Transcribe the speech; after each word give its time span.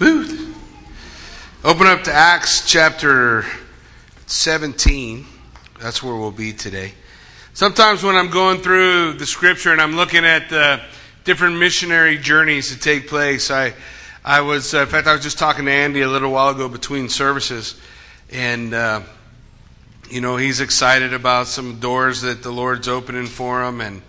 Woo. 0.00 0.52
Open 1.62 1.86
up 1.86 2.02
to 2.02 2.12
Acts 2.12 2.68
chapter 2.68 3.44
17. 4.26 5.24
That's 5.80 6.02
where 6.02 6.16
we'll 6.16 6.32
be 6.32 6.52
today. 6.52 6.94
Sometimes 7.52 8.02
when 8.02 8.16
I'm 8.16 8.28
going 8.28 8.58
through 8.58 9.12
the 9.12 9.24
scripture 9.26 9.70
and 9.70 9.80
I'm 9.80 9.94
looking 9.94 10.24
at 10.24 10.48
the 10.48 10.80
different 11.22 11.58
missionary 11.58 12.18
journeys 12.18 12.74
that 12.74 12.82
take 12.82 13.06
place, 13.06 13.52
I, 13.52 13.72
I 14.24 14.40
was, 14.40 14.74
uh, 14.74 14.80
in 14.80 14.88
fact, 14.88 15.06
I 15.06 15.12
was 15.12 15.22
just 15.22 15.38
talking 15.38 15.66
to 15.66 15.70
Andy 15.70 16.00
a 16.00 16.08
little 16.08 16.32
while 16.32 16.48
ago 16.48 16.68
between 16.68 17.08
services, 17.08 17.80
and, 18.32 18.74
uh, 18.74 19.00
you 20.10 20.20
know, 20.20 20.36
he's 20.36 20.60
excited 20.60 21.14
about 21.14 21.46
some 21.46 21.78
doors 21.78 22.22
that 22.22 22.42
the 22.42 22.50
Lord's 22.50 22.88
opening 22.88 23.26
for 23.26 23.62
him, 23.62 23.80
and, 23.80 24.02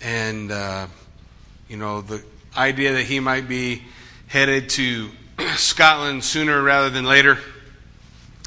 and, 0.00 0.50
uh, 0.50 0.88
you 1.68 1.76
know, 1.76 2.00
the 2.00 2.20
idea 2.56 2.94
that 2.94 3.04
he 3.04 3.20
might 3.20 3.48
be 3.48 3.82
headed 4.26 4.70
to 4.70 5.10
Scotland 5.56 6.24
sooner 6.24 6.62
rather 6.62 6.90
than 6.90 7.04
later. 7.04 7.38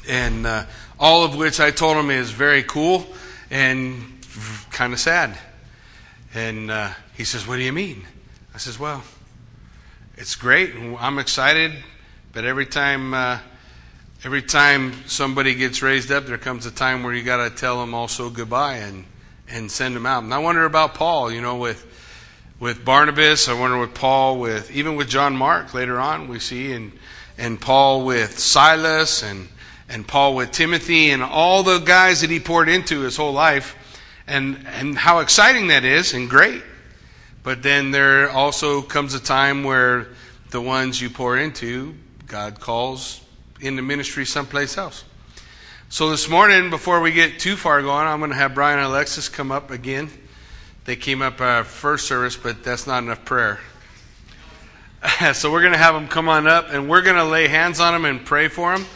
And 0.08 0.46
uh, 0.46 0.66
all 0.98 1.24
of 1.24 1.36
which 1.36 1.60
I 1.60 1.70
told 1.70 1.96
him 1.96 2.10
is 2.10 2.30
very 2.30 2.62
cool 2.62 3.06
and 3.50 4.20
kind 4.70 4.92
of 4.92 5.00
sad. 5.00 5.36
And 6.34 6.70
uh, 6.70 6.90
he 7.16 7.24
says, 7.24 7.46
What 7.46 7.56
do 7.56 7.62
you 7.62 7.72
mean? 7.72 8.04
I 8.54 8.58
says, 8.58 8.78
Well, 8.78 9.02
it's 10.16 10.34
great. 10.34 10.74
I'm 10.98 11.18
excited, 11.18 11.72
but 12.32 12.44
every 12.44 12.66
time. 12.66 13.14
Uh, 13.14 13.38
every 14.24 14.40
time 14.40 14.90
somebody 15.06 15.54
gets 15.54 15.82
raised 15.82 16.10
up, 16.10 16.24
there 16.24 16.38
comes 16.38 16.64
a 16.64 16.70
time 16.70 17.02
where 17.02 17.12
you 17.12 17.22
got 17.22 17.46
to 17.46 17.54
tell 17.54 17.78
them 17.80 17.92
also 17.92 18.30
goodbye 18.30 18.76
and 18.76 19.04
and 19.48 19.70
send 19.70 19.94
them 19.94 20.06
out. 20.06 20.22
And 20.22 20.32
I 20.32 20.38
wonder 20.38 20.64
about 20.64 20.94
Paul, 20.94 21.30
you 21.30 21.42
know, 21.42 21.56
with 21.56 21.86
with 22.64 22.82
Barnabas. 22.82 23.46
I 23.46 23.52
wonder 23.52 23.76
with 23.76 23.92
Paul, 23.92 24.38
with 24.38 24.70
even 24.70 24.96
with 24.96 25.10
John 25.10 25.36
Mark 25.36 25.74
later 25.74 26.00
on, 26.00 26.28
we 26.28 26.38
see, 26.38 26.72
and 26.72 26.92
and 27.36 27.60
Paul 27.60 28.06
with 28.06 28.38
Silas, 28.38 29.22
and 29.22 29.48
and 29.86 30.08
Paul 30.08 30.34
with 30.34 30.50
Timothy, 30.50 31.10
and 31.10 31.22
all 31.22 31.62
the 31.62 31.78
guys 31.78 32.22
that 32.22 32.30
he 32.30 32.40
poured 32.40 32.70
into 32.70 33.00
his 33.00 33.18
whole 33.18 33.34
life, 33.34 33.76
and 34.26 34.66
and 34.66 34.96
how 34.96 35.18
exciting 35.18 35.66
that 35.66 35.84
is, 35.84 36.14
and 36.14 36.30
great. 36.30 36.62
But 37.42 37.62
then 37.62 37.90
there 37.90 38.30
also 38.30 38.80
comes 38.80 39.12
a 39.12 39.20
time 39.20 39.62
where 39.62 40.06
the 40.48 40.62
ones 40.62 41.02
you 41.02 41.10
pour 41.10 41.36
into, 41.36 41.94
God 42.26 42.60
calls 42.60 43.20
into 43.60 43.82
ministry 43.82 44.24
someplace 44.24 44.78
else. 44.78 45.04
So 45.90 46.08
this 46.08 46.30
morning, 46.30 46.70
before 46.70 47.02
we 47.02 47.12
get 47.12 47.38
too 47.38 47.56
far 47.56 47.82
going, 47.82 48.06
I'm 48.06 48.20
going 48.20 48.30
to 48.30 48.38
have 48.38 48.54
Brian 48.54 48.78
and 48.78 48.88
Alexis 48.88 49.28
come 49.28 49.52
up 49.52 49.70
again. 49.70 50.08
They 50.84 50.96
came 50.96 51.22
up 51.22 51.40
uh, 51.40 51.62
first 51.62 52.06
service, 52.06 52.36
but 52.36 52.62
that's 52.62 52.86
not 52.86 53.02
enough 53.02 53.24
prayer. 53.24 53.58
so 55.32 55.50
we're 55.50 55.62
going 55.62 55.72
to 55.72 55.78
have 55.78 55.94
them 55.94 56.08
come 56.08 56.28
on 56.28 56.46
up, 56.46 56.66
and 56.68 56.90
we're 56.90 57.00
going 57.00 57.16
to 57.16 57.24
lay 57.24 57.48
hands 57.48 57.80
on 57.80 57.94
them 57.94 58.04
and 58.04 58.24
pray 58.24 58.48
for 58.48 58.76
them. 58.76 58.86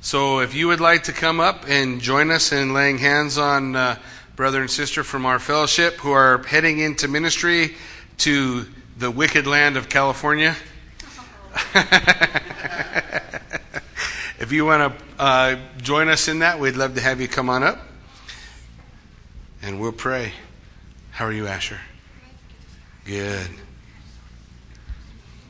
So 0.00 0.40
if 0.40 0.54
you 0.54 0.66
would 0.68 0.80
like 0.80 1.04
to 1.04 1.12
come 1.12 1.38
up 1.38 1.64
and 1.68 2.00
join 2.00 2.32
us 2.32 2.50
in 2.50 2.72
laying 2.72 2.98
hands 2.98 3.38
on 3.38 3.76
uh, 3.76 3.96
brother 4.34 4.60
and 4.60 4.70
sister 4.70 5.04
from 5.04 5.24
our 5.24 5.38
fellowship 5.38 5.94
who 5.94 6.10
are 6.10 6.42
heading 6.42 6.80
into 6.80 7.06
ministry 7.06 7.76
to 8.18 8.66
the 8.98 9.10
wicked 9.10 9.46
land 9.46 9.76
of 9.76 9.88
California. 9.88 10.56
if 14.38 14.50
you 14.50 14.64
want 14.64 14.98
to 14.98 15.04
uh, 15.18 15.56
join 15.78 16.08
us 16.08 16.28
in 16.28 16.40
that, 16.40 16.58
we'd 16.58 16.76
love 16.76 16.96
to 16.96 17.00
have 17.00 17.20
you 17.20 17.28
come 17.28 17.48
on 17.48 17.62
up 17.62 17.78
and 19.62 19.80
we'll 19.80 19.92
pray. 19.92 20.32
How 21.16 21.24
are 21.24 21.32
you, 21.32 21.46
Asher? 21.46 21.80
Good. 23.06 23.48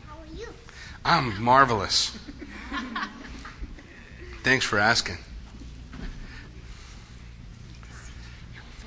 How 0.07 0.21
are 0.21 0.27
you? 0.33 0.47
I'm 1.05 1.43
marvelous. 1.43 2.17
Thanks 4.45 4.65
for 4.65 4.79
asking. 4.79 5.17
Fold 5.17 5.27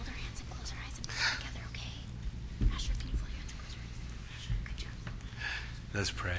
our 0.08 0.14
hands 0.14 0.40
and 0.40 0.50
close 0.50 0.72
our 0.72 0.78
eyes 0.88 0.98
and 0.98 1.06
pray 1.06 1.36
together, 1.36 1.60
okay? 1.74 1.92
Asher, 2.74 2.94
can 2.98 3.10
you 3.10 3.18
fold 3.18 3.30
your 3.30 3.40
hands 3.40 3.52
and 3.52 3.60
close 3.60 3.76
your 3.76 3.84
eyes? 4.56 4.64
Good 4.64 4.78
job. 4.78 4.92
Let's 5.94 6.12
pray. 6.12 6.38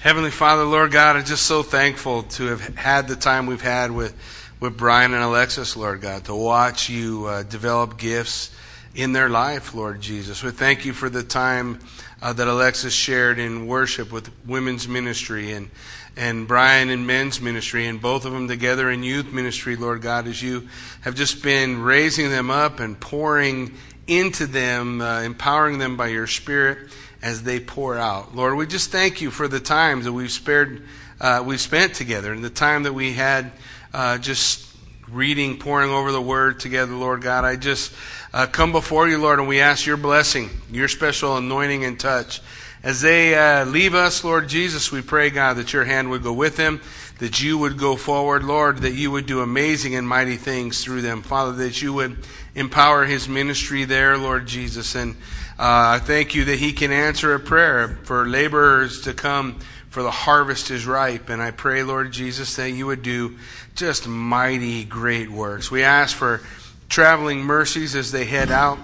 Heavenly 0.00 0.30
Father, 0.30 0.64
Lord 0.64 0.92
God, 0.92 1.16
I'm 1.16 1.24
just 1.24 1.46
so 1.46 1.62
thankful 1.62 2.24
to 2.24 2.48
have 2.48 2.76
had 2.76 3.08
the 3.08 3.16
time 3.16 3.46
we've 3.46 3.62
had 3.62 3.92
with, 3.92 4.14
with 4.60 4.76
Brian 4.76 5.14
and 5.14 5.22
Alexis, 5.22 5.74
Lord 5.74 6.02
God, 6.02 6.26
to 6.26 6.34
watch 6.34 6.90
you 6.90 7.24
uh, 7.24 7.44
develop 7.44 7.96
gifts 7.96 8.50
in 8.94 9.12
their 9.12 9.28
life, 9.28 9.74
Lord 9.74 10.00
Jesus. 10.00 10.42
We 10.42 10.50
thank 10.50 10.84
you 10.84 10.92
for 10.92 11.08
the 11.08 11.22
time 11.22 11.80
uh, 12.22 12.32
that 12.32 12.46
Alexis 12.46 12.92
shared 12.92 13.38
in 13.38 13.66
worship 13.66 14.12
with 14.12 14.30
women's 14.46 14.86
ministry 14.88 15.52
and 15.52 15.70
and 16.16 16.46
Brian 16.46 16.90
in 16.90 17.06
men's 17.06 17.40
ministry 17.40 17.86
and 17.86 18.00
both 18.00 18.24
of 18.24 18.32
them 18.32 18.46
together 18.46 18.88
in 18.88 19.02
youth 19.02 19.32
ministry, 19.32 19.74
Lord 19.74 20.00
God, 20.00 20.28
as 20.28 20.40
you 20.40 20.68
have 21.00 21.16
just 21.16 21.42
been 21.42 21.82
raising 21.82 22.30
them 22.30 22.50
up 22.50 22.78
and 22.78 22.98
pouring 22.98 23.74
into 24.06 24.46
them, 24.46 25.00
uh, 25.00 25.22
empowering 25.22 25.78
them 25.78 25.96
by 25.96 26.08
your 26.08 26.28
Spirit 26.28 26.90
as 27.22 27.42
they 27.42 27.58
pour 27.58 27.96
out. 27.96 28.36
Lord, 28.36 28.56
we 28.56 28.66
just 28.66 28.92
thank 28.92 29.20
you 29.20 29.30
for 29.30 29.48
the 29.48 29.60
times 29.60 30.04
that 30.04 30.12
we've 30.12 30.30
spared, 30.30 30.82
uh, 31.20 31.42
we've 31.44 31.60
spent 31.60 31.94
together 31.94 32.32
and 32.32 32.44
the 32.44 32.50
time 32.50 32.84
that 32.84 32.92
we 32.92 33.14
had 33.14 33.50
uh, 33.92 34.18
just 34.18 34.73
reading, 35.14 35.58
pouring 35.58 35.90
over 35.90 36.10
the 36.10 36.20
Word 36.20 36.58
together, 36.58 36.92
Lord 36.92 37.22
God. 37.22 37.44
I 37.44 37.56
just 37.56 37.92
uh, 38.32 38.46
come 38.46 38.72
before 38.72 39.08
you, 39.08 39.18
Lord, 39.18 39.38
and 39.38 39.46
we 39.46 39.60
ask 39.60 39.86
your 39.86 39.96
blessing, 39.96 40.50
your 40.70 40.88
special 40.88 41.36
anointing 41.36 41.84
and 41.84 41.98
touch. 41.98 42.40
As 42.82 43.00
they 43.00 43.34
uh, 43.34 43.64
leave 43.64 43.94
us, 43.94 44.24
Lord 44.24 44.48
Jesus, 44.48 44.92
we 44.92 45.00
pray, 45.00 45.30
God, 45.30 45.56
that 45.56 45.72
your 45.72 45.84
hand 45.84 46.10
would 46.10 46.22
go 46.22 46.32
with 46.32 46.56
them, 46.56 46.80
that 47.18 47.40
you 47.40 47.56
would 47.56 47.78
go 47.78 47.96
forward, 47.96 48.44
Lord, 48.44 48.78
that 48.78 48.92
you 48.94 49.10
would 49.10 49.26
do 49.26 49.40
amazing 49.40 49.94
and 49.94 50.06
mighty 50.06 50.36
things 50.36 50.82
through 50.82 51.02
them. 51.02 51.22
Father, 51.22 51.52
that 51.52 51.80
you 51.80 51.94
would 51.94 52.18
empower 52.54 53.04
his 53.04 53.28
ministry 53.28 53.84
there, 53.84 54.18
Lord 54.18 54.46
Jesus. 54.46 54.94
And 54.96 55.14
uh, 55.58 55.96
I 55.96 56.00
thank 56.02 56.34
you 56.34 56.44
that 56.46 56.58
he 56.58 56.72
can 56.72 56.90
answer 56.92 57.32
a 57.34 57.40
prayer 57.40 58.00
for 58.02 58.26
laborers 58.26 59.02
to 59.02 59.14
come, 59.14 59.60
for 59.94 60.02
the 60.02 60.10
harvest 60.10 60.72
is 60.72 60.88
ripe. 60.88 61.28
And 61.28 61.40
I 61.40 61.52
pray, 61.52 61.84
Lord 61.84 62.10
Jesus, 62.10 62.56
that 62.56 62.68
you 62.68 62.86
would 62.86 63.02
do 63.02 63.38
just 63.76 64.08
mighty, 64.08 64.82
great 64.82 65.30
works. 65.30 65.70
We 65.70 65.84
ask 65.84 66.16
for 66.16 66.40
traveling 66.88 67.44
mercies 67.44 67.94
as 67.94 68.10
they 68.10 68.24
head 68.24 68.50
out. 68.50 68.80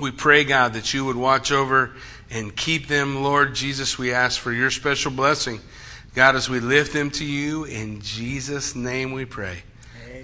We 0.00 0.12
pray, 0.12 0.44
God, 0.44 0.74
that 0.74 0.94
you 0.94 1.04
would 1.04 1.16
watch 1.16 1.50
over 1.50 1.90
and 2.30 2.54
keep 2.54 2.86
them, 2.86 3.24
Lord 3.24 3.56
Jesus. 3.56 3.98
We 3.98 4.12
ask 4.12 4.40
for 4.40 4.52
your 4.52 4.70
special 4.70 5.10
blessing. 5.10 5.58
God, 6.14 6.36
as 6.36 6.48
we 6.48 6.60
lift 6.60 6.92
them 6.92 7.10
to 7.10 7.24
you, 7.24 7.64
in 7.64 8.00
Jesus' 8.00 8.76
name 8.76 9.10
we 9.10 9.24
pray. 9.24 9.64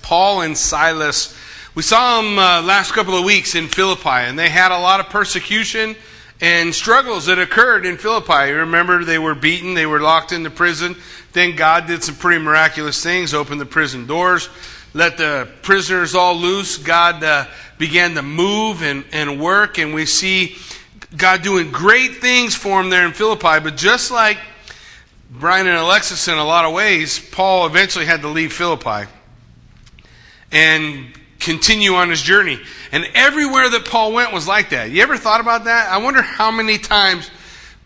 Paul 0.00 0.42
and 0.42 0.56
Silas. 0.56 1.36
We 1.74 1.82
saw 1.82 2.22
them 2.22 2.38
uh, 2.38 2.62
last 2.62 2.92
couple 2.92 3.18
of 3.18 3.24
weeks 3.24 3.56
in 3.56 3.66
Philippi, 3.66 4.08
and 4.08 4.38
they 4.38 4.50
had 4.50 4.70
a 4.70 4.78
lot 4.78 5.00
of 5.00 5.06
persecution 5.06 5.96
and 6.40 6.72
struggles 6.72 7.26
that 7.26 7.40
occurred 7.40 7.84
in 7.84 7.96
Philippi. 7.96 8.50
You 8.50 8.58
remember 8.58 9.02
they 9.02 9.18
were 9.18 9.34
beaten, 9.34 9.74
they 9.74 9.86
were 9.86 10.00
locked 10.00 10.30
into 10.30 10.50
prison. 10.50 10.94
Then 11.32 11.56
God 11.56 11.88
did 11.88 12.04
some 12.04 12.14
pretty 12.14 12.40
miraculous 12.40 13.02
things, 13.02 13.34
opened 13.34 13.60
the 13.60 13.66
prison 13.66 14.06
doors, 14.06 14.48
let 14.92 15.18
the 15.18 15.48
prisoners 15.62 16.14
all 16.14 16.36
loose. 16.36 16.78
God 16.78 17.24
uh, 17.24 17.46
began 17.78 18.14
to 18.14 18.22
move 18.22 18.80
and, 18.80 19.04
and 19.10 19.40
work, 19.40 19.76
and 19.76 19.92
we 19.92 20.06
see 20.06 20.56
God 21.16 21.42
doing 21.42 21.70
great 21.70 22.16
things 22.16 22.54
for 22.54 22.80
him 22.80 22.90
there 22.90 23.06
in 23.06 23.12
Philippi. 23.12 23.60
But 23.60 23.76
just 23.76 24.10
like 24.10 24.38
Brian 25.30 25.66
and 25.66 25.76
Alexis 25.76 26.28
in 26.28 26.38
a 26.38 26.44
lot 26.44 26.64
of 26.64 26.72
ways, 26.72 27.18
Paul 27.30 27.66
eventually 27.66 28.06
had 28.06 28.22
to 28.22 28.28
leave 28.28 28.52
Philippi 28.52 29.08
and 30.52 31.06
continue 31.38 31.94
on 31.94 32.10
his 32.10 32.22
journey. 32.22 32.58
And 32.92 33.06
everywhere 33.14 33.68
that 33.70 33.84
Paul 33.84 34.12
went 34.12 34.32
was 34.32 34.48
like 34.48 34.70
that. 34.70 34.90
You 34.90 35.02
ever 35.02 35.16
thought 35.16 35.40
about 35.40 35.64
that? 35.64 35.90
I 35.90 35.98
wonder 35.98 36.22
how 36.22 36.50
many 36.50 36.78
times 36.78 37.30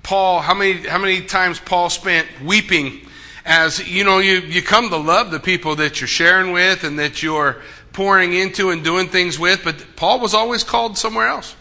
Paul, 0.02 0.40
how 0.40 0.54
many, 0.54 0.86
how 0.86 0.98
many 0.98 1.22
times 1.22 1.58
Paul 1.58 1.90
spent 1.90 2.28
weeping 2.42 3.00
as 3.48 3.88
you 3.88 4.04
know, 4.04 4.18
you, 4.18 4.40
you 4.40 4.60
come 4.60 4.90
to 4.90 4.98
love 4.98 5.30
the 5.30 5.40
people 5.40 5.76
that 5.76 6.00
you're 6.02 6.08
sharing 6.08 6.52
with 6.52 6.84
and 6.84 6.98
that 6.98 7.22
you're 7.22 7.62
pouring 7.94 8.34
into 8.34 8.70
and 8.70 8.84
doing 8.84 9.08
things 9.08 9.38
with. 9.38 9.64
But 9.64 9.96
Paul 9.96 10.20
was 10.20 10.34
always 10.34 10.62
called 10.62 10.98
somewhere 10.98 11.28
else. 11.28 11.56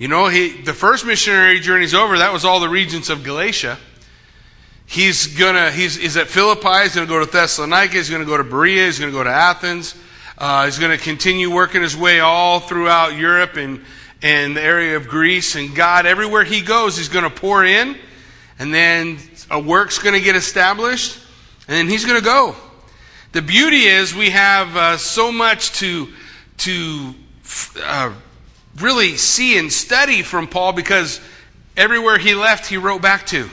You 0.00 0.08
know, 0.08 0.28
he, 0.28 0.62
the 0.62 0.72
first 0.72 1.04
missionary 1.04 1.60
journey's 1.60 1.92
over. 1.92 2.16
That 2.16 2.32
was 2.32 2.46
all 2.46 2.58
the 2.58 2.70
regions 2.70 3.10
of 3.10 3.22
Galatia. 3.22 3.76
He's 4.86 5.26
gonna, 5.26 5.70
he's, 5.70 5.96
he's 5.96 6.16
at 6.16 6.26
Philippi. 6.26 6.84
He's 6.84 6.94
gonna 6.94 7.06
go 7.06 7.22
to 7.22 7.30
Thessalonica. 7.30 7.96
He's 7.96 8.08
gonna 8.08 8.24
go 8.24 8.38
to 8.38 8.42
Berea. 8.42 8.86
He's 8.86 8.98
gonna 8.98 9.12
go 9.12 9.22
to 9.22 9.28
Athens. 9.28 9.94
Uh, 10.38 10.64
he's 10.64 10.78
gonna 10.78 10.96
continue 10.96 11.50
working 11.50 11.82
his 11.82 11.94
way 11.94 12.20
all 12.20 12.60
throughout 12.60 13.14
Europe 13.14 13.56
and, 13.56 13.84
and 14.22 14.56
the 14.56 14.62
area 14.62 14.96
of 14.96 15.06
Greece. 15.06 15.54
And 15.54 15.74
God, 15.74 16.06
everywhere 16.06 16.44
he 16.44 16.62
goes, 16.62 16.96
he's 16.96 17.10
gonna 17.10 17.28
pour 17.28 17.62
in. 17.62 17.94
And 18.58 18.72
then 18.72 19.18
a 19.50 19.60
work's 19.60 19.98
gonna 19.98 20.20
get 20.20 20.34
established. 20.34 21.18
And 21.68 21.76
then 21.76 21.88
he's 21.88 22.06
gonna 22.06 22.22
go. 22.22 22.56
The 23.32 23.42
beauty 23.42 23.82
is 23.82 24.14
we 24.14 24.30
have 24.30 24.74
uh, 24.74 24.96
so 24.96 25.30
much 25.30 25.72
to, 25.72 26.08
to, 26.56 27.14
uh, 27.84 28.14
really 28.78 29.16
see 29.16 29.58
and 29.58 29.72
study 29.72 30.22
from 30.22 30.46
Paul 30.46 30.72
because 30.72 31.20
everywhere 31.76 32.18
he 32.18 32.34
left, 32.34 32.66
he 32.66 32.76
wrote 32.76 33.02
back 33.02 33.26
to. 33.26 33.48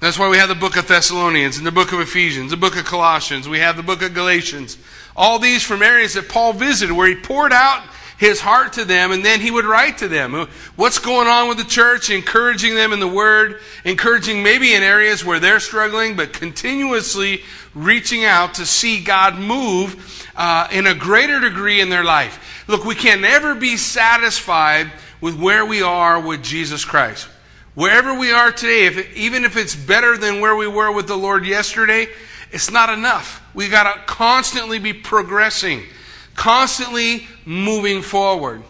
That's 0.00 0.18
why 0.18 0.30
we 0.30 0.38
have 0.38 0.48
the 0.48 0.54
book 0.54 0.76
of 0.76 0.88
Thessalonians 0.88 1.58
and 1.58 1.66
the 1.66 1.72
book 1.72 1.92
of 1.92 2.00
Ephesians, 2.00 2.50
the 2.50 2.56
book 2.56 2.76
of 2.76 2.84
Colossians, 2.84 3.48
we 3.48 3.58
have 3.58 3.76
the 3.76 3.82
book 3.82 4.02
of 4.02 4.14
Galatians. 4.14 4.78
All 5.14 5.38
these 5.38 5.62
from 5.62 5.82
areas 5.82 6.14
that 6.14 6.28
Paul 6.28 6.54
visited 6.54 6.94
where 6.94 7.08
he 7.08 7.14
poured 7.14 7.52
out 7.52 7.84
his 8.20 8.38
heart 8.38 8.74
to 8.74 8.84
them 8.84 9.12
and 9.12 9.24
then 9.24 9.40
he 9.40 9.50
would 9.50 9.64
write 9.64 9.96
to 9.96 10.06
them. 10.06 10.46
What's 10.76 10.98
going 10.98 11.26
on 11.26 11.48
with 11.48 11.56
the 11.56 11.64
church, 11.64 12.10
encouraging 12.10 12.74
them 12.74 12.92
in 12.92 13.00
the 13.00 13.08
word, 13.08 13.60
encouraging 13.82 14.42
maybe 14.42 14.74
in 14.74 14.82
areas 14.82 15.24
where 15.24 15.40
they're 15.40 15.58
struggling, 15.58 16.16
but 16.16 16.34
continuously 16.34 17.40
reaching 17.74 18.26
out 18.26 18.54
to 18.54 18.66
see 18.66 19.02
God 19.02 19.38
move 19.38 20.28
uh, 20.36 20.68
in 20.70 20.86
a 20.86 20.94
greater 20.94 21.40
degree 21.40 21.80
in 21.80 21.88
their 21.88 22.04
life. 22.04 22.62
Look, 22.68 22.84
we 22.84 22.94
can 22.94 23.22
never 23.22 23.54
be 23.54 23.78
satisfied 23.78 24.92
with 25.22 25.40
where 25.40 25.64
we 25.64 25.80
are 25.80 26.20
with 26.20 26.42
Jesus 26.42 26.84
Christ. 26.84 27.26
Wherever 27.74 28.12
we 28.12 28.32
are 28.32 28.52
today, 28.52 28.84
if 28.84 28.98
it, 28.98 29.16
even 29.16 29.46
if 29.46 29.56
it's 29.56 29.74
better 29.74 30.18
than 30.18 30.42
where 30.42 30.56
we 30.56 30.68
were 30.68 30.92
with 30.92 31.06
the 31.06 31.16
Lord 31.16 31.46
yesterday, 31.46 32.06
it's 32.52 32.70
not 32.70 32.90
enough. 32.90 33.42
We 33.54 33.70
got 33.70 33.94
to 33.94 34.02
constantly 34.04 34.78
be 34.78 34.92
progressing, 34.92 35.84
constantly 36.34 37.26
moving 37.44 38.02
forward. 38.02 38.62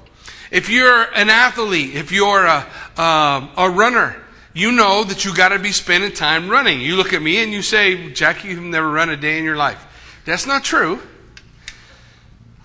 If 0.51 0.69
you're 0.69 1.03
an 1.15 1.31
athlete, 1.31 1.95
if 1.95 2.11
you're 2.11 2.45
a, 2.45 2.67
uh, 2.97 3.49
a 3.57 3.71
runner, 3.71 4.17
you 4.53 4.73
know 4.73 5.05
that 5.05 5.25
you 5.25 5.35
got 5.35 5.51
to 5.51 5.59
be 5.59 5.71
spending 5.71 6.12
time 6.12 6.49
running. 6.49 6.81
You 6.81 6.97
look 6.97 7.12
at 7.12 7.23
me 7.23 7.43
and 7.43 7.53
you 7.53 7.62
say, 7.62 8.12
Jackie, 8.12 8.49
you've 8.49 8.62
never 8.62 8.91
run 8.91 9.11
a 9.11 9.17
day 9.17 9.39
in 9.39 9.45
your 9.45 9.57
life. 9.57 9.87
That's 10.25 10.47
not 10.47 10.65
true. 10.65 11.01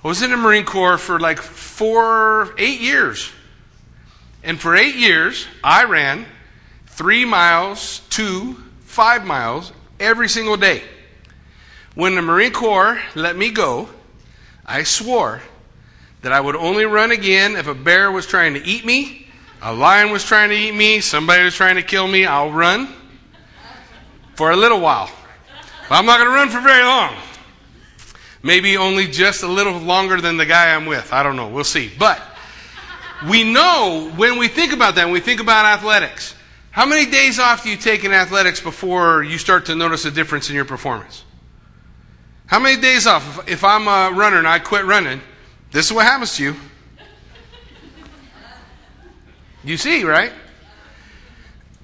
I 0.03 0.07
was 0.07 0.21
in 0.21 0.31
the 0.31 0.37
Marine 0.37 0.65
Corps 0.65 0.97
for 0.97 1.19
like 1.19 1.39
four, 1.39 2.53
eight 2.57 2.79
years. 2.79 3.31
And 4.43 4.59
for 4.59 4.75
eight 4.75 4.95
years, 4.95 5.47
I 5.63 5.85
ran 5.85 6.25
three 6.85 7.25
miles 7.25 7.99
to 8.11 8.53
five 8.81 9.25
miles 9.25 9.71
every 9.99 10.29
single 10.29 10.57
day. 10.57 10.83
When 11.95 12.15
the 12.15 12.21
Marine 12.21 12.51
Corps 12.51 12.99
let 13.15 13.35
me 13.35 13.51
go, 13.51 13.89
I 14.65 14.83
swore 14.83 15.41
that 16.21 16.31
I 16.31 16.39
would 16.39 16.55
only 16.55 16.85
run 16.85 17.11
again 17.11 17.55
if 17.55 17.67
a 17.67 17.75
bear 17.75 18.11
was 18.11 18.25
trying 18.25 18.55
to 18.55 18.65
eat 18.65 18.85
me, 18.85 19.27
a 19.61 19.73
lion 19.73 20.11
was 20.11 20.23
trying 20.23 20.49
to 20.49 20.55
eat 20.55 20.73
me, 20.73 20.99
somebody 20.99 21.43
was 21.43 21.55
trying 21.55 21.75
to 21.75 21.83
kill 21.83 22.07
me. 22.07 22.25
I'll 22.25 22.51
run 22.51 22.93
for 24.35 24.51
a 24.51 24.55
little 24.55 24.79
while. 24.79 25.09
But 25.89 25.95
I'm 25.95 26.05
not 26.05 26.17
going 26.17 26.29
to 26.29 26.35
run 26.35 26.49
for 26.49 26.61
very 26.61 26.83
long. 26.83 27.15
Maybe 28.43 28.77
only 28.77 29.07
just 29.07 29.43
a 29.43 29.47
little 29.47 29.79
longer 29.79 30.21
than 30.21 30.37
the 30.37 30.45
guy 30.45 30.75
I'm 30.75 30.85
with. 30.85 31.11
I 31.11 31.23
don't 31.23 31.35
know. 31.35 31.47
We'll 31.47 31.63
see. 31.63 31.91
But 31.97 32.21
we 33.27 33.43
know 33.43 34.11
when 34.15 34.37
we 34.37 34.47
think 34.47 34.71
about 34.71 34.95
that, 34.95 35.05
when 35.05 35.13
we 35.13 35.19
think 35.19 35.41
about 35.41 35.65
athletics, 35.65 36.35
how 36.71 36.85
many 36.85 37.09
days 37.09 37.39
off 37.39 37.63
do 37.63 37.69
you 37.69 37.77
take 37.77 38.03
in 38.03 38.11
athletics 38.11 38.59
before 38.61 39.23
you 39.23 39.37
start 39.37 39.65
to 39.67 39.75
notice 39.75 40.05
a 40.05 40.11
difference 40.11 40.49
in 40.49 40.55
your 40.55 40.65
performance? 40.65 41.23
How 42.47 42.59
many 42.59 42.79
days 42.79 43.07
off? 43.07 43.47
If, 43.47 43.63
I'm 43.63 43.87
a 43.87 44.15
runner 44.15 44.37
and 44.37 44.47
I 44.47 44.59
quit 44.59 44.85
running, 44.85 45.21
this 45.71 45.87
is 45.87 45.93
what 45.93 46.05
happens 46.05 46.35
to 46.37 46.43
you. 46.43 46.55
You 49.63 49.77
see, 49.77 50.03
right? 50.03 50.31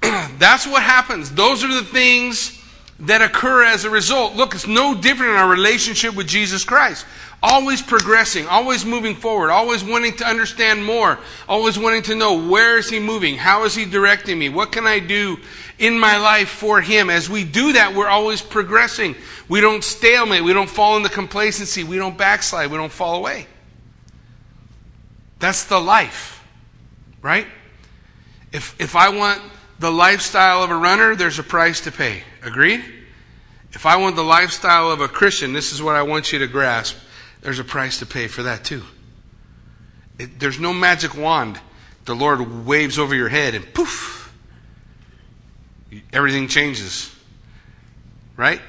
That's 0.38 0.68
what 0.68 0.84
happens. 0.84 1.32
Those 1.32 1.64
are 1.64 1.74
the 1.74 1.82
things 1.82 2.56
that 3.00 3.22
occur 3.22 3.64
as 3.64 3.84
a 3.84 3.90
result. 3.90 4.36
Look, 4.36 4.54
it's 4.54 4.68
no 4.68 4.94
different 4.94 5.32
in 5.32 5.38
our 5.38 5.48
relationship 5.48 6.14
with 6.14 6.28
Jesus 6.28 6.64
Christ. 6.64 7.04
Always 7.44 7.82
progressing, 7.82 8.46
always 8.46 8.84
moving 8.84 9.16
forward, 9.16 9.50
always 9.50 9.82
wanting 9.82 10.14
to 10.18 10.24
understand 10.24 10.84
more, 10.84 11.18
always 11.48 11.76
wanting 11.76 12.02
to 12.02 12.14
know 12.14 12.48
where 12.48 12.78
is 12.78 12.88
he 12.88 13.00
moving? 13.00 13.36
How 13.36 13.64
is 13.64 13.74
he 13.74 13.84
directing 13.84 14.38
me? 14.38 14.48
What 14.48 14.70
can 14.70 14.86
I 14.86 15.00
do 15.00 15.38
in 15.76 15.98
my 15.98 16.18
life 16.18 16.48
for 16.48 16.80
him? 16.80 17.10
As 17.10 17.28
we 17.28 17.42
do 17.42 17.72
that, 17.72 17.94
we're 17.94 18.06
always 18.06 18.40
progressing. 18.40 19.16
We 19.48 19.60
don't 19.60 19.82
stalemate, 19.82 20.44
we 20.44 20.52
don't 20.52 20.70
fall 20.70 20.96
into 20.96 21.08
complacency, 21.08 21.82
we 21.82 21.96
don't 21.96 22.16
backslide, 22.16 22.70
we 22.70 22.76
don't 22.76 22.92
fall 22.92 23.16
away. 23.16 23.48
That's 25.40 25.64
the 25.64 25.80
life, 25.80 26.46
right? 27.22 27.48
If, 28.52 28.80
if 28.80 28.94
I 28.94 29.08
want 29.08 29.42
the 29.80 29.90
lifestyle 29.90 30.62
of 30.62 30.70
a 30.70 30.76
runner, 30.76 31.16
there's 31.16 31.40
a 31.40 31.42
price 31.42 31.80
to 31.80 31.90
pay. 31.90 32.22
Agreed? 32.44 32.84
If 33.72 33.84
I 33.84 33.96
want 33.96 34.14
the 34.14 34.22
lifestyle 34.22 34.92
of 34.92 35.00
a 35.00 35.08
Christian, 35.08 35.52
this 35.52 35.72
is 35.72 35.82
what 35.82 35.96
I 35.96 36.02
want 36.02 36.32
you 36.32 36.38
to 36.38 36.46
grasp. 36.46 36.96
There's 37.42 37.58
a 37.58 37.64
price 37.64 37.98
to 37.98 38.06
pay 38.06 38.28
for 38.28 38.44
that 38.44 38.64
too. 38.64 38.82
It, 40.18 40.38
there's 40.38 40.60
no 40.60 40.72
magic 40.72 41.16
wand. 41.16 41.60
The 42.04 42.14
Lord 42.14 42.66
waves 42.66 42.98
over 42.98 43.14
your 43.14 43.28
head 43.28 43.54
and 43.54 43.74
poof, 43.74 44.32
everything 46.12 46.48
changes. 46.48 47.14
Right? 48.36 48.60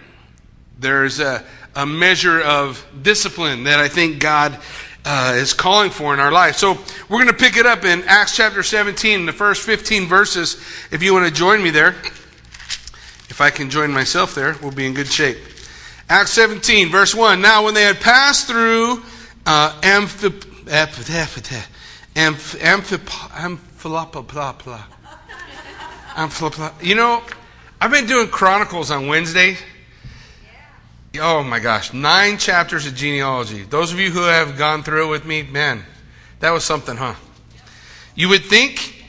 There's 0.77 1.19
a, 1.19 1.43
a 1.75 1.85
measure 1.85 2.41
of 2.41 2.85
discipline 3.01 3.63
that 3.63 3.79
I 3.79 3.87
think 3.87 4.19
God 4.19 4.59
uh, 5.05 5.33
is 5.35 5.53
calling 5.53 5.89
for 5.89 6.13
in 6.13 6.19
our 6.19 6.31
life. 6.31 6.55
So 6.55 6.73
we're 7.09 7.23
going 7.23 7.27
to 7.27 7.33
pick 7.33 7.57
it 7.57 7.65
up 7.65 7.85
in 7.85 8.03
Acts 8.03 8.35
chapter 8.35 8.63
17, 8.63 9.25
the 9.25 9.33
first 9.33 9.63
15 9.63 10.07
verses, 10.07 10.55
if 10.91 11.01
you 11.01 11.13
want 11.13 11.27
to 11.27 11.33
join 11.33 11.61
me 11.63 11.69
there. 11.69 11.95
If 13.29 13.41
I 13.41 13.49
can 13.49 13.69
join 13.69 13.91
myself 13.91 14.35
there, 14.35 14.55
we'll 14.61 14.71
be 14.71 14.85
in 14.85 14.93
good 14.93 15.07
shape. 15.07 15.37
Acts 16.13 16.33
17, 16.33 16.89
verse 16.89 17.15
1. 17.15 17.41
Now, 17.41 17.65
when 17.65 17.73
they 17.73 17.81
had 17.81 17.99
passed 17.99 18.45
through 18.45 19.01
uh, 19.47 19.81
Amphip, 19.81 20.45
you 26.83 26.93
know, 26.93 27.23
I've 27.81 27.89
been 27.89 28.05
doing 28.05 28.27
Chronicles 28.27 28.91
on 28.91 29.07
Wednesday. 29.07 29.57
Oh 31.19 31.41
my 31.41 31.57
gosh, 31.57 31.93
nine 31.93 32.37
chapters 32.37 32.85
of 32.85 32.93
genealogy. 32.93 33.63
Those 33.63 33.91
of 33.91 33.99
you 33.99 34.11
who 34.11 34.21
have 34.21 34.55
gone 34.55 34.83
through 34.83 35.07
it 35.07 35.09
with 35.09 35.25
me, 35.25 35.41
man, 35.41 35.83
that 36.41 36.51
was 36.51 36.63
something, 36.63 36.95
huh? 36.95 37.15
You 38.13 38.29
would 38.29 38.45
think 38.45 39.03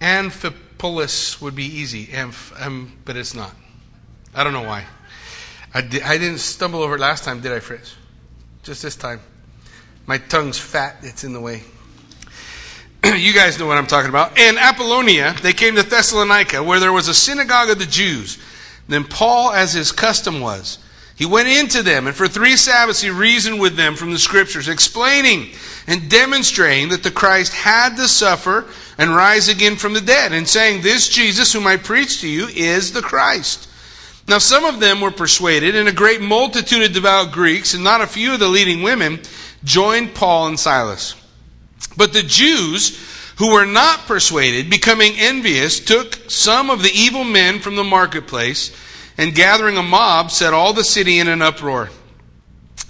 Amphipolis 0.00 1.42
would 1.42 1.56
be 1.56 1.64
easy, 1.64 2.06
Amph, 2.06 2.52
um, 2.64 2.92
but 3.04 3.16
it's 3.16 3.34
not. 3.34 3.50
I 4.32 4.44
don't 4.44 4.52
know 4.52 4.62
why. 4.62 4.84
I, 5.74 5.80
di- 5.80 6.02
I 6.02 6.18
didn't 6.18 6.38
stumble 6.38 6.82
over 6.82 6.94
it 6.94 7.00
last 7.00 7.24
time, 7.24 7.40
did 7.40 7.52
I, 7.52 7.58
Fritz? 7.58 7.96
Just 8.62 8.82
this 8.82 8.94
time. 8.94 9.20
My 10.06 10.18
tongue's 10.18 10.58
fat, 10.58 10.98
it's 11.02 11.24
in 11.24 11.32
the 11.32 11.40
way. 11.40 11.64
you 13.04 13.34
guys 13.34 13.58
know 13.58 13.66
what 13.66 13.76
I'm 13.76 13.88
talking 13.88 14.08
about. 14.08 14.38
In 14.38 14.56
Apollonia, 14.56 15.34
they 15.42 15.52
came 15.52 15.74
to 15.74 15.82
Thessalonica, 15.82 16.62
where 16.62 16.78
there 16.78 16.92
was 16.92 17.08
a 17.08 17.14
synagogue 17.14 17.70
of 17.70 17.80
the 17.80 17.86
Jews. 17.86 18.38
Then 18.86 19.04
Paul, 19.04 19.50
as 19.50 19.72
his 19.72 19.90
custom 19.90 20.40
was, 20.40 20.78
he 21.16 21.26
went 21.26 21.48
into 21.48 21.82
them, 21.82 22.06
and 22.06 22.14
for 22.14 22.28
three 22.28 22.56
Sabbaths 22.56 23.00
he 23.00 23.10
reasoned 23.10 23.60
with 23.60 23.76
them 23.76 23.96
from 23.96 24.12
the 24.12 24.18
Scriptures, 24.18 24.68
explaining 24.68 25.50
and 25.86 26.10
demonstrating 26.10 26.88
that 26.90 27.02
the 27.02 27.10
Christ 27.10 27.52
had 27.52 27.96
to 27.96 28.08
suffer 28.08 28.66
and 28.98 29.14
rise 29.14 29.48
again 29.48 29.76
from 29.76 29.92
the 29.92 30.00
dead, 30.00 30.32
and 30.32 30.48
saying, 30.48 30.82
This 30.82 31.08
Jesus 31.08 31.52
whom 31.52 31.66
I 31.66 31.76
preach 31.76 32.20
to 32.20 32.28
you 32.28 32.46
is 32.46 32.92
the 32.92 33.02
Christ. 33.02 33.68
Now 34.26 34.38
some 34.38 34.64
of 34.64 34.80
them 34.80 35.00
were 35.00 35.10
persuaded, 35.10 35.76
and 35.76 35.88
a 35.88 35.92
great 35.92 36.20
multitude 36.20 36.82
of 36.82 36.92
devout 36.92 37.32
Greeks, 37.32 37.74
and 37.74 37.84
not 37.84 38.00
a 38.00 38.06
few 38.06 38.34
of 38.34 38.40
the 38.40 38.48
leading 38.48 38.82
women, 38.82 39.20
joined 39.64 40.14
Paul 40.14 40.46
and 40.46 40.58
Silas. 40.58 41.14
But 41.96 42.12
the 42.12 42.22
Jews, 42.22 42.98
who 43.36 43.52
were 43.52 43.66
not 43.66 44.06
persuaded, 44.06 44.70
becoming 44.70 45.14
envious, 45.18 45.78
took 45.78 46.30
some 46.30 46.70
of 46.70 46.82
the 46.82 46.92
evil 46.92 47.24
men 47.24 47.58
from 47.58 47.76
the 47.76 47.84
marketplace, 47.84 48.74
and 49.18 49.34
gathering 49.34 49.76
a 49.76 49.82
mob, 49.82 50.30
set 50.30 50.54
all 50.54 50.72
the 50.72 50.84
city 50.84 51.18
in 51.18 51.28
an 51.28 51.42
uproar. 51.42 51.90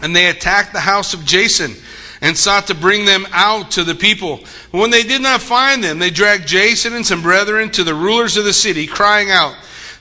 And 0.00 0.14
they 0.14 0.28
attacked 0.28 0.72
the 0.72 0.80
house 0.80 1.14
of 1.14 1.24
Jason 1.24 1.74
and 2.20 2.36
sought 2.36 2.68
to 2.68 2.74
bring 2.74 3.04
them 3.04 3.26
out 3.32 3.72
to 3.72 3.84
the 3.84 3.94
people. 3.94 4.40
But 4.72 4.78
when 4.78 4.90
they 4.90 5.02
did 5.02 5.20
not 5.20 5.42
find 5.42 5.84
them, 5.84 5.98
they 5.98 6.10
dragged 6.10 6.46
Jason 6.46 6.94
and 6.94 7.04
some 7.04 7.20
brethren 7.20 7.70
to 7.72 7.84
the 7.84 7.94
rulers 7.94 8.36
of 8.36 8.44
the 8.44 8.52
city, 8.52 8.86
crying 8.86 9.30
out, 9.30 9.54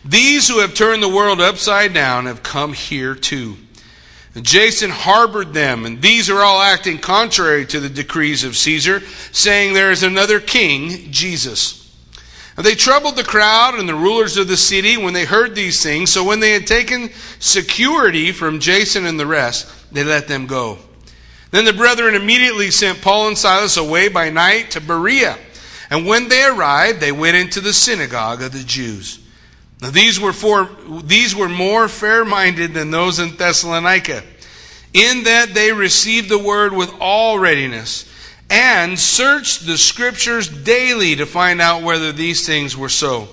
These 0.06 0.50
who 0.50 0.60
have 0.60 0.74
turned 0.74 1.02
the 1.02 1.10
world 1.10 1.40
upside 1.40 1.94
down 1.94 2.26
have 2.26 2.44
come 2.44 2.74
here 2.74 3.16
too. 3.16 3.58
Jason 4.42 4.90
harbored 4.90 5.54
them, 5.54 5.86
and 5.86 6.02
these 6.02 6.30
are 6.30 6.40
all 6.40 6.60
acting 6.62 6.98
contrary 6.98 7.66
to 7.68 7.80
the 7.80 7.90
decrees 7.90 8.44
of 8.44 8.58
Caesar, 8.58 9.02
saying 9.32 9.74
there 9.74 9.92
is 9.92 10.02
another 10.02 10.40
king, 10.40 11.12
Jesus. 11.12 11.80
And 12.58 12.66
they 12.66 12.76
troubled 12.76 13.16
the 13.16 13.24
crowd 13.24 13.76
and 13.76 13.88
the 13.88 13.96
rulers 13.96 14.38
of 14.38 14.48
the 14.48 14.58
city 14.58 14.98
when 14.98 15.14
they 15.14 15.26
heard 15.26 15.56
these 15.56 15.82
things. 15.82 16.12
So 16.12 16.24
when 16.24 16.40
they 16.40 16.52
had 16.52 16.68
taken 16.68 17.10
security 17.40 18.32
from 18.32 18.60
Jason 18.60 19.06
and 19.06 19.20
the 19.20 19.26
rest, 19.26 19.68
they 19.92 20.04
let 20.04 20.28
them 20.28 20.48
go. 20.48 20.80
Then 21.52 21.66
the 21.66 21.74
brethren 21.74 22.16
immediately 22.16 22.72
sent 22.72 23.02
Paul 23.02 23.28
and 23.28 23.38
Silas 23.38 23.78
away 23.78 24.08
by 24.08 24.30
night 24.30 24.72
to 24.72 24.82
Berea. 24.82 25.38
And 25.90 26.08
when 26.08 26.28
they 26.28 26.44
arrived, 26.44 27.00
they 27.00 27.12
went 27.12 27.38
into 27.38 27.62
the 27.62 27.74
synagogue 27.74 28.42
of 28.42 28.52
the 28.52 28.64
Jews. 28.64 29.20
Now 29.84 29.92
these 29.92 30.18
were, 30.18 30.32
for, 30.32 30.70
these 31.04 31.36
were 31.36 31.50
more 31.50 31.90
fair 31.90 32.24
minded 32.24 32.74
than 32.74 32.90
those 32.90 33.20
in 33.20 33.36
Thessalonica, 33.36 34.24
in 34.94 35.24
that 35.26 35.54
they 35.54 35.74
received 35.74 36.30
the 36.30 36.38
word 36.38 36.72
with 36.72 36.90
all 37.02 37.38
readiness 37.38 38.10
and 38.50 38.98
searched 38.98 39.66
the 39.66 39.78
scriptures 39.78 40.48
daily 40.48 41.18
to 41.18 41.26
find 41.26 41.60
out 41.60 41.84
whether 41.84 42.14
these 42.14 42.48
things 42.48 42.78
were 42.78 42.88
so. 42.88 43.28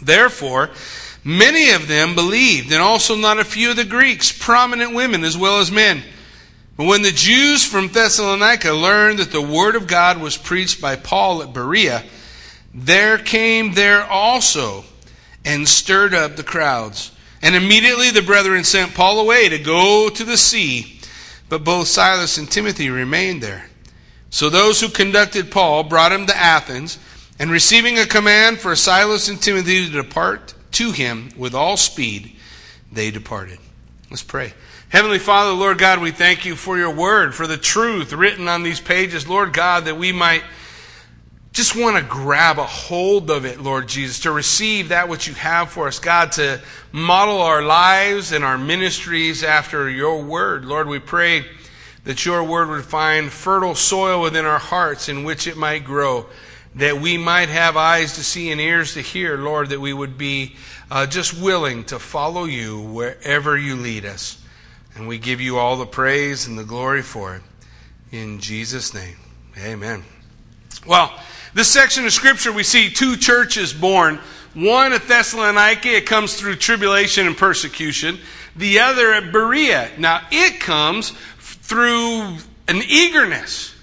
Therefore, 0.00 0.70
many 1.24 1.70
of 1.70 1.88
them 1.88 2.14
believed, 2.14 2.70
and 2.70 2.80
also 2.80 3.16
not 3.16 3.40
a 3.40 3.44
few 3.44 3.70
of 3.70 3.76
the 3.76 3.84
Greeks, 3.84 4.30
prominent 4.30 4.94
women 4.94 5.24
as 5.24 5.36
well 5.36 5.58
as 5.58 5.72
men. 5.72 6.04
But 6.76 6.86
when 6.86 7.02
the 7.02 7.10
Jews 7.10 7.64
from 7.64 7.88
Thessalonica 7.88 8.70
learned 8.70 9.18
that 9.18 9.32
the 9.32 9.42
word 9.42 9.74
of 9.74 9.88
God 9.88 10.20
was 10.20 10.36
preached 10.36 10.80
by 10.80 10.94
Paul 10.94 11.42
at 11.42 11.52
Berea, 11.52 12.04
there 12.72 13.18
came 13.18 13.72
there 13.72 14.04
also 14.04 14.84
and 15.46 15.66
stirred 15.66 16.12
up 16.12 16.36
the 16.36 16.42
crowds. 16.42 17.12
And 17.40 17.54
immediately 17.54 18.10
the 18.10 18.20
brethren 18.20 18.64
sent 18.64 18.94
Paul 18.94 19.20
away 19.20 19.48
to 19.48 19.58
go 19.58 20.10
to 20.10 20.24
the 20.24 20.36
sea, 20.36 21.00
but 21.48 21.64
both 21.64 21.86
Silas 21.86 22.36
and 22.36 22.50
Timothy 22.50 22.90
remained 22.90 23.42
there. 23.42 23.70
So 24.28 24.50
those 24.50 24.80
who 24.80 24.88
conducted 24.88 25.50
Paul 25.50 25.84
brought 25.84 26.12
him 26.12 26.26
to 26.26 26.36
Athens, 26.36 26.98
and 27.38 27.50
receiving 27.50 27.98
a 27.98 28.06
command 28.06 28.58
for 28.58 28.74
Silas 28.74 29.28
and 29.28 29.40
Timothy 29.40 29.86
to 29.86 29.92
depart 29.92 30.54
to 30.72 30.90
him 30.90 31.28
with 31.36 31.54
all 31.54 31.76
speed, 31.76 32.32
they 32.90 33.10
departed. 33.10 33.58
Let's 34.10 34.22
pray. 34.22 34.54
Heavenly 34.88 35.18
Father, 35.18 35.52
Lord 35.52 35.78
God, 35.78 36.00
we 36.00 36.12
thank 36.12 36.44
you 36.44 36.56
for 36.56 36.78
your 36.78 36.94
word, 36.94 37.34
for 37.34 37.46
the 37.46 37.56
truth 37.56 38.12
written 38.12 38.48
on 38.48 38.62
these 38.62 38.80
pages, 38.80 39.28
Lord 39.28 39.52
God, 39.52 39.84
that 39.84 39.98
we 39.98 40.12
might 40.12 40.42
just 41.56 41.74
want 41.74 41.96
to 41.96 42.02
grab 42.02 42.58
a 42.58 42.66
hold 42.66 43.30
of 43.30 43.46
it, 43.46 43.58
Lord 43.58 43.88
Jesus, 43.88 44.20
to 44.20 44.30
receive 44.30 44.90
that 44.90 45.08
which 45.08 45.26
you 45.26 45.32
have 45.32 45.70
for 45.70 45.88
us, 45.88 45.98
God, 45.98 46.32
to 46.32 46.60
model 46.92 47.40
our 47.40 47.62
lives 47.62 48.32
and 48.32 48.44
our 48.44 48.58
ministries 48.58 49.42
after 49.42 49.88
your 49.88 50.22
word. 50.22 50.66
Lord, 50.66 50.86
we 50.86 50.98
pray 50.98 51.46
that 52.04 52.26
your 52.26 52.44
word 52.44 52.68
would 52.68 52.84
find 52.84 53.32
fertile 53.32 53.74
soil 53.74 54.20
within 54.20 54.44
our 54.44 54.58
hearts 54.58 55.08
in 55.08 55.24
which 55.24 55.46
it 55.46 55.56
might 55.56 55.82
grow, 55.82 56.26
that 56.74 57.00
we 57.00 57.16
might 57.16 57.48
have 57.48 57.74
eyes 57.74 58.16
to 58.16 58.22
see 58.22 58.52
and 58.52 58.60
ears 58.60 58.92
to 58.92 59.00
hear, 59.00 59.38
Lord, 59.38 59.70
that 59.70 59.80
we 59.80 59.94
would 59.94 60.18
be 60.18 60.56
uh, 60.90 61.06
just 61.06 61.32
willing 61.40 61.84
to 61.84 61.98
follow 61.98 62.44
you 62.44 62.82
wherever 62.82 63.56
you 63.56 63.76
lead 63.76 64.04
us. 64.04 64.38
And 64.94 65.08
we 65.08 65.16
give 65.16 65.40
you 65.40 65.56
all 65.56 65.78
the 65.78 65.86
praise 65.86 66.46
and 66.46 66.58
the 66.58 66.64
glory 66.64 67.00
for 67.00 67.34
it. 67.36 67.42
In 68.12 68.40
Jesus' 68.40 68.92
name, 68.92 69.16
amen. 69.58 70.04
Well, 70.86 71.18
this 71.56 71.72
section 71.72 72.04
of 72.04 72.12
Scripture, 72.12 72.52
we 72.52 72.62
see 72.62 72.90
two 72.90 73.16
churches 73.16 73.72
born. 73.72 74.18
One 74.52 74.92
at 74.92 75.08
Thessalonica, 75.08 75.88
it 75.88 76.04
comes 76.04 76.38
through 76.38 76.56
tribulation 76.56 77.26
and 77.26 77.34
persecution. 77.34 78.18
The 78.56 78.80
other 78.80 79.14
at 79.14 79.32
Berea. 79.32 79.88
Now, 79.96 80.20
it 80.30 80.60
comes 80.60 81.14
through 81.38 82.36
an 82.68 82.82
eagerness. 82.86 83.74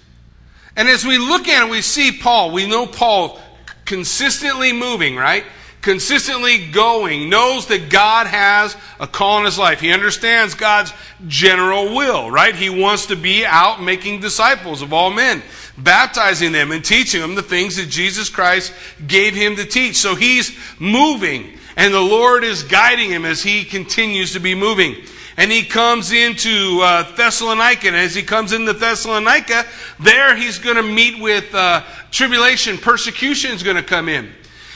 And 0.75 0.87
as 0.87 1.03
we 1.03 1.17
look 1.17 1.47
at 1.47 1.65
it, 1.65 1.71
we 1.71 1.81
see 1.81 2.11
Paul. 2.11 2.51
We 2.51 2.67
know 2.67 2.85
Paul 2.85 3.39
consistently 3.85 4.71
moving, 4.71 5.15
right? 5.15 5.43
consistently 5.83 6.67
going, 6.67 7.29
knows 7.29 7.67
that 7.67 7.89
God 7.89 8.25
has 8.25 8.75
a 8.99 9.05
call 9.05 9.39
in 9.39 9.45
his 9.45 9.59
life. 9.59 9.81
He 9.81 9.91
understands 9.91 10.55
God's 10.55 10.93
general 11.27 11.93
will, 11.93 12.31
right? 12.31 12.55
He 12.55 12.69
wants 12.69 13.07
to 13.07 13.15
be 13.15 13.45
out 13.45 13.83
making 13.83 14.21
disciples 14.21 14.81
of 14.81 14.93
all 14.93 15.11
men, 15.11 15.43
baptizing 15.77 16.51
them 16.51 16.71
and 16.71 16.83
teaching 16.83 17.21
them 17.21 17.35
the 17.35 17.41
things 17.41 17.77
that 17.77 17.89
Jesus 17.89 18.29
Christ 18.29 18.73
gave 19.07 19.33
him 19.33 19.55
to 19.55 19.65
teach. 19.65 19.97
So 19.97 20.15
he's 20.15 20.57
moving, 20.79 21.57
and 21.75 21.93
the 21.93 22.01
Lord 22.01 22.43
is 22.43 22.63
guiding 22.63 23.09
him 23.09 23.25
as 23.25 23.41
he 23.41 23.63
continues 23.63 24.33
to 24.33 24.39
be 24.39 24.55
moving. 24.55 24.95
And 25.35 25.51
he 25.51 25.65
comes 25.65 26.11
into 26.11 26.79
uh, 26.81 27.15
Thessalonica, 27.15 27.87
and 27.87 27.95
as 27.95 28.13
he 28.13 28.21
comes 28.21 28.53
into 28.53 28.73
Thessalonica, 28.73 29.65
there 29.99 30.35
he's 30.35 30.59
going 30.59 30.75
to 30.75 30.83
meet 30.83 31.19
with 31.19 31.53
uh, 31.55 31.83
tribulation, 32.11 32.77
persecution 32.77 33.51
is 33.51 33.63
going 33.63 33.77
to 33.77 33.83
come 33.83 34.09
in. 34.09 34.31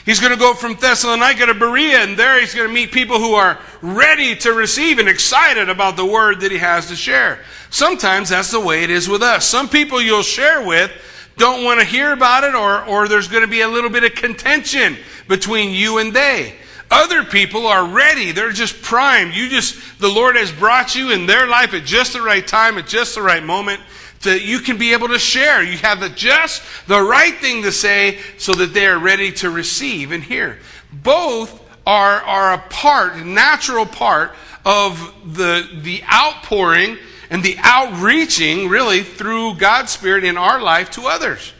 He's 0.07 0.21
going 0.21 0.31
to 0.31 0.39
go 0.39 0.53
from 0.53 0.75
Thessalonica 0.75 1.47
to 1.47 1.53
Berea, 1.53 1.97
and 1.97 2.15
there 2.15 2.39
he's 2.39 2.55
going 2.55 2.65
to 2.65 2.73
meet 2.73 2.93
people 2.93 3.19
who 3.19 3.33
are 3.33 3.59
ready 3.81 4.37
to 4.37 4.53
receive 4.53 4.99
and 4.99 5.09
excited 5.09 5.67
about 5.67 5.97
the 5.97 6.05
word 6.05 6.39
that 6.39 6.51
he 6.51 6.59
has 6.59 6.87
to 6.87 6.95
share. 6.95 7.43
Sometimes 7.71 8.29
that's 8.29 8.49
the 8.49 8.59
way 8.61 8.85
it 8.85 8.89
is 8.89 9.09
with 9.09 9.21
us. 9.21 9.45
Some 9.45 9.67
people 9.67 10.01
you'll 10.01 10.21
share 10.21 10.65
with 10.65 10.93
don't 11.35 11.65
want 11.65 11.81
to 11.81 11.85
hear 11.85 12.13
about 12.13 12.45
it, 12.45 12.55
or, 12.55 12.85
or 12.85 13.09
there's 13.09 13.27
going 13.27 13.41
to 13.41 13.49
be 13.49 13.59
a 13.59 13.67
little 13.67 13.89
bit 13.89 14.05
of 14.05 14.15
contention 14.15 14.95
between 15.27 15.71
you 15.71 15.97
and 15.97 16.13
they. 16.13 16.55
Other 16.89 17.25
people 17.25 17.67
are 17.67 17.85
ready. 17.85 18.31
They're 18.31 18.53
just 18.53 18.81
primed. 18.81 19.33
You 19.33 19.49
just, 19.49 19.99
the 19.99 20.07
Lord 20.07 20.37
has 20.37 20.53
brought 20.53 20.95
you 20.95 21.11
in 21.11 21.25
their 21.25 21.47
life 21.47 21.73
at 21.73 21.83
just 21.83 22.13
the 22.13 22.21
right 22.21 22.47
time, 22.47 22.77
at 22.77 22.87
just 22.87 23.15
the 23.15 23.21
right 23.21 23.43
moment 23.43 23.81
that 24.21 24.43
you 24.43 24.59
can 24.59 24.77
be 24.77 24.93
able 24.93 25.09
to 25.09 25.19
share. 25.19 25.63
You 25.63 25.77
have 25.77 25.99
the 25.99 26.09
just 26.09 26.61
the 26.87 27.01
right 27.01 27.35
thing 27.35 27.63
to 27.63 27.71
say 27.71 28.19
so 28.37 28.53
that 28.53 28.73
they 28.73 28.87
are 28.87 28.99
ready 28.99 29.31
to 29.33 29.49
receive 29.49 30.11
and 30.11 30.23
hear. 30.23 30.59
Both 30.91 31.63
are, 31.85 32.21
are 32.21 32.53
a 32.53 32.57
part, 32.57 33.17
natural 33.17 33.85
part 33.85 34.35
of 34.65 34.99
the, 35.25 35.67
the 35.81 36.03
outpouring 36.11 36.97
and 37.29 37.41
the 37.43 37.55
outreaching 37.59 38.67
really 38.67 39.03
through 39.03 39.55
God's 39.55 39.91
Spirit 39.91 40.23
in 40.23 40.37
our 40.37 40.61
life 40.61 40.91
to 40.91 41.03
others. 41.03 41.53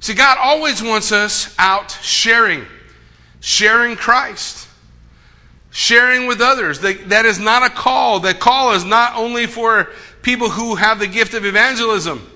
See, 0.00 0.14
God 0.14 0.38
always 0.40 0.82
wants 0.82 1.12
us 1.12 1.54
out 1.58 1.90
sharing, 2.02 2.66
sharing 3.40 3.96
Christ, 3.96 4.68
sharing 5.70 6.26
with 6.26 6.40
others. 6.40 6.80
That, 6.80 7.10
that 7.10 7.24
is 7.24 7.38
not 7.38 7.62
a 7.62 7.70
call. 7.70 8.20
That 8.20 8.40
call 8.40 8.72
is 8.72 8.84
not 8.84 9.16
only 9.16 9.46
for 9.46 9.90
people 10.22 10.50
who 10.50 10.76
have 10.76 10.98
the 10.98 11.06
gift 11.06 11.34
of 11.34 11.44
evangelism. 11.44 12.28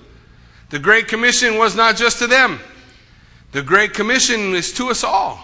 The 0.69 0.79
Great 0.79 1.07
Commission 1.07 1.57
was 1.57 1.75
not 1.75 1.95
just 1.95 2.19
to 2.19 2.27
them. 2.27 2.59
The 3.51 3.61
Great 3.61 3.93
Commission 3.93 4.53
is 4.53 4.73
to 4.73 4.89
us 4.89 5.03
all. 5.03 5.43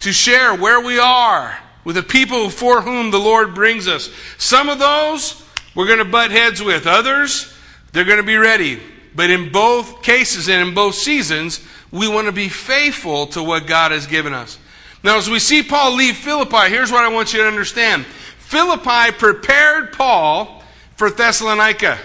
To 0.00 0.12
share 0.12 0.54
where 0.54 0.80
we 0.80 0.98
are 0.98 1.58
with 1.84 1.96
the 1.96 2.02
people 2.02 2.50
for 2.50 2.82
whom 2.82 3.10
the 3.10 3.20
Lord 3.20 3.54
brings 3.54 3.86
us. 3.86 4.10
Some 4.38 4.68
of 4.68 4.78
those 4.78 5.42
we're 5.74 5.86
going 5.86 5.98
to 5.98 6.04
butt 6.04 6.30
heads 6.30 6.62
with. 6.62 6.86
Others, 6.86 7.52
they're 7.92 8.04
going 8.04 8.18
to 8.18 8.24
be 8.24 8.36
ready. 8.36 8.80
But 9.14 9.30
in 9.30 9.52
both 9.52 10.02
cases 10.02 10.48
and 10.48 10.68
in 10.68 10.74
both 10.74 10.94
seasons, 10.94 11.64
we 11.90 12.08
want 12.08 12.26
to 12.26 12.32
be 12.32 12.48
faithful 12.48 13.26
to 13.28 13.42
what 13.42 13.66
God 13.66 13.92
has 13.92 14.06
given 14.06 14.32
us. 14.32 14.58
Now, 15.04 15.18
as 15.18 15.28
we 15.28 15.38
see 15.38 15.62
Paul 15.62 15.94
leave 15.94 16.16
Philippi, 16.16 16.68
here's 16.68 16.92
what 16.92 17.04
I 17.04 17.08
want 17.08 17.32
you 17.32 17.40
to 17.40 17.48
understand. 17.48 18.06
Philippi 18.38 19.12
prepared 19.12 19.92
Paul 19.92 20.61
for 20.96 21.10
Thessalonica. 21.10 21.98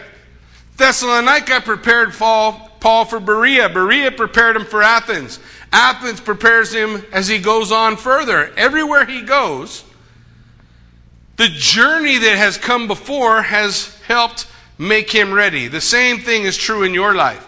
Thessalonica 0.78 1.62
prepared 1.62 2.14
Paul, 2.14 2.72
Paul 2.80 3.06
for 3.06 3.20
Berea. 3.20 3.70
Berea 3.70 4.12
prepared 4.12 4.56
him 4.56 4.66
for 4.66 4.84
Athens. 4.84 5.40
Athens 5.72 6.22
prepares 6.22 6.74
him 6.74 7.04
as 7.12 7.28
he 7.28 7.40
goes 7.40 7.72
on 7.72 7.98
further. 7.98 8.54
Everywhere 8.56 9.06
he 9.06 9.22
goes, 9.22 9.84
the 11.36 11.50
journey 11.50 12.18
that 12.18 12.38
has 12.38 12.58
come 12.58 12.88
before 12.88 13.42
has 13.42 13.96
helped 14.08 14.48
make 14.78 15.12
him 15.12 15.34
ready. 15.34 15.68
The 15.68 15.82
same 15.82 16.20
thing 16.20 16.44
is 16.44 16.58
true 16.58 16.84
in 16.84 16.94
your 16.94 17.16
life. 17.16 17.44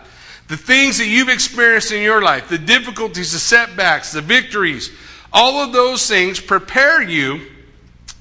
The 0.48 0.58
things 0.58 0.98
that 0.98 1.08
you've 1.08 1.29
experienced 1.29 1.91
in 1.91 2.01
your 2.01 2.22
life, 2.22 2.50
the 2.50 2.58
difficulties, 2.58 3.34
the 3.34 3.39
setbacks, 3.39 4.12
the 4.12 4.22
victories, 4.22 4.91
all 5.31 5.63
of 5.63 5.74
those 5.74 6.08
things 6.08 6.39
prepare 6.39 7.03
you 7.03 7.41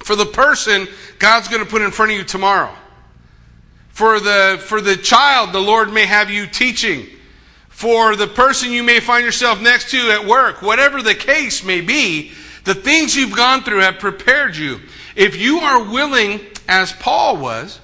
for 0.01 0.15
the 0.15 0.27
person 0.27 0.87
God's 1.19 1.49
going 1.49 1.65
to 1.65 1.71
put 1.71 1.83
in 1.83 1.91
front 1.91 2.13
of 2.13 2.19
you 2.19 2.25
tomorrow. 2.25 2.75
For 3.99 4.21
the, 4.21 4.63
for 4.65 4.81
the 4.81 4.97
child, 4.97 5.53
the 5.53 5.59
Lord 5.59 5.93
may 5.93 6.07
have 6.07 6.31
you 6.31 6.47
teaching. 6.47 7.09
For 7.69 8.15
the 8.15 8.29
person 8.29 8.71
you 8.71 8.85
may 8.85 9.01
find 9.01 9.25
yourself 9.25 9.61
next 9.61 9.91
to 9.91 10.13
at 10.13 10.25
work, 10.25 10.63
whatever 10.63 11.03
the 11.03 11.17
case 11.17 11.65
may 11.65 11.81
be, 11.81 12.31
the 12.63 12.77
things 12.77 13.17
you've 13.17 13.35
gone 13.35 13.65
through 13.65 13.81
have 13.81 13.99
prepared 13.99 14.55
you. 14.55 14.79
If 15.17 15.35
you 15.35 15.59
are 15.59 15.83
willing, 15.83 16.39
as 16.69 16.93
Paul 16.93 17.39
was, 17.39 17.81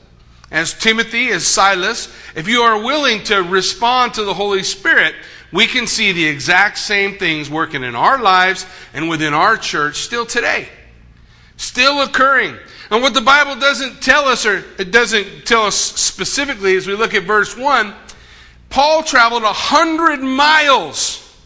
as 0.52 0.72
Timothy, 0.72 1.30
as 1.30 1.48
Silas, 1.48 2.14
if 2.36 2.46
you 2.46 2.60
are 2.60 2.84
willing 2.84 3.24
to 3.24 3.42
respond 3.42 4.14
to 4.14 4.22
the 4.22 4.34
Holy 4.34 4.62
Spirit, 4.62 5.16
we 5.50 5.66
can 5.66 5.88
see 5.88 6.12
the 6.12 6.26
exact 6.26 6.78
same 6.78 7.18
things 7.18 7.50
working 7.50 7.82
in 7.82 7.96
our 7.96 8.22
lives 8.22 8.66
and 8.92 9.08
within 9.08 9.34
our 9.34 9.56
church 9.56 9.96
still 9.96 10.26
today. 10.26 10.68
Still 11.56 12.02
occurring. 12.02 12.56
And 12.94 13.02
what 13.02 13.12
the 13.12 13.20
Bible 13.20 13.56
doesn't 13.56 14.00
tell 14.00 14.26
us, 14.26 14.46
or 14.46 14.64
it 14.78 14.92
doesn't 14.92 15.46
tell 15.46 15.64
us 15.64 15.74
specifically 15.74 16.76
as 16.76 16.86
we 16.86 16.94
look 16.94 17.12
at 17.12 17.24
verse 17.24 17.56
1, 17.56 17.92
Paul 18.70 19.02
traveled 19.02 19.42
a 19.42 19.52
hundred 19.52 20.20
miles 20.20 21.36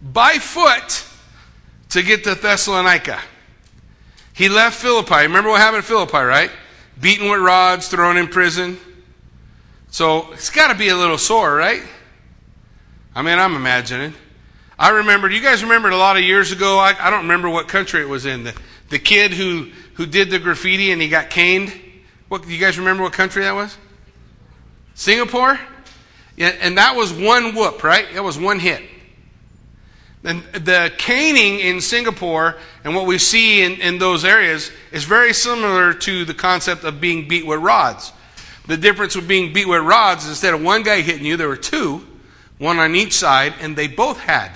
by 0.00 0.38
foot 0.38 1.04
to 1.90 2.02
get 2.02 2.24
to 2.24 2.34
Thessalonica. 2.34 3.20
He 4.32 4.48
left 4.48 4.80
Philippi. 4.80 5.16
Remember 5.16 5.50
what 5.50 5.60
happened 5.60 5.76
in 5.76 5.82
Philippi, 5.82 6.16
right? 6.16 6.50
Beaten 6.98 7.28
with 7.28 7.40
rods, 7.40 7.88
thrown 7.88 8.16
in 8.16 8.28
prison. 8.28 8.78
So 9.90 10.32
it's 10.32 10.48
got 10.48 10.72
to 10.72 10.78
be 10.78 10.88
a 10.88 10.96
little 10.96 11.18
sore, 11.18 11.54
right? 11.54 11.82
I 13.14 13.20
mean, 13.20 13.38
I'm 13.38 13.54
imagining. 13.54 14.14
I 14.78 14.88
remember, 14.88 15.28
you 15.28 15.42
guys 15.42 15.62
remember 15.62 15.90
a 15.90 15.96
lot 15.98 16.16
of 16.16 16.22
years 16.22 16.52
ago? 16.52 16.78
I, 16.78 16.94
I 16.98 17.10
don't 17.10 17.24
remember 17.24 17.50
what 17.50 17.68
country 17.68 18.00
it 18.00 18.08
was 18.08 18.24
in. 18.24 18.44
The, 18.44 18.54
the 18.88 18.98
kid 18.98 19.32
who, 19.32 19.72
who 19.96 20.06
did 20.06 20.30
the 20.30 20.38
graffiti 20.38 20.92
and 20.92 21.02
he 21.02 21.08
got 21.08 21.30
caned. 21.30 21.72
What, 22.28 22.42
do 22.42 22.48
you 22.48 22.60
guys 22.60 22.78
remember 22.78 23.02
what 23.02 23.12
country 23.12 23.42
that 23.42 23.54
was? 23.54 23.76
Singapore? 24.94 25.58
Yeah, 26.36 26.52
and 26.60 26.76
that 26.78 26.96
was 26.96 27.12
one 27.12 27.54
whoop, 27.54 27.82
right? 27.82 28.06
That 28.14 28.22
was 28.22 28.38
one 28.38 28.58
hit. 28.58 28.82
And 30.22 30.42
the 30.52 30.92
caning 30.98 31.60
in 31.60 31.80
Singapore 31.80 32.56
and 32.84 32.94
what 32.94 33.06
we 33.06 33.16
see 33.18 33.62
in, 33.62 33.80
in 33.80 33.98
those 33.98 34.24
areas 34.24 34.70
is 34.90 35.04
very 35.04 35.32
similar 35.32 35.94
to 35.94 36.24
the 36.24 36.34
concept 36.34 36.84
of 36.84 37.00
being 37.00 37.28
beat 37.28 37.46
with 37.46 37.60
rods. 37.60 38.12
The 38.66 38.76
difference 38.76 39.14
with 39.14 39.28
being 39.28 39.52
beat 39.52 39.68
with 39.68 39.82
rods 39.82 40.28
instead 40.28 40.52
of 40.52 40.62
one 40.62 40.82
guy 40.82 41.00
hitting 41.00 41.24
you, 41.24 41.36
there 41.36 41.48
were 41.48 41.56
two, 41.56 42.04
one 42.58 42.78
on 42.78 42.96
each 42.96 43.12
side, 43.12 43.54
and 43.60 43.76
they 43.76 43.86
both 43.86 44.18
had 44.18 44.50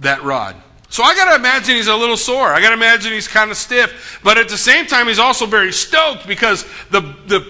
that 0.00 0.22
rod. 0.24 0.56
So 0.96 1.02
I 1.02 1.14
got 1.14 1.28
to 1.28 1.34
imagine 1.34 1.76
he's 1.76 1.88
a 1.88 1.94
little 1.94 2.16
sore. 2.16 2.54
I 2.54 2.62
got 2.62 2.68
to 2.68 2.74
imagine 2.74 3.12
he's 3.12 3.28
kind 3.28 3.50
of 3.50 3.58
stiff. 3.58 4.18
But 4.24 4.38
at 4.38 4.48
the 4.48 4.56
same 4.56 4.86
time, 4.86 5.08
he's 5.08 5.18
also 5.18 5.44
very 5.44 5.70
stoked 5.70 6.26
because 6.26 6.64
the, 6.90 7.02
the 7.26 7.46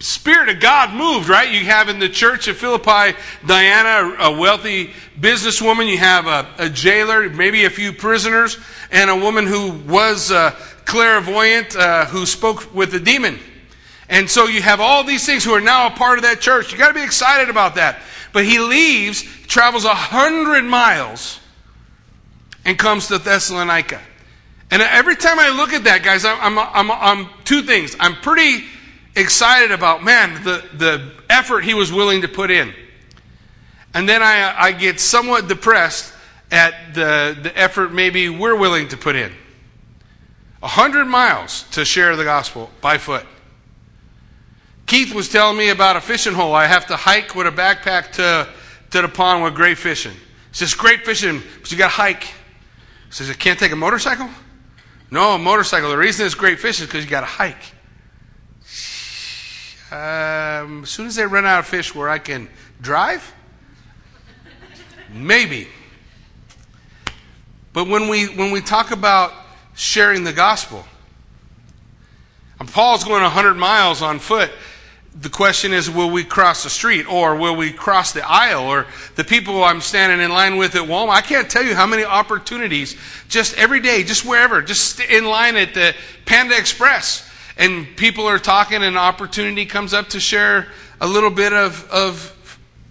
Spirit 0.00 0.48
of 0.48 0.58
God 0.58 0.92
moved, 0.92 1.28
right? 1.28 1.48
You 1.48 1.64
have 1.66 1.88
in 1.88 2.00
the 2.00 2.08
church 2.08 2.48
of 2.48 2.56
Philippi 2.56 3.16
Diana, 3.46 4.16
a 4.18 4.36
wealthy 4.36 4.90
businesswoman. 5.20 5.88
You 5.88 5.98
have 5.98 6.26
a, 6.26 6.48
a 6.58 6.68
jailer, 6.68 7.30
maybe 7.30 7.66
a 7.66 7.70
few 7.70 7.92
prisoners, 7.92 8.58
and 8.90 9.08
a 9.08 9.16
woman 9.16 9.46
who 9.46 9.74
was 9.86 10.32
uh, 10.32 10.50
clairvoyant 10.84 11.76
uh, 11.76 12.06
who 12.06 12.26
spoke 12.26 12.74
with 12.74 12.92
a 12.94 12.98
demon. 12.98 13.38
And 14.08 14.28
so 14.28 14.48
you 14.48 14.60
have 14.60 14.80
all 14.80 15.04
these 15.04 15.24
things 15.24 15.44
who 15.44 15.52
are 15.52 15.60
now 15.60 15.86
a 15.86 15.90
part 15.90 16.18
of 16.18 16.24
that 16.24 16.40
church. 16.40 16.72
You 16.72 16.78
got 16.78 16.88
to 16.88 16.94
be 16.94 17.04
excited 17.04 17.48
about 17.48 17.76
that. 17.76 18.00
But 18.32 18.44
he 18.44 18.58
leaves, 18.58 19.22
travels 19.46 19.84
a 19.84 19.94
hundred 19.94 20.64
miles, 20.64 21.38
and 22.64 22.78
comes 22.78 23.08
to 23.08 23.18
Thessalonica. 23.18 24.00
And 24.70 24.82
every 24.82 25.16
time 25.16 25.38
I 25.38 25.48
look 25.48 25.72
at 25.72 25.84
that, 25.84 26.02
guys, 26.02 26.24
I'm, 26.24 26.58
I'm, 26.58 26.58
I'm, 26.58 26.90
I'm 26.90 27.30
two 27.44 27.62
things. 27.62 27.96
I'm 27.98 28.14
pretty 28.16 28.64
excited 29.16 29.70
about, 29.70 30.04
man, 30.04 30.42
the, 30.44 30.64
the 30.74 31.12
effort 31.30 31.64
he 31.64 31.74
was 31.74 31.92
willing 31.92 32.22
to 32.22 32.28
put 32.28 32.50
in. 32.50 32.74
And 33.94 34.08
then 34.08 34.22
I, 34.22 34.54
I 34.56 34.72
get 34.72 35.00
somewhat 35.00 35.48
depressed 35.48 36.12
at 36.50 36.94
the, 36.94 37.36
the 37.42 37.58
effort 37.58 37.92
maybe 37.92 38.28
we're 38.28 38.56
willing 38.56 38.88
to 38.88 38.96
put 38.96 39.16
in. 39.16 39.32
A 40.62 40.68
hundred 40.68 41.06
miles 41.06 41.62
to 41.70 41.84
share 41.84 42.16
the 42.16 42.24
gospel 42.24 42.70
by 42.80 42.98
foot. 42.98 43.24
Keith 44.86 45.14
was 45.14 45.28
telling 45.28 45.56
me 45.56 45.68
about 45.68 45.96
a 45.96 46.00
fishing 46.00 46.34
hole. 46.34 46.54
I 46.54 46.66
have 46.66 46.86
to 46.86 46.96
hike 46.96 47.34
with 47.34 47.46
a 47.46 47.50
backpack 47.50 48.12
to, 48.12 48.48
to 48.90 49.02
the 49.02 49.08
pond 49.08 49.44
with 49.44 49.54
great 49.54 49.78
fishing. 49.78 50.12
He 50.12 50.18
says, 50.52 50.74
great 50.74 51.04
fishing, 51.04 51.42
but 51.60 51.70
you 51.70 51.78
got 51.78 51.88
to 51.88 51.94
hike. 51.94 52.26
Says, 53.10 53.30
I 53.30 53.34
can't 53.34 53.58
take 53.58 53.72
a 53.72 53.76
motorcycle? 53.76 54.28
No, 55.10 55.34
a 55.34 55.38
motorcycle. 55.38 55.90
The 55.90 55.96
reason 55.96 56.26
it's 56.26 56.34
great 56.34 56.58
fishing 56.58 56.84
is 56.84 56.88
because 56.88 57.04
you 57.04 57.10
got 57.10 57.20
to 57.20 57.26
hike. 57.26 57.72
Um, 59.90 60.82
as 60.82 60.90
soon 60.90 61.06
as 61.06 61.14
they 61.14 61.24
run 61.24 61.46
out 61.46 61.60
of 61.60 61.66
fish 61.66 61.94
where 61.94 62.10
I 62.10 62.18
can 62.18 62.48
drive, 62.82 63.32
maybe. 65.10 65.68
But 67.72 67.88
when 67.88 68.08
we 68.08 68.26
when 68.26 68.50
we 68.50 68.60
talk 68.60 68.90
about 68.90 69.32
sharing 69.74 70.24
the 70.24 70.32
gospel, 70.32 70.84
and 72.60 72.68
Paul's 72.68 73.04
going 73.04 73.22
100 73.22 73.54
miles 73.54 74.02
on 74.02 74.18
foot. 74.18 74.50
The 75.20 75.28
question 75.28 75.72
is, 75.72 75.90
will 75.90 76.10
we 76.10 76.22
cross 76.22 76.62
the 76.62 76.70
street 76.70 77.10
or 77.10 77.34
will 77.34 77.56
we 77.56 77.72
cross 77.72 78.12
the 78.12 78.28
aisle 78.28 78.66
or 78.68 78.86
the 79.16 79.24
people 79.24 79.64
I'm 79.64 79.80
standing 79.80 80.20
in 80.20 80.30
line 80.30 80.56
with 80.56 80.76
at 80.76 80.82
Walmart? 80.82 81.10
I 81.10 81.20
can't 81.22 81.50
tell 81.50 81.64
you 81.64 81.74
how 81.74 81.86
many 81.86 82.04
opportunities 82.04 82.96
just 83.28 83.56
every 83.58 83.80
day, 83.80 84.04
just 84.04 84.24
wherever, 84.24 84.62
just 84.62 85.00
in 85.00 85.24
line 85.24 85.56
at 85.56 85.74
the 85.74 85.94
Panda 86.24 86.56
Express 86.56 87.28
and 87.58 87.96
people 87.96 88.26
are 88.26 88.38
talking, 88.38 88.84
and 88.84 88.96
opportunity 88.96 89.66
comes 89.66 89.92
up 89.92 90.08
to 90.10 90.20
share 90.20 90.68
a 91.00 91.06
little 91.06 91.30
bit 91.30 91.52
of, 91.52 91.90
of 91.90 92.16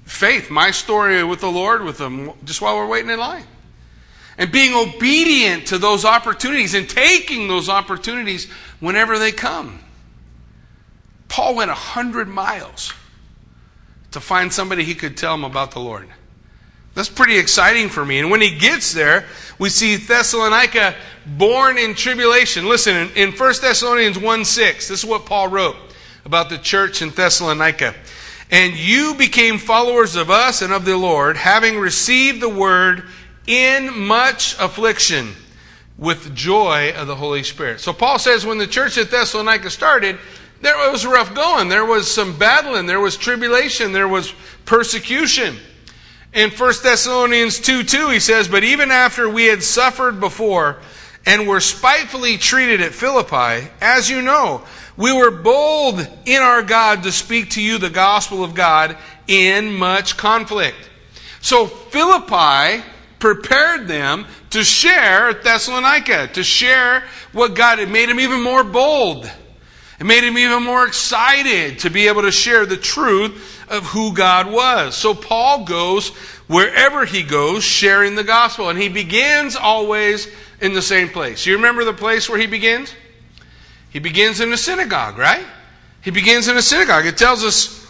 faith, 0.04 0.50
my 0.50 0.72
story 0.72 1.24
with 1.24 1.40
the 1.40 1.50
Lord 1.50 1.84
with 1.84 1.98
them, 1.98 2.32
just 2.44 2.62
while 2.62 2.76
we're 2.76 2.88
waiting 2.88 3.10
in 3.10 3.20
line. 3.20 3.46
And 4.38 4.52
being 4.52 4.76
obedient 4.76 5.68
to 5.68 5.78
those 5.78 6.04
opportunities 6.06 6.74
and 6.74 6.88
taking 6.88 7.48
those 7.48 7.70
opportunities 7.70 8.52
whenever 8.80 9.18
they 9.18 9.32
come. 9.32 9.80
Paul 11.28 11.56
went 11.56 11.72
a 11.72 11.76
hundred 11.76 12.28
miles 12.28 12.94
to 14.12 14.20
find 14.20 14.52
somebody 14.52 14.84
he 14.84 14.96
could 14.96 15.18
tell 15.18 15.34
him 15.34 15.44
about 15.44 15.72
the 15.72 15.80
Lord. 15.80 16.08
That's 16.94 17.10
pretty 17.10 17.38
exciting 17.38 17.90
for 17.90 18.04
me. 18.04 18.20
And 18.20 18.32
when 18.32 18.42
he 18.42 18.58
gets 18.58 18.92
there, 18.92 19.26
we 19.60 19.70
see 19.70 19.98
Thessalonica 19.98 20.96
born 21.26 21.78
in 21.78 21.94
tribulation. 21.94 22.68
Listen, 22.68 22.96
in, 22.96 23.10
in 23.16 23.32
1 23.34 23.54
Thessalonians 23.62 24.18
1 24.18 24.46
6, 24.46 24.88
this 24.88 25.00
is 25.04 25.06
what 25.06 25.28
Paul 25.28 25.50
wrote 25.50 25.76
about 26.26 26.50
the 26.50 26.58
church 26.58 27.04
in 27.04 27.12
Thessalonica. 27.12 27.94
And 28.50 28.76
you 28.76 29.14
became 29.14 29.60
followers 29.60 30.16
of 30.16 30.32
us 30.32 30.62
and 30.62 30.74
of 30.74 30.86
the 30.86 30.98
Lord, 30.98 31.38
having 31.38 31.78
received 31.78 32.42
the 32.42 32.50
word 32.50 33.04
in 33.46 33.96
much 33.96 34.58
affliction 34.60 35.34
with 35.98 36.34
joy 36.34 36.94
of 36.96 37.08
the 37.08 37.16
Holy 37.16 37.44
Spirit. 37.44 37.80
So 37.80 37.94
Paul 37.94 38.20
says 38.20 38.46
when 38.46 38.58
the 38.58 38.68
church 38.68 38.98
at 38.98 39.12
Thessalonica 39.12 39.70
started, 39.70 40.18
there 40.62 40.92
was 40.92 41.06
rough 41.06 41.34
going. 41.36 41.70
There 41.70 41.86
was 41.86 42.12
some 42.12 42.38
battling. 42.38 42.86
There 42.86 43.00
was 43.00 43.16
tribulation. 43.16 43.92
There 43.92 44.08
was 44.08 44.34
persecution. 44.66 45.56
In 46.34 46.50
1 46.50 46.74
Thessalonians 46.84 47.60
2 47.60 47.84
2, 47.84 48.10
he 48.10 48.20
says, 48.20 48.48
But 48.48 48.64
even 48.64 48.92
after 48.92 49.30
we 49.30 49.46
had 49.46 49.64
suffered 49.64 50.20
before 50.20 50.78
and 51.26 51.48
were 51.48 51.60
spitefully 51.60 52.38
treated 52.38 52.82
at 52.82 52.94
Philippi, 52.94 53.70
as 53.82 54.10
you 54.10 54.22
know, 54.22 54.64
we 54.96 55.14
were 55.14 55.32
bold 55.32 56.06
in 56.26 56.42
our 56.42 56.64
God 56.64 57.04
to 57.04 57.12
speak 57.12 57.52
to 57.52 57.62
you 57.62 57.78
the 57.78 57.90
gospel 57.90 58.44
of 58.44 58.56
God 58.56 58.98
in 59.28 59.74
much 59.74 60.18
conflict. 60.18 60.78
So 61.42 61.68
Philippi 61.68 62.84
prepared 63.20 63.88
them 63.88 64.26
to 64.50 64.64
share 64.64 65.34
Thessalonica, 65.34 66.28
to 66.34 66.44
share 66.44 67.04
what 67.32 67.56
God 67.56 67.80
had 67.80 67.90
made 67.90 68.10
them 68.10 68.20
even 68.20 68.42
more 68.42 68.64
bold. 68.64 69.30
It 70.00 70.06
made 70.06 70.24
him 70.24 70.38
even 70.38 70.64
more 70.64 70.86
excited 70.86 71.80
to 71.80 71.90
be 71.90 72.08
able 72.08 72.22
to 72.22 72.32
share 72.32 72.66
the 72.66 72.78
truth 72.78 73.66
of 73.70 73.84
who 73.86 74.14
God 74.14 74.52
was. 74.52 74.96
So 74.96 75.16
Paul 75.16 75.66
goes 75.66 76.10
wherever 76.48 77.06
he 77.06 77.24
goes 77.24 77.64
sharing 77.64 78.16
the 78.16 78.24
gospel. 78.24 78.70
And 78.70 78.80
he 78.80 78.90
begins 78.90 79.56
always 79.56 80.28
in 80.62 80.74
the 80.74 80.82
same 80.82 81.10
place. 81.10 81.46
You 81.46 81.56
remember 81.56 81.84
the 81.84 81.94
place 81.94 82.30
where 82.30 82.40
he 82.40 82.48
begins? 82.48 82.94
He 83.90 84.00
begins 84.00 84.40
in 84.40 84.52
the 84.52 84.58
synagogue, 84.58 85.18
right? 85.18 85.46
He 86.02 86.12
begins 86.12 86.48
in 86.48 86.58
a 86.58 86.62
synagogue. 86.62 87.06
It 87.06 87.18
tells 87.18 87.44
us 87.44 87.84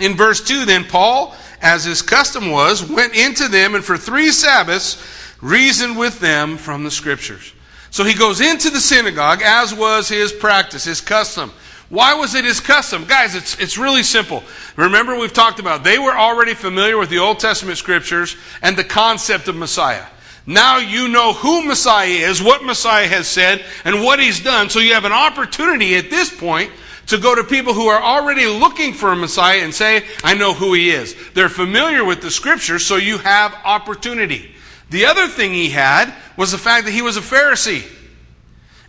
in 0.00 0.16
verse 0.16 0.42
2 0.42 0.64
then 0.64 0.84
Paul, 0.84 1.34
as 1.60 1.84
his 1.84 2.02
custom 2.02 2.50
was, 2.50 2.88
went 2.88 3.14
into 3.14 3.48
them 3.48 3.74
and 3.74 3.84
for 3.84 3.96
three 3.96 4.30
Sabbaths 4.30 5.02
reasoned 5.40 5.98
with 5.98 6.20
them 6.20 6.56
from 6.56 6.84
the 6.84 6.90
scriptures. 6.90 7.53
So 7.94 8.02
he 8.02 8.14
goes 8.14 8.40
into 8.40 8.70
the 8.70 8.80
synagogue 8.80 9.40
as 9.40 9.72
was 9.72 10.08
his 10.08 10.32
practice, 10.32 10.82
his 10.82 11.00
custom. 11.00 11.52
Why 11.90 12.14
was 12.14 12.34
it 12.34 12.44
his 12.44 12.58
custom? 12.58 13.04
Guys, 13.04 13.36
it's, 13.36 13.56
it's 13.60 13.78
really 13.78 14.02
simple. 14.02 14.42
Remember, 14.74 15.16
we've 15.16 15.32
talked 15.32 15.60
about 15.60 15.84
they 15.84 16.00
were 16.00 16.10
already 16.10 16.54
familiar 16.54 16.98
with 16.98 17.08
the 17.08 17.20
Old 17.20 17.38
Testament 17.38 17.78
scriptures 17.78 18.36
and 18.62 18.76
the 18.76 18.82
concept 18.82 19.46
of 19.46 19.54
Messiah. 19.54 20.04
Now 20.44 20.78
you 20.78 21.06
know 21.06 21.34
who 21.34 21.64
Messiah 21.64 22.08
is, 22.08 22.42
what 22.42 22.64
Messiah 22.64 23.06
has 23.06 23.28
said, 23.28 23.64
and 23.84 24.02
what 24.02 24.18
he's 24.18 24.42
done. 24.42 24.70
So 24.70 24.80
you 24.80 24.94
have 24.94 25.04
an 25.04 25.12
opportunity 25.12 25.94
at 25.94 26.10
this 26.10 26.36
point 26.36 26.72
to 27.06 27.16
go 27.16 27.36
to 27.36 27.44
people 27.44 27.74
who 27.74 27.86
are 27.86 28.02
already 28.02 28.46
looking 28.46 28.92
for 28.92 29.12
a 29.12 29.16
Messiah 29.16 29.60
and 29.60 29.72
say, 29.72 30.04
I 30.24 30.34
know 30.34 30.52
who 30.52 30.74
he 30.74 30.90
is. 30.90 31.14
They're 31.34 31.48
familiar 31.48 32.04
with 32.04 32.22
the 32.22 32.32
scriptures, 32.32 32.84
so 32.84 32.96
you 32.96 33.18
have 33.18 33.54
opportunity. 33.64 34.50
The 34.90 35.06
other 35.06 35.28
thing 35.28 35.52
he 35.52 35.70
had 35.70 36.14
was 36.36 36.52
the 36.52 36.58
fact 36.58 36.86
that 36.86 36.92
he 36.92 37.02
was 37.02 37.16
a 37.16 37.20
Pharisee. 37.20 37.84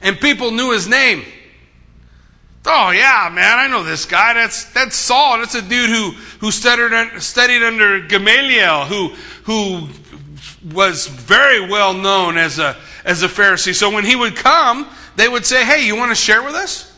And 0.01 0.19
people 0.19 0.51
knew 0.51 0.71
his 0.71 0.87
name. 0.87 1.23
Oh 2.67 2.89
yeah, 2.89 3.29
man, 3.31 3.59
I 3.59 3.67
know 3.67 3.83
this 3.83 4.05
guy. 4.05 4.33
That's 4.33 4.65
that's 4.73 4.95
Saul. 4.95 5.37
That's 5.37 5.55
a 5.55 5.61
dude 5.61 5.89
who 5.89 6.11
who 6.39 6.51
studied 6.51 7.21
studied 7.21 7.63
under 7.63 7.99
Gamaliel, 8.01 8.85
who 8.85 9.09
who 9.43 9.87
was 10.73 11.05
very 11.07 11.69
well 11.69 11.93
known 11.93 12.37
as 12.37 12.57
a 12.57 12.75
as 13.03 13.21
a 13.21 13.27
Pharisee. 13.27 13.75
So 13.75 13.91
when 13.91 14.03
he 14.03 14.15
would 14.15 14.35
come, 14.35 14.89
they 15.15 15.27
would 15.27 15.45
say, 15.45 15.63
"Hey, 15.63 15.85
you 15.85 15.95
want 15.95 16.11
to 16.11 16.15
share 16.15 16.41
with 16.41 16.55
us?" 16.55 16.91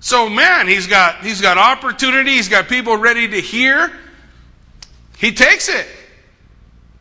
So 0.00 0.28
man, 0.28 0.68
he's 0.68 0.86
got 0.86 1.24
he's 1.24 1.40
got 1.40 1.58
opportunity. 1.58 2.32
He's 2.32 2.48
got 2.48 2.68
people 2.68 2.96
ready 2.96 3.26
to 3.26 3.40
hear. 3.40 3.92
He 5.18 5.32
takes 5.32 5.68
it. 5.68 5.86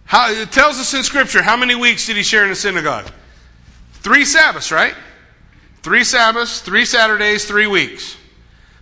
How, 0.07 0.31
it 0.31 0.51
tells 0.53 0.79
us 0.79 0.93
in 0.93 1.03
Scripture 1.03 1.41
how 1.41 1.57
many 1.57 1.75
weeks 1.75 2.07
did 2.07 2.15
he 2.15 2.23
share 2.23 2.43
in 2.43 2.49
the 2.49 2.55
synagogue? 2.55 3.11
Three 3.91 4.23
Sabbaths, 4.23 4.71
right? 4.71 4.95
Three 5.83 6.05
Sabbaths, 6.05 6.61
three 6.61 6.85
Saturdays, 6.85 7.45
three 7.45 7.67
weeks. 7.67 8.15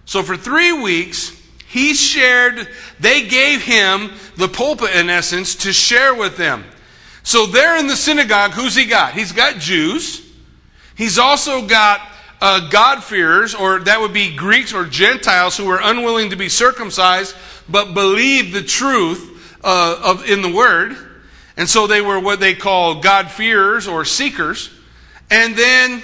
So 0.06 0.22
for 0.22 0.38
three 0.38 0.72
weeks, 0.72 1.32
he 1.68 1.96
shared, 1.96 2.68
they 3.00 3.28
gave 3.28 3.64
him 3.64 4.12
the 4.38 4.48
pulpit 4.48 4.96
in 4.96 5.10
essence 5.10 5.56
to 5.56 5.74
share 5.74 6.14
with 6.14 6.38
them. 6.38 6.64
So 7.24 7.48
there 7.48 7.78
in 7.80 7.88
the 7.88 7.96
synagogue, 7.96 8.52
who's 8.52 8.76
he 8.76 8.86
got? 8.86 9.14
He's 9.14 9.32
got 9.32 9.58
Jews. 9.58 10.22
He's 10.96 11.18
also 11.18 11.66
got 11.66 12.02
uh, 12.40 12.70
God-fearers, 12.70 13.56
or 13.56 13.80
that 13.80 14.00
would 14.00 14.14
be 14.14 14.36
Greeks 14.36 14.76
or 14.76 14.86
Gentiles 14.86 15.58
who 15.58 15.66
were 15.66 15.80
unwilling 15.82 16.30
to 16.30 16.36
be 16.36 16.50
circumcised 16.50 17.36
but 17.68 17.96
believed 17.96 18.54
the 18.54 18.62
truth 18.62 19.60
uh, 19.64 20.00
of, 20.04 20.30
in 20.30 20.44
the 20.44 20.52
Word. 20.52 20.96
And 21.58 21.70
so 21.70 21.88
they 21.88 22.02
were 22.02 22.20
what 22.20 22.40
they 22.40 22.54
call 22.54 22.96
God-fearers 22.96 23.88
or 23.88 24.06
seekers. 24.06 24.70
And 25.32 25.56
then, 25.56 26.02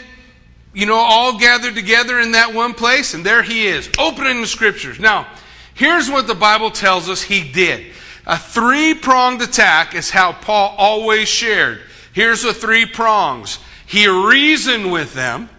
you 0.74 0.86
know, 0.86 0.96
all 0.96 1.38
gathered 1.38 1.76
together 1.76 2.20
in 2.20 2.32
that 2.32 2.54
one 2.54 2.74
place, 2.74 3.14
and 3.14 3.26
there 3.26 3.44
he 3.44 3.68
is, 3.68 3.90
opening 4.00 4.42
the 4.42 4.48
Scriptures. 4.48 5.00
Now, 5.00 5.28
here's 5.74 6.10
what 6.10 6.28
the 6.28 6.36
Bible 6.36 6.72
tells 6.72 7.10
us 7.10 7.22
he 7.22 7.52
did. 7.52 7.94
A 8.26 8.38
three 8.38 8.94
pronged 8.94 9.42
attack 9.42 9.96
is 9.96 10.10
how 10.10 10.32
Paul 10.32 10.76
always 10.78 11.28
shared. 11.28 11.82
Here's 12.14 12.44
the 12.44 12.54
three 12.54 12.86
prongs. 12.86 13.60
He 13.86 14.08
reasoned 14.08 14.92
with 14.92 15.14
them. 15.14 15.50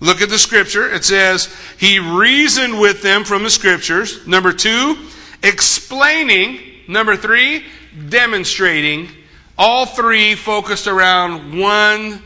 Look 0.00 0.20
at 0.20 0.28
the 0.28 0.38
scripture. 0.38 0.88
It 0.88 1.04
says, 1.04 1.52
He 1.76 1.98
reasoned 1.98 2.80
with 2.80 3.02
them 3.02 3.24
from 3.24 3.42
the 3.42 3.50
scriptures. 3.50 4.26
Number 4.26 4.52
two, 4.52 4.96
explaining. 5.42 6.60
Number 6.86 7.16
three, 7.16 7.64
demonstrating. 8.08 9.08
All 9.56 9.86
three 9.86 10.34
focused 10.34 10.86
around 10.86 11.58
one 11.58 12.22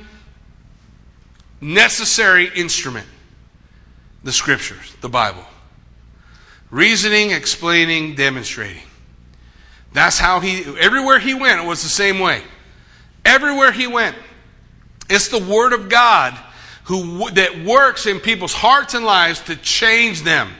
necessary 1.61 2.51
instrument 2.55 3.07
the 4.25 4.33
scriptures, 4.33 4.95
the 5.01 5.09
Bible. 5.09 5.45
Reasoning, 6.71 7.33
explaining, 7.33 8.15
demonstrating. 8.15 8.83
That's 9.93 10.19
how 10.19 10.41
he, 10.41 10.65
everywhere 10.79 11.19
he 11.19 11.35
went, 11.35 11.61
it 11.61 11.67
was 11.67 11.83
the 11.83 11.89
same 11.89 12.19
way. 12.19 12.43
Everywhere 13.25 13.73
he 13.73 13.87
went. 13.87 14.17
It's 15.11 15.29
the 15.29 15.39
Word 15.39 15.73
of 15.73 15.89
God 15.89 16.39
who, 16.85 17.31
that 17.31 17.65
works 17.65 18.07
in 18.07 18.21
people's 18.21 18.55
hearts 18.55 18.95
and 18.95 19.05
lives 19.05 19.41
to 19.43 19.57
change 19.57 20.23
them. 20.23 20.51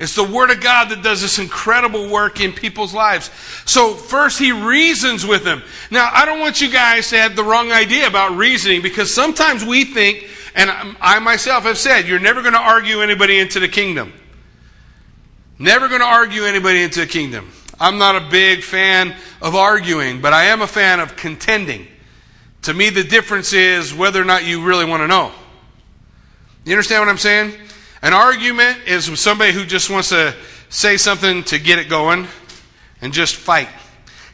It's 0.00 0.14
the 0.14 0.24
Word 0.24 0.50
of 0.50 0.60
God 0.60 0.88
that 0.88 1.02
does 1.02 1.22
this 1.22 1.38
incredible 1.38 2.08
work 2.08 2.40
in 2.40 2.52
people's 2.52 2.92
lives. 2.92 3.30
So, 3.66 3.94
first, 3.94 4.38
he 4.38 4.50
reasons 4.50 5.24
with 5.24 5.44
them. 5.44 5.62
Now, 5.90 6.10
I 6.12 6.24
don't 6.24 6.40
want 6.40 6.60
you 6.60 6.70
guys 6.70 7.10
to 7.10 7.18
have 7.18 7.36
the 7.36 7.44
wrong 7.44 7.70
idea 7.70 8.08
about 8.08 8.36
reasoning 8.36 8.82
because 8.82 9.14
sometimes 9.14 9.64
we 9.64 9.84
think, 9.84 10.28
and 10.54 10.70
I 11.00 11.18
myself 11.20 11.64
have 11.64 11.78
said, 11.78 12.08
you're 12.08 12.18
never 12.18 12.42
going 12.42 12.54
to 12.54 12.60
argue 12.60 13.00
anybody 13.00 13.38
into 13.38 13.60
the 13.60 13.68
kingdom. 13.68 14.12
Never 15.58 15.86
going 15.86 16.00
to 16.00 16.06
argue 16.06 16.44
anybody 16.44 16.82
into 16.82 17.00
the 17.00 17.06
kingdom. 17.06 17.52
I'm 17.78 17.98
not 17.98 18.16
a 18.16 18.28
big 18.28 18.62
fan 18.62 19.14
of 19.40 19.54
arguing, 19.54 20.20
but 20.20 20.32
I 20.32 20.44
am 20.44 20.62
a 20.62 20.66
fan 20.66 20.98
of 20.98 21.16
contending. 21.16 21.86
To 22.62 22.74
me, 22.74 22.90
the 22.90 23.04
difference 23.04 23.52
is 23.52 23.94
whether 23.94 24.20
or 24.20 24.24
not 24.24 24.44
you 24.44 24.64
really 24.64 24.84
want 24.84 25.02
to 25.02 25.06
know. 25.06 25.32
You 26.64 26.72
understand 26.72 27.02
what 27.02 27.08
I'm 27.08 27.18
saying? 27.18 27.54
An 28.02 28.12
argument 28.12 28.78
is 28.86 29.18
somebody 29.20 29.52
who 29.52 29.64
just 29.64 29.88
wants 29.88 30.08
to 30.08 30.34
say 30.68 30.96
something 30.96 31.44
to 31.44 31.58
get 31.58 31.78
it 31.78 31.88
going 31.88 32.26
and 33.00 33.12
just 33.12 33.36
fight. 33.36 33.68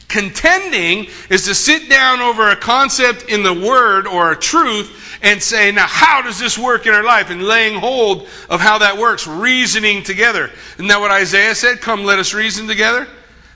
Contending 0.07 1.05
is 1.29 1.45
to 1.45 1.53
sit 1.53 1.87
down 1.87 2.19
over 2.19 2.49
a 2.49 2.55
concept 2.55 3.29
in 3.29 3.43
the 3.43 3.53
Word 3.53 4.07
or 4.07 4.31
a 4.31 4.35
truth 4.35 5.19
and 5.21 5.41
say, 5.41 5.71
now 5.71 5.85
how 5.85 6.23
does 6.23 6.39
this 6.39 6.57
work 6.57 6.87
in 6.87 6.93
our 6.95 7.03
life? 7.03 7.29
And 7.29 7.43
laying 7.43 7.79
hold 7.79 8.27
of 8.49 8.59
how 8.59 8.79
that 8.79 8.97
works, 8.97 9.27
reasoning 9.27 10.01
together. 10.01 10.49
Isn't 10.75 10.87
that 10.87 10.99
what 10.99 11.11
Isaiah 11.11 11.53
said? 11.53 11.79
Come, 11.79 12.05
let 12.05 12.17
us 12.17 12.33
reason 12.33 12.67
together. 12.67 13.07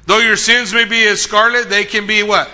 Though 0.06 0.20
your 0.20 0.36
sins 0.36 0.74
may 0.74 0.86
be 0.86 1.08
as 1.08 1.24
scarlet, 1.24 1.70
they 1.70 1.86
can 1.86 2.06
be 2.06 2.22
what? 2.22 2.52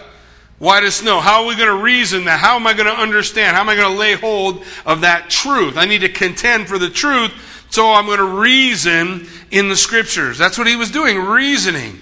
White 0.60 0.84
as 0.84 0.96
snow. 0.96 1.20
How 1.22 1.44
are 1.44 1.48
we 1.48 1.56
going 1.56 1.70
to 1.70 1.84
reason 1.84 2.26
that? 2.26 2.40
How 2.40 2.58
am 2.58 2.68
I 2.68 2.74
going 2.74 2.88
to 2.88 2.94
understand? 2.94 3.56
How 3.56 3.62
am 3.62 3.70
I 3.70 3.76
going 3.76 3.92
to 3.92 3.98
lay 3.98 4.14
hold 4.14 4.64
of 4.86 5.02
that 5.02 5.30
truth? 5.30 5.78
I 5.78 5.86
need 5.86 6.02
to 6.02 6.10
contend 6.10 6.68
for 6.68 6.78
the 6.78 6.90
truth 6.90 7.32
so 7.70 7.92
I'm 7.92 8.08
going 8.08 8.18
to 8.18 8.24
reason 8.24 9.28
in 9.52 9.70
the 9.70 9.76
scriptures. 9.76 10.38
That's 10.38 10.58
what 10.58 10.68
he 10.68 10.76
was 10.76 10.92
doing, 10.92 11.18
reasoning. 11.18 12.00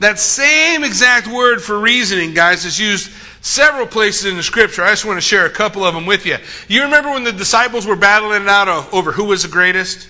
That 0.00 0.18
same 0.18 0.84
exact 0.84 1.26
word 1.26 1.60
for 1.60 1.78
reasoning, 1.78 2.34
guys, 2.34 2.64
is 2.64 2.78
used 2.78 3.10
several 3.40 3.86
places 3.86 4.26
in 4.26 4.36
the 4.36 4.42
scripture. 4.44 4.82
I 4.82 4.90
just 4.90 5.04
want 5.04 5.16
to 5.16 5.20
share 5.20 5.46
a 5.46 5.50
couple 5.50 5.82
of 5.84 5.94
them 5.94 6.06
with 6.06 6.24
you. 6.24 6.36
You 6.68 6.82
remember 6.82 7.10
when 7.10 7.24
the 7.24 7.32
disciples 7.32 7.84
were 7.84 7.96
battling 7.96 8.42
it 8.42 8.48
out 8.48 8.92
over 8.92 9.10
who 9.10 9.24
was 9.24 9.42
the 9.42 9.48
greatest? 9.48 10.08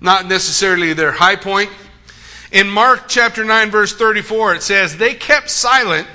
Not 0.00 0.26
necessarily 0.26 0.92
their 0.92 1.12
high 1.12 1.36
point. 1.36 1.70
In 2.50 2.68
Mark 2.68 3.04
chapter 3.06 3.44
9, 3.44 3.70
verse 3.70 3.94
34, 3.94 4.56
it 4.56 4.62
says, 4.62 4.96
They 4.96 5.14
kept 5.14 5.50
silent, 5.50 6.08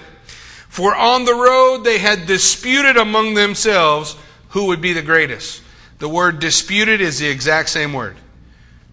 for 0.78 0.96
on 0.96 1.26
the 1.26 1.34
road 1.34 1.84
they 1.84 1.98
had 1.98 2.28
disputed 2.28 2.98
among 2.98 3.34
themselves 3.34 4.16
who 4.50 4.66
would 4.66 4.80
be 4.80 4.94
the 4.94 5.02
greatest. 5.02 5.64
The 5.98 6.08
word 6.08 6.40
disputed 6.40 7.02
is 7.02 7.18
the 7.18 7.28
exact 7.28 7.70
same 7.70 7.94
word 7.94 8.16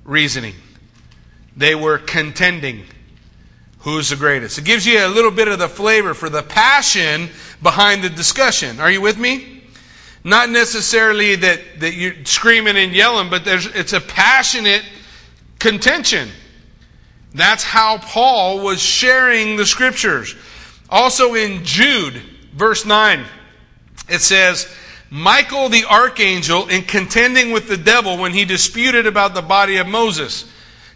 reasoning. 0.02 0.54
They 1.54 1.74
were 1.74 1.98
contending. 1.98 2.84
Who's 3.80 4.08
the 4.08 4.16
greatest? 4.16 4.56
It 4.56 4.64
gives 4.64 4.86
you 4.86 5.04
a 5.04 5.08
little 5.08 5.30
bit 5.30 5.46
of 5.46 5.58
the 5.58 5.68
flavor 5.68 6.14
for 6.14 6.30
the 6.30 6.42
passion 6.42 7.28
behind 7.62 8.02
the 8.02 8.08
discussion. 8.08 8.80
Are 8.80 8.90
you 8.90 9.02
with 9.02 9.18
me? 9.18 9.62
Not 10.24 10.48
necessarily 10.48 11.36
that, 11.36 11.80
that 11.80 11.92
you're 11.92 12.24
screaming 12.24 12.78
and 12.78 12.94
yelling, 12.94 13.28
but 13.28 13.42
it's 13.46 13.92
a 13.92 14.00
passionate 14.00 14.84
contention. 15.58 16.30
That's 17.34 17.62
how 17.62 17.98
Paul 17.98 18.64
was 18.64 18.80
sharing 18.80 19.56
the 19.56 19.66
scriptures. 19.66 20.34
Also 20.88 21.34
in 21.34 21.64
Jude, 21.64 22.14
verse 22.52 22.84
9, 22.84 23.24
it 24.08 24.20
says, 24.20 24.68
Michael 25.10 25.68
the 25.68 25.84
archangel, 25.84 26.68
in 26.68 26.82
contending 26.82 27.52
with 27.52 27.68
the 27.68 27.76
devil 27.76 28.18
when 28.18 28.32
he 28.32 28.44
disputed 28.44 29.06
about 29.06 29.34
the 29.34 29.42
body 29.42 29.76
of 29.76 29.86
Moses, 29.86 30.50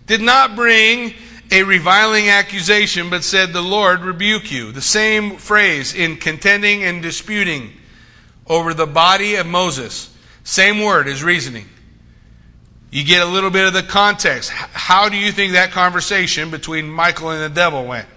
did 0.07 0.21
not 0.21 0.57
bring 0.57 1.15
a 1.51 1.63
reviling 1.63 2.29
accusation, 2.29 3.11
but 3.11 3.25
said, 3.25 3.53
The 3.53 3.63
Lord 3.63 4.01
rebuke 4.01 4.51
you. 4.51 4.73
The 4.73 4.83
same 4.83 5.37
phrase 5.37 5.95
in 5.95 6.17
contending 6.17 6.83
and 6.83 7.01
disputing 7.03 7.73
over 8.47 8.75
the 8.75 8.87
body 8.87 9.37
of 9.37 9.47
Moses. 9.47 10.15
Same 10.45 10.83
word 10.83 11.09
as 11.09 11.23
reasoning. 11.23 11.69
You 12.91 13.05
get 13.05 13.23
a 13.23 13.31
little 13.31 13.51
bit 13.51 13.67
of 13.67 13.75
the 13.75 13.83
context. 13.83 14.51
How 14.51 15.09
do 15.09 15.17
you 15.17 15.31
think 15.31 15.53
that 15.53 15.73
conversation 15.73 16.51
between 16.51 16.91
Michael 16.91 17.31
and 17.31 17.43
the 17.43 17.55
devil 17.55 17.85
went? 17.85 18.09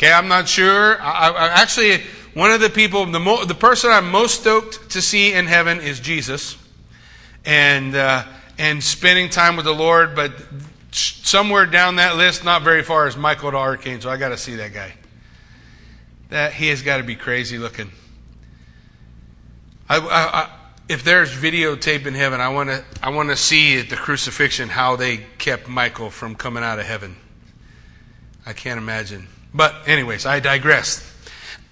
Okay, 0.00 0.10
I'm 0.10 0.28
not 0.28 0.48
sure. 0.48 0.98
I, 0.98 1.28
I, 1.28 1.48
actually, 1.60 2.00
one 2.32 2.50
of 2.52 2.62
the 2.62 2.70
people, 2.70 3.04
the, 3.04 3.20
mo- 3.20 3.44
the 3.44 3.54
person 3.54 3.90
I'm 3.90 4.10
most 4.10 4.40
stoked 4.40 4.92
to 4.92 5.02
see 5.02 5.34
in 5.34 5.44
heaven 5.44 5.78
is 5.78 6.00
Jesus, 6.00 6.56
and 7.44 7.94
uh, 7.94 8.24
and 8.56 8.82
spending 8.82 9.28
time 9.28 9.56
with 9.56 9.66
the 9.66 9.74
Lord. 9.74 10.16
But 10.16 10.32
somewhere 10.90 11.66
down 11.66 11.96
that 11.96 12.16
list, 12.16 12.46
not 12.46 12.62
very 12.62 12.82
far, 12.82 13.08
is 13.08 13.16
Michael 13.18 13.50
the 13.50 13.58
Archangel. 13.58 14.04
So 14.04 14.10
I 14.10 14.16
got 14.16 14.30
to 14.30 14.38
see 14.38 14.56
that 14.56 14.72
guy. 14.72 14.94
That 16.30 16.54
he 16.54 16.68
has 16.68 16.80
got 16.80 16.96
to 16.96 17.02
be 17.02 17.14
crazy 17.14 17.58
looking. 17.58 17.92
I, 19.86 19.98
I, 19.98 20.50
if 20.88 21.04
there's 21.04 21.30
videotape 21.30 22.06
in 22.06 22.14
heaven, 22.14 22.40
I 22.40 22.48
want 22.48 22.70
to 22.70 22.82
I 23.02 23.10
want 23.10 23.28
to 23.28 23.36
see 23.36 23.78
at 23.78 23.90
the 23.90 23.96
crucifixion 23.96 24.70
how 24.70 24.96
they 24.96 25.18
kept 25.36 25.68
Michael 25.68 26.08
from 26.08 26.36
coming 26.36 26.62
out 26.62 26.78
of 26.78 26.86
heaven. 26.86 27.16
I 28.46 28.54
can't 28.54 28.78
imagine. 28.78 29.26
But 29.54 29.88
anyways, 29.88 30.26
I 30.26 30.40
digress. 30.40 31.06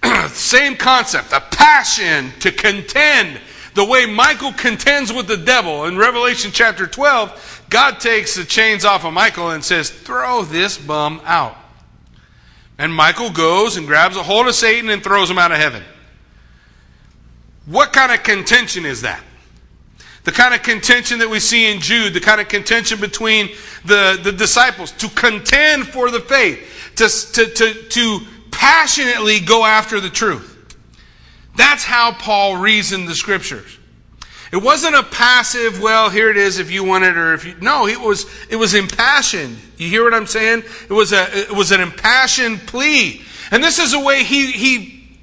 Same 0.27 0.75
concept, 0.75 1.33
a 1.33 1.39
passion 1.39 2.31
to 2.39 2.51
contend. 2.51 3.39
The 3.75 3.85
way 3.85 4.05
Michael 4.05 4.51
contends 4.51 5.13
with 5.13 5.27
the 5.27 5.37
devil 5.37 5.85
in 5.85 5.97
Revelation 5.97 6.51
chapter 6.51 6.87
12, 6.87 7.65
God 7.69 7.99
takes 7.99 8.35
the 8.35 8.43
chains 8.43 8.83
off 8.83 9.05
of 9.05 9.13
Michael 9.13 9.51
and 9.51 9.63
says, 9.63 9.89
Throw 9.89 10.43
this 10.43 10.77
bum 10.77 11.21
out. 11.23 11.55
And 12.77 12.93
Michael 12.93 13.29
goes 13.29 13.77
and 13.77 13.85
grabs 13.85 14.15
a 14.15 14.23
hold 14.23 14.47
of 14.47 14.55
Satan 14.55 14.89
and 14.89 15.03
throws 15.03 15.29
him 15.29 15.37
out 15.37 15.51
of 15.51 15.57
heaven. 15.57 15.83
What 17.65 17.93
kind 17.93 18.11
of 18.11 18.23
contention 18.23 18.85
is 18.85 19.01
that? 19.01 19.23
The 20.29 20.35
kind 20.35 20.53
of 20.53 20.61
contention 20.61 21.17
that 21.19 21.29
we 21.31 21.39
see 21.39 21.73
in 21.73 21.81
Jude, 21.81 22.13
the 22.13 22.19
kind 22.19 22.39
of 22.39 22.47
contention 22.47 23.01
between 23.01 23.49
the, 23.83 24.19
the 24.23 24.31
disciples 24.31 24.91
to 24.91 25.09
contend 25.09 25.87
for 25.87 26.11
the 26.11 26.19
faith, 26.19 26.93
to, 26.97 27.07
to, 27.33 27.51
to, 27.51 27.73
to 27.73 28.19
passionately 28.51 29.39
go 29.39 29.65
after 29.65 29.99
the 29.99 30.11
truth. 30.11 30.77
That's 31.55 31.83
how 31.83 32.11
Paul 32.11 32.57
reasoned 32.57 33.07
the 33.07 33.15
scriptures. 33.15 33.79
It 34.53 34.57
wasn't 34.57 34.93
a 34.93 35.01
passive, 35.01 35.81
well, 35.81 36.11
here 36.11 36.29
it 36.29 36.37
is 36.37 36.59
if 36.59 36.69
you 36.69 36.83
want 36.83 37.05
it 37.05 37.17
or 37.17 37.33
if 37.33 37.45
you, 37.45 37.55
no, 37.59 37.87
it 37.87 37.99
was, 37.99 38.27
it 38.51 38.55
was 38.55 38.75
impassioned. 38.75 39.57
You 39.77 39.89
hear 39.89 40.03
what 40.03 40.13
I'm 40.13 40.27
saying? 40.27 40.61
It 40.87 40.93
was 40.93 41.11
a, 41.11 41.25
it 41.39 41.55
was 41.55 41.71
an 41.71 41.81
impassioned 41.81 42.67
plea. 42.67 43.23
And 43.49 43.63
this 43.63 43.79
is 43.79 43.95
a 43.95 43.99
way 43.99 44.23
he, 44.23 44.51
he, 44.51 45.17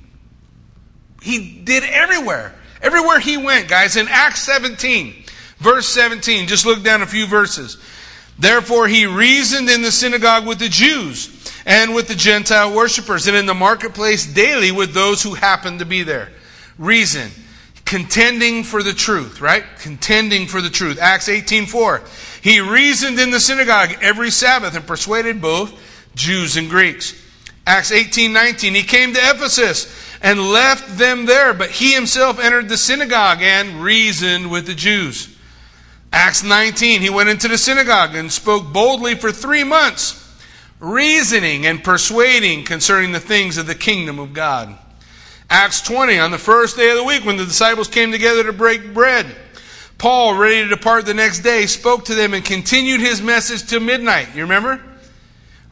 he 1.23 1.61
did 1.63 1.85
everywhere. 1.85 2.57
Everywhere 2.87 3.19
he 3.19 3.37
went, 3.37 3.67
guys. 3.67 3.97
In 3.97 4.07
Acts 4.07 4.43
17, 4.43 5.25
verse 5.59 5.89
17, 5.89 6.47
just 6.47 6.65
look 6.65 6.85
down 6.85 7.03
a 7.03 7.07
few 7.07 7.27
verses. 7.27 7.79
Therefore 8.39 8.87
he 8.87 9.07
reasoned 9.07 9.69
in 9.69 9.83
the 9.83 9.91
synagogue 9.91 10.47
with 10.47 10.61
the 10.61 10.69
Jews 10.69 11.53
and 11.67 11.97
with 11.97 12.07
the 12.07 12.15
Gentile 12.15 12.73
worshippers 12.73 13.27
and 13.27 13.37
in 13.37 13.47
the 13.47 13.55
marketplace 13.55 14.25
daily 14.25 14.71
with 14.71 14.95
those 14.95 15.21
who 15.21 15.35
happened 15.35 15.81
to 15.81 15.85
be 15.85 16.05
there. 16.05 16.31
Reason 16.79 17.29
contending 17.85 18.63
for 18.63 18.85
the 18.85 18.93
truth, 18.93 19.41
right? 19.41 19.65
Contending 19.81 20.47
for 20.47 20.61
the 20.61 20.71
truth. 20.71 21.01
Acts 21.01 21.29
18:4. 21.29 22.03
He 22.41 22.61
reasoned 22.61 23.19
in 23.19 23.33
the 23.33 23.41
synagogue 23.41 23.97
every 24.01 24.31
Sabbath 24.31 24.77
and 24.77 24.87
persuaded 24.87 25.43
both 25.43 25.73
Jews 26.15 26.57
and 26.57 26.71
Greeks. 26.71 27.15
Acts 27.67 27.91
18:19. 27.91 28.77
He 28.77 28.85
came 28.85 29.13
to 29.13 29.21
Ephesus 29.21 29.87
and 30.27 30.41
left 30.51 30.99
them 30.99 31.25
there, 31.27 31.55
but 31.55 31.71
he 31.71 31.93
himself 31.95 32.41
entered 32.41 32.69
the 32.69 32.77
synagogue 32.77 33.39
and 33.41 33.81
reasoned 33.81 34.51
with 34.51 34.67
the 34.67 34.75
Jews. 34.75 35.33
Acts 36.13 36.43
19. 36.43 37.01
He 37.01 37.11
went 37.11 37.29
into 37.29 37.47
the 37.47 37.57
synagogue 37.57 38.17
and 38.17 38.33
spoke 38.33 38.73
boldly 38.73 39.15
for 39.15 39.31
3 39.31 39.63
months, 39.63 40.21
reasoning 40.81 41.65
and 41.65 41.85
persuading 41.85 42.65
concerning 42.65 43.13
the 43.13 43.21
things 43.21 43.57
of 43.57 43.69
the 43.69 43.77
kingdom 43.77 44.19
of 44.19 44.33
God. 44.33 44.77
Acts 45.49 45.81
20, 45.83 46.19
on 46.19 46.33
the 46.33 46.39
first 46.39 46.77
day 46.77 46.91
of 46.91 46.97
the 46.97 47.05
week, 47.05 47.25
when 47.25 47.37
the 47.37 47.45
disciples 47.45 47.87
came 47.87 48.11
together 48.11 48.43
to 48.43 48.53
break 48.53 48.93
bread, 48.93 49.27
Paul, 49.97 50.37
ready 50.37 50.65
to 50.65 50.69
depart 50.69 51.07
the 51.07 51.15
next 51.15 51.41
day, 51.41 51.67
spoke 51.67 52.05
to 52.07 52.17
them 52.17 52.35
and 52.35 52.45
continued 52.45 53.01
his 53.01 53.23
message 53.23 53.65
till 53.65 53.79
midnight. 53.79 54.35
You 54.35 54.43
remember? 54.43 54.83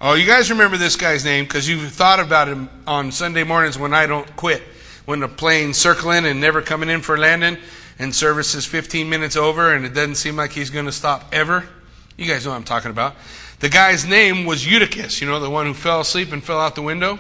Oh, 0.06 0.12
you 0.12 0.26
guys 0.26 0.50
remember 0.50 0.76
this 0.76 0.96
guy's 0.96 1.24
name 1.24 1.46
because 1.46 1.66
you've 1.66 1.90
thought 1.90 2.20
about 2.20 2.46
him 2.46 2.68
on 2.86 3.10
Sunday 3.10 3.42
mornings 3.42 3.78
when 3.78 3.94
I 3.94 4.06
don't 4.06 4.36
quit. 4.36 4.62
When 5.06 5.20
the 5.20 5.28
plane's 5.28 5.78
circling 5.78 6.26
and 6.26 6.42
never 6.42 6.60
coming 6.60 6.90
in 6.90 7.00
for 7.00 7.16
landing, 7.16 7.56
and 7.98 8.14
service 8.14 8.54
is 8.54 8.66
15 8.66 9.08
minutes 9.08 9.34
over 9.34 9.72
and 9.72 9.86
it 9.86 9.94
doesn't 9.94 10.16
seem 10.16 10.36
like 10.36 10.52
he's 10.52 10.68
going 10.68 10.84
to 10.84 10.92
stop 10.92 11.24
ever. 11.32 11.64
You 12.18 12.26
guys 12.26 12.44
know 12.44 12.50
what 12.50 12.58
I'm 12.58 12.64
talking 12.64 12.90
about. 12.90 13.14
The 13.60 13.70
guy's 13.70 14.04
name 14.04 14.44
was 14.44 14.70
Eutychus, 14.70 15.22
you 15.22 15.26
know, 15.26 15.40
the 15.40 15.48
one 15.48 15.64
who 15.64 15.72
fell 15.72 16.00
asleep 16.00 16.32
and 16.32 16.44
fell 16.44 16.60
out 16.60 16.74
the 16.74 16.82
window. 16.82 17.18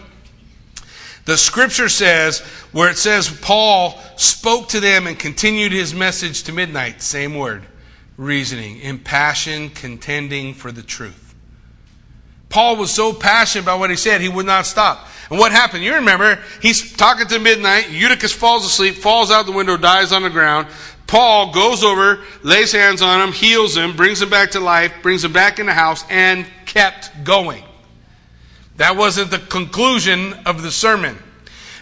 The 1.24 1.38
scripture 1.38 1.88
says, 1.88 2.40
where 2.72 2.90
it 2.90 2.98
says 2.98 3.34
Paul 3.40 3.98
spoke 4.16 4.68
to 4.68 4.80
them 4.80 5.06
and 5.06 5.18
continued 5.18 5.72
his 5.72 5.94
message 5.94 6.42
to 6.42 6.52
midnight, 6.52 7.00
same 7.00 7.34
word, 7.34 7.62
reasoning, 8.18 8.78
impassioned, 8.80 9.74
contending 9.74 10.52
for 10.52 10.70
the 10.70 10.82
truth. 10.82 11.23
Paul 12.54 12.76
was 12.76 12.92
so 12.92 13.12
passionate 13.12 13.64
about 13.64 13.80
what 13.80 13.90
he 13.90 13.96
said, 13.96 14.20
he 14.20 14.28
would 14.28 14.46
not 14.46 14.64
stop. 14.64 15.08
And 15.28 15.40
what 15.40 15.50
happened? 15.50 15.82
You 15.82 15.94
remember, 15.94 16.38
he's 16.62 16.96
talking 16.96 17.26
to 17.26 17.40
midnight, 17.40 17.90
Eutychus 17.90 18.32
falls 18.32 18.64
asleep, 18.64 18.94
falls 18.94 19.32
out 19.32 19.46
the 19.46 19.50
window, 19.50 19.76
dies 19.76 20.12
on 20.12 20.22
the 20.22 20.30
ground. 20.30 20.68
Paul 21.08 21.52
goes 21.52 21.82
over, 21.82 22.22
lays 22.44 22.70
hands 22.70 23.02
on 23.02 23.20
him, 23.26 23.34
heals 23.34 23.76
him, 23.76 23.96
brings 23.96 24.22
him 24.22 24.30
back 24.30 24.52
to 24.52 24.60
life, 24.60 24.92
brings 25.02 25.24
him 25.24 25.32
back 25.32 25.58
in 25.58 25.66
the 25.66 25.72
house, 25.72 26.04
and 26.08 26.46
kept 26.64 27.24
going. 27.24 27.64
That 28.76 28.96
wasn't 28.96 29.32
the 29.32 29.40
conclusion 29.40 30.34
of 30.46 30.62
the 30.62 30.70
sermon. 30.70 31.18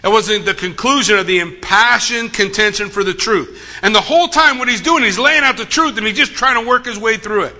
It 0.03 0.09
wasn't 0.09 0.45
the 0.45 0.55
conclusion 0.55 1.19
of 1.19 1.27
the 1.27 1.37
impassioned 1.37 2.33
contention 2.33 2.89
for 2.89 3.03
the 3.03 3.13
truth. 3.13 3.63
And 3.83 3.93
the 3.93 4.01
whole 4.01 4.27
time, 4.27 4.57
what 4.57 4.69
he's 4.69 4.81
doing, 4.81 5.03
he's 5.03 5.19
laying 5.19 5.43
out 5.43 5.57
the 5.57 5.65
truth 5.65 5.99
and 5.99 6.07
he's 6.07 6.17
just 6.17 6.33
trying 6.33 6.59
to 6.59 6.67
work 6.67 6.87
his 6.87 6.97
way 6.97 7.17
through 7.17 7.43
it. 7.43 7.55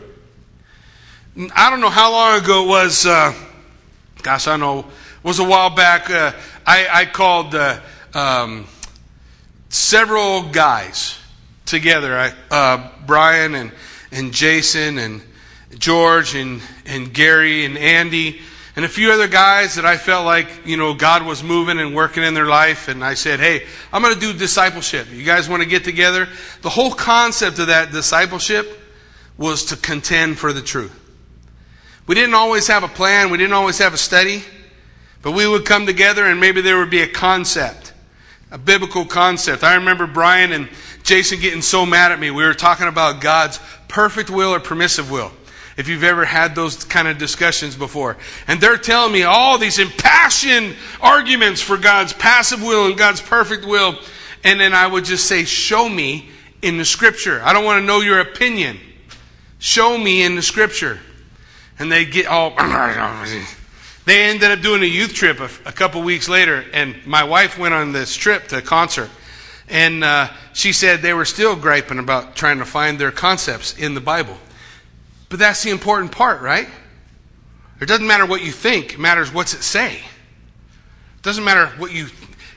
I 1.35 1.71
don't 1.71 1.81
know 1.81 1.89
how 1.89 2.11
long 2.11 2.43
ago 2.43 2.63
it 2.63 2.67
was. 2.67 3.07
Uh, 3.07 3.33
gosh, 4.21 4.47
I 4.47 4.55
know. 4.55 4.81
It 4.81 4.85
was 5.23 5.39
a 5.39 5.43
while 5.43 5.71
back. 5.71 6.07
Uh, 6.07 6.31
I, 6.63 6.87
I, 6.87 7.05
called 7.05 7.55
uh, 7.55 7.79
um, 8.13 8.67
several 9.69 10.43
guys 10.43 11.17
together. 11.65 12.15
I, 12.15 12.33
uh, 12.51 12.87
Brian 13.07 13.55
and, 13.55 13.71
and 14.11 14.31
Jason 14.31 14.99
and 14.99 15.23
George 15.79 16.35
and, 16.35 16.61
and 16.85 17.11
Gary 17.11 17.65
and 17.65 17.79
Andy 17.79 18.39
and 18.75 18.85
a 18.85 18.89
few 18.89 19.11
other 19.11 19.27
guys 19.27 19.73
that 19.73 19.87
I 19.87 19.97
felt 19.97 20.25
like, 20.25 20.67
you 20.67 20.77
know, 20.77 20.93
God 20.93 21.25
was 21.25 21.41
moving 21.41 21.79
and 21.79 21.95
working 21.95 22.21
in 22.21 22.35
their 22.35 22.45
life. 22.45 22.89
And 22.89 23.03
I 23.03 23.15
said, 23.15 23.39
hey, 23.39 23.65
I'm 23.91 24.03
going 24.03 24.13
to 24.13 24.19
do 24.19 24.33
discipleship. 24.33 25.07
You 25.11 25.23
guys 25.23 25.49
want 25.49 25.63
to 25.63 25.69
get 25.69 25.83
together? 25.83 26.27
The 26.61 26.69
whole 26.69 26.91
concept 26.91 27.57
of 27.57 27.67
that 27.67 27.91
discipleship 27.91 28.79
was 29.35 29.65
to 29.65 29.75
contend 29.75 30.37
for 30.37 30.53
the 30.53 30.61
truth. 30.61 30.99
We 32.05 32.15
didn't 32.15 32.35
always 32.35 32.67
have 32.67 32.83
a 32.83 32.87
plan. 32.87 33.29
We 33.29 33.37
didn't 33.37 33.53
always 33.53 33.77
have 33.77 33.93
a 33.93 33.97
study. 33.97 34.43
But 35.21 35.31
we 35.31 35.47
would 35.47 35.65
come 35.65 35.85
together 35.85 36.25
and 36.25 36.39
maybe 36.39 36.61
there 36.61 36.77
would 36.77 36.89
be 36.89 37.01
a 37.01 37.07
concept, 37.07 37.93
a 38.51 38.57
biblical 38.57 39.05
concept. 39.05 39.63
I 39.63 39.75
remember 39.75 40.05
Brian 40.05 40.51
and 40.51 40.69
Jason 41.03 41.39
getting 41.39 41.61
so 41.61 41.85
mad 41.85 42.11
at 42.11 42.19
me. 42.19 42.29
We 42.29 42.43
were 42.43 42.53
talking 42.53 42.87
about 42.87 43.21
God's 43.21 43.59
perfect 43.87 44.29
will 44.29 44.53
or 44.53 44.59
permissive 44.59 45.09
will 45.09 45.31
if 45.77 45.87
you've 45.87 46.03
ever 46.03 46.25
had 46.25 46.55
those 46.55 46.83
kind 46.83 47.07
of 47.07 47.17
discussions 47.17 47.75
before. 47.75 48.17
And 48.47 48.59
they're 48.59 48.77
telling 48.77 49.13
me 49.13 49.23
all 49.23 49.57
these 49.57 49.79
impassioned 49.79 50.75
arguments 51.01 51.61
for 51.61 51.77
God's 51.77 52.13
passive 52.13 52.61
will 52.61 52.87
and 52.87 52.97
God's 52.97 53.21
perfect 53.21 53.65
will. 53.65 53.97
And 54.43 54.59
then 54.59 54.73
I 54.73 54.85
would 54.85 55.05
just 55.05 55.25
say, 55.25 55.45
Show 55.45 55.87
me 55.87 56.29
in 56.61 56.77
the 56.77 56.85
scripture. 56.85 57.41
I 57.43 57.53
don't 57.53 57.65
want 57.65 57.81
to 57.81 57.85
know 57.85 58.01
your 58.01 58.19
opinion. 58.19 58.77
Show 59.59 59.97
me 59.97 60.23
in 60.23 60.35
the 60.35 60.41
scripture. 60.41 60.99
And 61.83 61.91
they 61.91 62.05
get 62.05 62.27
all. 62.27 62.51
they 64.05 64.23
ended 64.23 64.51
up 64.51 64.61
doing 64.61 64.83
a 64.83 64.85
youth 64.85 65.13
trip 65.13 65.41
a, 65.41 65.49
a 65.65 65.73
couple 65.73 66.01
weeks 66.01 66.29
later, 66.29 66.63
and 66.71 66.95
my 67.05 67.25
wife 67.25 67.59
went 67.59 67.73
on 67.73 67.91
this 67.91 68.15
trip 68.15 68.47
to 68.47 68.59
a 68.59 68.61
concert. 68.61 69.09
And 69.67 70.01
uh, 70.01 70.29
she 70.53 70.71
said 70.71 71.01
they 71.01 71.13
were 71.13 71.25
still 71.25 71.57
griping 71.57 71.99
about 71.99 72.37
trying 72.37 72.59
to 72.59 72.65
find 72.65 72.97
their 72.97 73.11
concepts 73.11 73.77
in 73.77 73.95
the 73.95 73.99
Bible. 73.99 74.37
But 75.27 75.39
that's 75.39 75.61
the 75.61 75.71
important 75.71 76.13
part, 76.13 76.41
right? 76.41 76.69
It 77.81 77.87
doesn't 77.87 78.07
matter 78.07 78.25
what 78.25 78.45
you 78.45 78.53
think, 78.53 78.93
it 78.93 78.99
matters 78.99 79.33
what's 79.33 79.53
it 79.53 79.61
say. 79.61 79.95
It 79.95 81.21
doesn't 81.21 81.43
matter 81.43 81.67
what 81.77 81.91
you, 81.91 82.07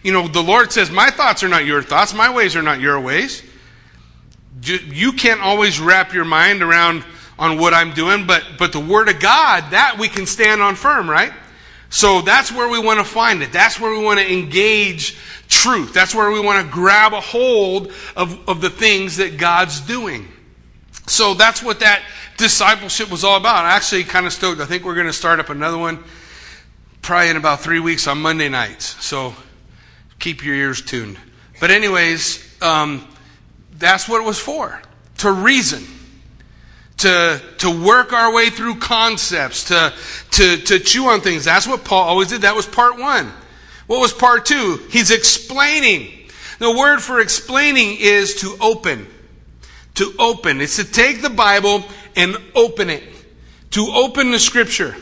you 0.04 0.12
know, 0.12 0.28
the 0.28 0.40
Lord 0.40 0.70
says, 0.70 0.88
My 0.88 1.10
thoughts 1.10 1.42
are 1.42 1.48
not 1.48 1.64
your 1.64 1.82
thoughts, 1.82 2.14
my 2.14 2.32
ways 2.32 2.54
are 2.54 2.62
not 2.62 2.78
your 2.78 3.00
ways. 3.00 3.42
You 4.62 5.14
can't 5.14 5.40
always 5.40 5.80
wrap 5.80 6.14
your 6.14 6.24
mind 6.24 6.62
around 6.62 7.04
on 7.38 7.58
what 7.58 7.74
I'm 7.74 7.92
doing, 7.92 8.26
but, 8.26 8.42
but 8.58 8.72
the 8.72 8.80
Word 8.80 9.08
of 9.08 9.20
God, 9.20 9.70
that 9.72 9.98
we 9.98 10.08
can 10.08 10.26
stand 10.26 10.62
on 10.62 10.74
firm, 10.74 11.08
right? 11.08 11.32
So 11.90 12.20
that's 12.20 12.50
where 12.50 12.68
we 12.68 12.78
want 12.78 12.98
to 12.98 13.04
find 13.04 13.42
it. 13.42 13.52
That's 13.52 13.78
where 13.78 13.90
we 13.90 14.02
want 14.02 14.18
to 14.18 14.32
engage 14.32 15.16
truth. 15.48 15.92
That's 15.92 16.14
where 16.14 16.30
we 16.30 16.40
want 16.40 16.64
to 16.66 16.72
grab 16.72 17.12
a 17.12 17.20
hold 17.20 17.92
of, 18.16 18.48
of 18.48 18.60
the 18.60 18.70
things 18.70 19.18
that 19.18 19.38
God's 19.38 19.80
doing. 19.80 20.28
So 21.06 21.34
that's 21.34 21.62
what 21.62 21.80
that 21.80 22.02
discipleship 22.36 23.10
was 23.10 23.22
all 23.22 23.36
about. 23.36 23.64
I'm 23.64 23.70
actually 23.70 24.04
kind 24.04 24.26
of 24.26 24.32
stoked. 24.32 24.60
I 24.60 24.66
think 24.66 24.84
we're 24.84 24.94
going 24.94 25.06
to 25.06 25.12
start 25.12 25.38
up 25.38 25.50
another 25.50 25.78
one 25.78 26.02
probably 27.02 27.28
in 27.30 27.36
about 27.36 27.60
three 27.60 27.78
weeks 27.78 28.08
on 28.08 28.20
Monday 28.20 28.48
nights. 28.48 29.02
So 29.04 29.34
keep 30.18 30.44
your 30.44 30.56
ears 30.56 30.82
tuned. 30.82 31.18
But, 31.60 31.70
anyways, 31.70 32.60
um, 32.60 33.06
that's 33.78 34.08
what 34.08 34.20
it 34.20 34.26
was 34.26 34.38
for 34.38 34.82
to 35.18 35.32
reason. 35.32 35.86
To, 36.98 37.42
to 37.58 37.84
work 37.84 38.14
our 38.14 38.32
way 38.32 38.48
through 38.48 38.76
concepts, 38.76 39.64
to, 39.64 39.92
to, 40.30 40.56
to 40.56 40.78
chew 40.78 41.08
on 41.08 41.20
things. 41.20 41.44
That's 41.44 41.66
what 41.66 41.84
Paul 41.84 42.04
always 42.04 42.28
did. 42.28 42.40
That 42.40 42.56
was 42.56 42.66
part 42.66 42.98
one. 42.98 43.30
What 43.86 44.00
was 44.00 44.14
part 44.14 44.46
two? 44.46 44.80
He's 44.88 45.10
explaining. 45.10 46.10
The 46.58 46.72
word 46.72 47.00
for 47.00 47.20
explaining 47.20 47.98
is 48.00 48.36
to 48.36 48.56
open 48.62 49.06
to 49.96 50.14
open. 50.18 50.60
It's 50.60 50.76
to 50.76 50.84
take 50.84 51.22
the 51.22 51.30
Bible 51.30 51.84
and 52.14 52.36
open 52.54 52.88
it. 52.88 53.02
To 53.72 53.88
open 53.92 54.30
the 54.30 54.38
scripture. 54.38 54.94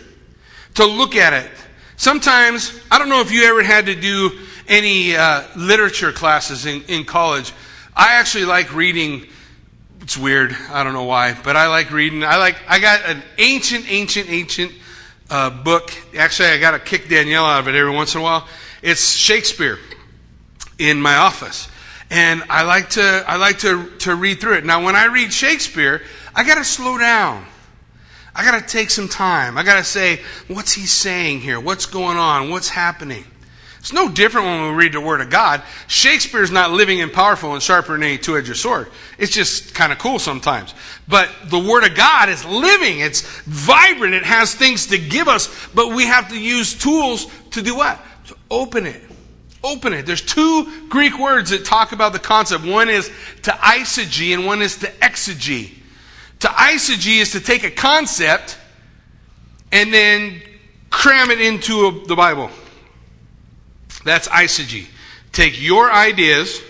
To 0.74 0.86
look 0.86 1.14
at 1.14 1.32
it. 1.32 1.50
Sometimes, 1.96 2.80
I 2.90 2.98
don't 2.98 3.08
know 3.08 3.20
if 3.20 3.30
you 3.30 3.44
ever 3.44 3.62
had 3.62 3.86
to 3.86 3.94
do 3.94 4.30
any 4.66 5.14
uh, 5.14 5.44
literature 5.56 6.10
classes 6.10 6.66
in, 6.66 6.82
in 6.84 7.04
college. 7.04 7.52
I 7.94 8.14
actually 8.14 8.46
like 8.46 8.74
reading. 8.74 9.26
It's 10.04 10.18
weird. 10.18 10.54
I 10.70 10.84
don't 10.84 10.92
know 10.92 11.04
why, 11.04 11.32
but 11.32 11.56
I 11.56 11.68
like 11.68 11.90
reading. 11.90 12.24
I 12.24 12.36
like. 12.36 12.56
I 12.68 12.78
got 12.78 13.06
an 13.06 13.22
ancient, 13.38 13.90
ancient, 13.90 14.28
ancient 14.28 14.70
uh, 15.30 15.48
book. 15.48 15.94
Actually, 16.14 16.50
I 16.50 16.58
got 16.58 16.72
to 16.72 16.78
kick 16.78 17.08
Danielle 17.08 17.46
out 17.46 17.60
of 17.60 17.68
it 17.68 17.74
every 17.74 17.90
once 17.90 18.14
in 18.14 18.20
a 18.20 18.22
while. 18.22 18.46
It's 18.82 19.12
Shakespeare 19.12 19.78
in 20.78 21.00
my 21.00 21.16
office. 21.16 21.68
And 22.10 22.44
I 22.50 22.64
like 22.64 22.90
to, 22.90 23.24
I 23.26 23.36
like 23.36 23.60
to, 23.60 23.88
to 24.00 24.14
read 24.14 24.42
through 24.42 24.58
it. 24.58 24.66
Now, 24.66 24.84
when 24.84 24.94
I 24.94 25.06
read 25.06 25.32
Shakespeare, 25.32 26.02
I 26.34 26.44
got 26.44 26.56
to 26.56 26.64
slow 26.64 26.98
down. 26.98 27.46
I 28.34 28.44
got 28.44 28.60
to 28.60 28.66
take 28.66 28.90
some 28.90 29.08
time. 29.08 29.56
I 29.56 29.62
got 29.62 29.76
to 29.76 29.84
say, 29.84 30.20
what's 30.48 30.72
he 30.72 30.84
saying 30.84 31.40
here? 31.40 31.58
What's 31.58 31.86
going 31.86 32.18
on? 32.18 32.50
What's 32.50 32.68
happening? 32.68 33.24
It's 33.84 33.92
no 33.92 34.08
different 34.08 34.46
when 34.46 34.62
we 34.62 34.82
read 34.82 34.94
the 34.94 35.00
Word 35.02 35.20
of 35.20 35.28
God. 35.28 35.62
Shakespeare's 35.88 36.50
not 36.50 36.70
living 36.70 37.02
and 37.02 37.12
powerful 37.12 37.52
and 37.52 37.62
sharper 37.62 37.92
than 37.92 38.02
any 38.02 38.16
two 38.16 38.34
edged 38.34 38.56
sword. 38.56 38.88
It's 39.18 39.30
just 39.30 39.74
kind 39.74 39.92
of 39.92 39.98
cool 39.98 40.18
sometimes. 40.18 40.74
But 41.06 41.28
the 41.50 41.58
Word 41.58 41.84
of 41.84 41.94
God 41.94 42.30
is 42.30 42.46
living, 42.46 43.00
it's 43.00 43.20
vibrant, 43.42 44.14
it 44.14 44.22
has 44.22 44.54
things 44.54 44.86
to 44.86 44.96
give 44.96 45.28
us, 45.28 45.54
but 45.74 45.88
we 45.88 46.06
have 46.06 46.30
to 46.30 46.40
use 46.40 46.72
tools 46.72 47.26
to 47.50 47.60
do 47.60 47.76
what? 47.76 48.00
To 48.28 48.36
open 48.50 48.86
it. 48.86 49.02
Open 49.62 49.92
it. 49.92 50.06
There's 50.06 50.22
two 50.22 50.88
Greek 50.88 51.18
words 51.18 51.50
that 51.50 51.66
talk 51.66 51.92
about 51.92 52.14
the 52.14 52.18
concept. 52.18 52.64
One 52.64 52.88
is 52.88 53.10
to 53.42 53.50
eisege 53.50 54.32
and 54.32 54.46
one 54.46 54.62
is 54.62 54.78
to 54.78 54.86
exege. 54.86 55.74
To 56.40 56.48
eisege 56.48 57.20
is 57.20 57.32
to 57.32 57.40
take 57.40 57.64
a 57.64 57.70
concept 57.70 58.56
and 59.72 59.92
then 59.92 60.40
cram 60.88 61.30
it 61.30 61.38
into 61.38 61.86
a, 61.86 62.06
the 62.06 62.16
Bible. 62.16 62.48
That's 64.04 64.28
eisege. 64.28 64.86
Take 65.32 65.60
your 65.60 65.90
ideas 65.90 66.60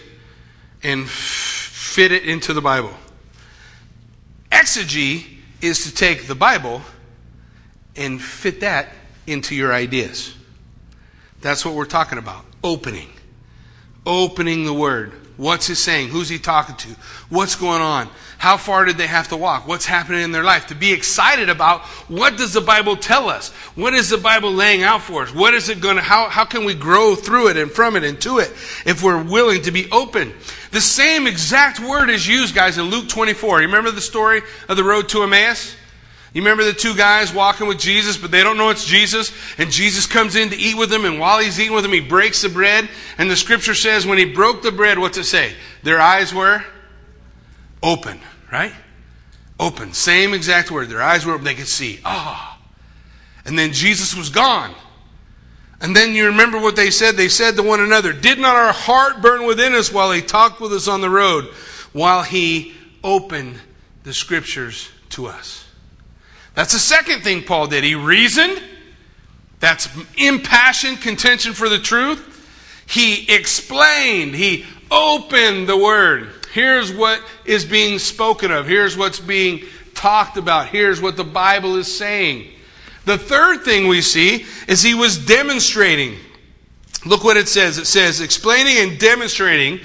and 0.82 1.08
fit 1.08 2.12
it 2.12 2.24
into 2.24 2.52
the 2.52 2.60
Bible. 2.60 2.94
Exege 4.50 5.26
is 5.60 5.84
to 5.84 5.94
take 5.94 6.26
the 6.26 6.34
Bible 6.34 6.82
and 7.96 8.20
fit 8.22 8.60
that 8.60 8.88
into 9.26 9.54
your 9.54 9.72
ideas. 9.72 10.34
That's 11.40 11.64
what 11.64 11.74
we're 11.74 11.84
talking 11.84 12.18
about. 12.18 12.44
Opening. 12.62 13.10
Opening 14.06 14.64
the 14.64 14.72
Word. 14.72 15.12
What's 15.36 15.66
he 15.66 15.74
saying? 15.74 16.08
Who's 16.08 16.28
he 16.28 16.38
talking 16.38 16.76
to? 16.76 16.88
What's 17.28 17.56
going 17.56 17.82
on? 17.82 18.08
How 18.38 18.56
far 18.56 18.84
did 18.84 18.98
they 18.98 19.06
have 19.06 19.28
to 19.28 19.36
walk? 19.36 19.66
What's 19.66 19.86
happening 19.86 20.20
in 20.20 20.30
their 20.30 20.44
life? 20.44 20.66
To 20.68 20.76
be 20.76 20.92
excited 20.92 21.48
about 21.48 21.80
what 22.08 22.36
does 22.36 22.52
the 22.52 22.60
Bible 22.60 22.96
tell 22.96 23.28
us? 23.28 23.50
What 23.74 23.94
is 23.94 24.10
the 24.10 24.18
Bible 24.18 24.52
laying 24.52 24.84
out 24.84 25.02
for 25.02 25.22
us? 25.22 25.34
What 25.34 25.54
is 25.54 25.68
it 25.68 25.80
going 25.80 25.96
to, 25.96 26.02
how, 26.02 26.28
how 26.28 26.44
can 26.44 26.64
we 26.64 26.74
grow 26.74 27.16
through 27.16 27.48
it 27.48 27.56
and 27.56 27.70
from 27.70 27.96
it 27.96 28.04
and 28.04 28.20
to 28.20 28.38
it 28.38 28.52
if 28.86 29.02
we're 29.02 29.22
willing 29.22 29.62
to 29.62 29.72
be 29.72 29.90
open? 29.90 30.32
The 30.70 30.80
same 30.80 31.26
exact 31.26 31.80
word 31.80 32.10
is 32.10 32.28
used, 32.28 32.54
guys, 32.54 32.78
in 32.78 32.84
Luke 32.84 33.08
24. 33.08 33.60
You 33.60 33.66
remember 33.66 33.90
the 33.90 34.00
story 34.00 34.42
of 34.68 34.76
the 34.76 34.84
road 34.84 35.08
to 35.08 35.22
Emmaus? 35.22 35.74
You 36.34 36.42
remember 36.42 36.64
the 36.64 36.72
two 36.72 36.96
guys 36.96 37.32
walking 37.32 37.68
with 37.68 37.78
Jesus, 37.78 38.16
but 38.16 38.32
they 38.32 38.42
don't 38.42 38.58
know 38.58 38.70
it's 38.70 38.84
Jesus, 38.84 39.32
and 39.56 39.70
Jesus 39.70 40.04
comes 40.04 40.34
in 40.34 40.50
to 40.50 40.56
eat 40.56 40.76
with 40.76 40.90
them, 40.90 41.04
and 41.04 41.20
while 41.20 41.38
he's 41.38 41.60
eating 41.60 41.72
with 41.72 41.84
them, 41.84 41.92
he 41.92 42.00
breaks 42.00 42.42
the 42.42 42.48
bread, 42.48 42.88
and 43.18 43.30
the 43.30 43.36
scripture 43.36 43.74
says 43.74 44.04
when 44.04 44.18
he 44.18 44.24
broke 44.24 44.60
the 44.60 44.72
bread, 44.72 44.98
what's 44.98 45.16
it 45.16 45.24
say? 45.24 45.52
Their 45.84 46.00
eyes 46.00 46.34
were 46.34 46.64
open, 47.84 48.18
right? 48.50 48.72
Open. 49.60 49.92
Same 49.92 50.34
exact 50.34 50.72
word. 50.72 50.88
Their 50.88 51.02
eyes 51.02 51.24
were 51.24 51.34
open. 51.34 51.44
They 51.44 51.54
could 51.54 51.68
see. 51.68 52.00
Ah. 52.04 52.58
And 53.44 53.56
then 53.56 53.72
Jesus 53.72 54.16
was 54.16 54.28
gone. 54.28 54.74
And 55.80 55.94
then 55.94 56.14
you 56.14 56.26
remember 56.26 56.58
what 56.58 56.74
they 56.74 56.90
said? 56.90 57.14
They 57.14 57.28
said 57.28 57.54
to 57.56 57.62
one 57.62 57.78
another, 57.78 58.12
Did 58.12 58.40
not 58.40 58.56
our 58.56 58.72
heart 58.72 59.22
burn 59.22 59.46
within 59.46 59.72
us 59.74 59.92
while 59.92 60.10
he 60.10 60.20
talked 60.20 60.60
with 60.60 60.72
us 60.72 60.88
on 60.88 61.00
the 61.00 61.10
road, 61.10 61.44
while 61.92 62.24
he 62.24 62.74
opened 63.04 63.60
the 64.02 64.14
scriptures 64.14 64.88
to 65.10 65.26
us? 65.26 65.63
That's 66.54 66.72
the 66.72 66.78
second 66.78 67.22
thing 67.22 67.42
Paul 67.42 67.66
did. 67.66 67.84
He 67.84 67.94
reasoned. 67.94 68.62
That's 69.60 69.88
impassioned 70.16 71.00
contention 71.00 71.52
for 71.52 71.68
the 71.68 71.78
truth. 71.78 72.30
He 72.86 73.32
explained. 73.32 74.34
He 74.34 74.64
opened 74.90 75.68
the 75.68 75.76
word. 75.76 76.30
Here's 76.52 76.92
what 76.92 77.20
is 77.44 77.64
being 77.64 77.98
spoken 77.98 78.52
of. 78.52 78.66
Here's 78.66 78.96
what's 78.96 79.18
being 79.18 79.64
talked 79.94 80.36
about. 80.36 80.68
Here's 80.68 81.00
what 81.00 81.16
the 81.16 81.24
Bible 81.24 81.76
is 81.76 81.96
saying. 81.96 82.50
The 83.04 83.18
third 83.18 83.62
thing 83.62 83.88
we 83.88 84.00
see 84.00 84.46
is 84.68 84.82
he 84.82 84.94
was 84.94 85.18
demonstrating. 85.18 86.16
Look 87.04 87.24
what 87.24 87.36
it 87.36 87.48
says. 87.48 87.78
It 87.78 87.86
says, 87.86 88.20
explaining 88.20 88.78
and 88.78 88.98
demonstrating 88.98 89.80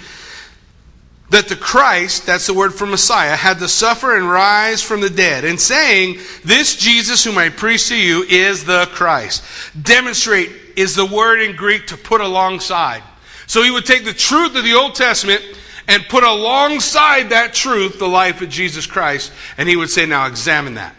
that 1.29 1.47
the 1.47 1.55
Christ, 1.55 2.25
that's 2.25 2.47
the 2.47 2.53
word 2.53 2.73
for 2.73 2.85
Messiah, 2.85 3.35
had 3.35 3.59
to 3.59 3.67
suffer 3.67 4.15
and 4.15 4.29
rise 4.29 4.81
from 4.81 5.01
the 5.01 5.09
dead, 5.09 5.45
and 5.45 5.59
saying, 5.59 6.19
This 6.43 6.75
Jesus 6.75 7.23
whom 7.23 7.37
I 7.37 7.49
preach 7.49 7.87
to 7.89 7.95
you 7.95 8.23
is 8.23 8.65
the 8.65 8.87
Christ. 8.91 9.43
Demonstrate 9.79 10.51
is 10.75 10.95
the 10.95 11.05
word 11.05 11.41
in 11.41 11.55
Greek 11.55 11.87
to 11.87 11.97
put 11.97 12.21
alongside. 12.21 13.03
So 13.45 13.63
he 13.63 13.71
would 13.71 13.85
take 13.85 14.05
the 14.05 14.13
truth 14.13 14.55
of 14.55 14.63
the 14.63 14.73
Old 14.73 14.95
Testament 14.95 15.43
and 15.87 16.03
put 16.07 16.23
alongside 16.23 17.29
that 17.29 17.53
truth 17.53 17.99
the 17.99 18.07
life 18.07 18.41
of 18.41 18.49
Jesus 18.49 18.85
Christ, 18.85 19.31
and 19.57 19.69
he 19.69 19.75
would 19.75 19.89
say, 19.89 20.05
Now 20.05 20.27
examine 20.27 20.75
that. 20.75 20.95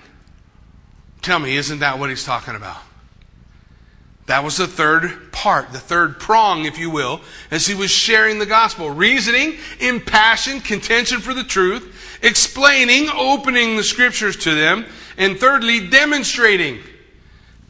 Tell 1.22 1.38
me, 1.38 1.56
isn't 1.56 1.80
that 1.80 1.98
what 1.98 2.10
he's 2.10 2.24
talking 2.24 2.54
about? 2.54 2.78
That 4.30 4.44
was 4.44 4.58
the 4.58 4.68
third 4.68 5.32
part, 5.32 5.72
the 5.72 5.80
third 5.80 6.20
prong, 6.20 6.64
if 6.64 6.78
you 6.78 6.88
will, 6.88 7.20
as 7.50 7.66
he 7.66 7.74
was 7.74 7.90
sharing 7.90 8.38
the 8.38 8.46
gospel. 8.46 8.88
Reasoning, 8.88 9.56
impassioned, 9.80 10.64
contention 10.64 11.18
for 11.18 11.34
the 11.34 11.42
truth, 11.42 12.18
explaining, 12.22 13.08
opening 13.12 13.76
the 13.76 13.82
scriptures 13.82 14.36
to 14.36 14.54
them, 14.54 14.86
and 15.18 15.36
thirdly, 15.36 15.88
demonstrating, 15.88 16.78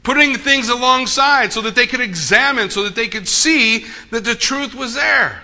putting 0.03 0.37
things 0.37 0.69
alongside 0.69 1.51
so 1.51 1.63
that 1.63 1.77
they 1.77 1.87
could 1.87 2.03
examine, 2.03 2.69
so 2.69 2.83
that 2.83 2.95
they 2.95 3.09
could 3.09 3.27
see 3.27 3.87
that 4.11 4.25
the 4.25 4.35
truth 4.35 4.75
was 4.75 4.95
there, 4.95 5.43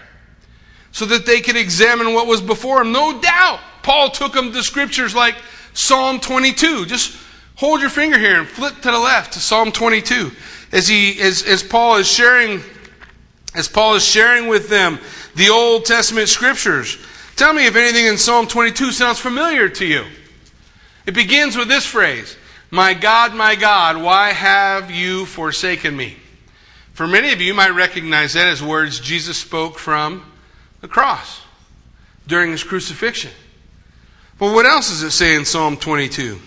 so 0.93 1.07
that 1.07 1.25
they 1.25 1.41
could 1.41 1.57
examine 1.57 2.13
what 2.13 2.27
was 2.27 2.43
before 2.43 2.81
them. 2.81 2.93
No 2.93 3.19
doubt, 3.23 3.61
Paul 3.83 4.11
took 4.11 4.35
them 4.35 4.53
to 4.53 4.63
scriptures 4.63 5.15
like 5.15 5.37
Psalm 5.73 6.21
22. 6.21 6.85
Just 6.85 7.17
hold 7.55 7.81
your 7.81 7.89
finger 7.89 8.19
here 8.19 8.39
and 8.39 8.47
flip 8.47 8.75
to 8.83 8.91
the 8.91 8.99
left 8.99 9.33
to 9.33 9.41
Psalm 9.41 9.73
22 9.73 10.31
as 10.77 10.87
he 10.87 11.19
as, 11.21 11.43
as 11.43 11.63
Paul 11.63 11.97
is 11.97 12.07
sharing 12.07 12.63
as 13.55 13.67
Paul 13.67 13.95
is 13.95 14.05
sharing 14.05 14.47
with 14.47 14.69
them 14.69 14.99
the 15.35 15.49
Old 15.49 15.87
Testament 15.87 16.29
scriptures. 16.29 16.99
Tell 17.35 17.55
me 17.55 17.67
if 17.67 17.77
anything 17.77 18.05
in 18.05 18.19
Psalm 18.19 18.47
22 18.47 18.93
sounds 18.93 19.19
familiar 19.19 19.71
to 19.71 19.87
you. 19.87 20.05
It 21.07 21.15
begins 21.15 21.57
with 21.57 21.69
this 21.69 21.87
phrase, 21.87 22.37
"My 22.71 22.93
God, 22.93 23.35
my 23.35 23.55
God, 23.55 23.97
why 23.97 24.33
have 24.33 24.91
you 24.91 25.25
forsaken 25.25 25.97
me?" 25.97 26.19
For 26.93 27.07
many 27.07 27.33
of 27.33 27.41
you 27.41 27.55
might 27.55 27.71
recognize 27.71 28.35
that 28.35 28.47
as 28.47 28.63
words 28.63 29.01
Jesus 29.01 29.39
spoke 29.39 29.79
from 29.79 30.31
the 30.83 30.89
cross 30.89 31.41
during 32.27 32.51
his 32.51 32.63
crucifixion. 32.63 33.33
But 34.39 34.53
what 34.53 34.67
else 34.67 34.91
does 34.91 35.03
it 35.03 35.13
say 35.13 35.35
in 35.35 35.47
Psalm 35.47 35.79
22? 35.79 36.41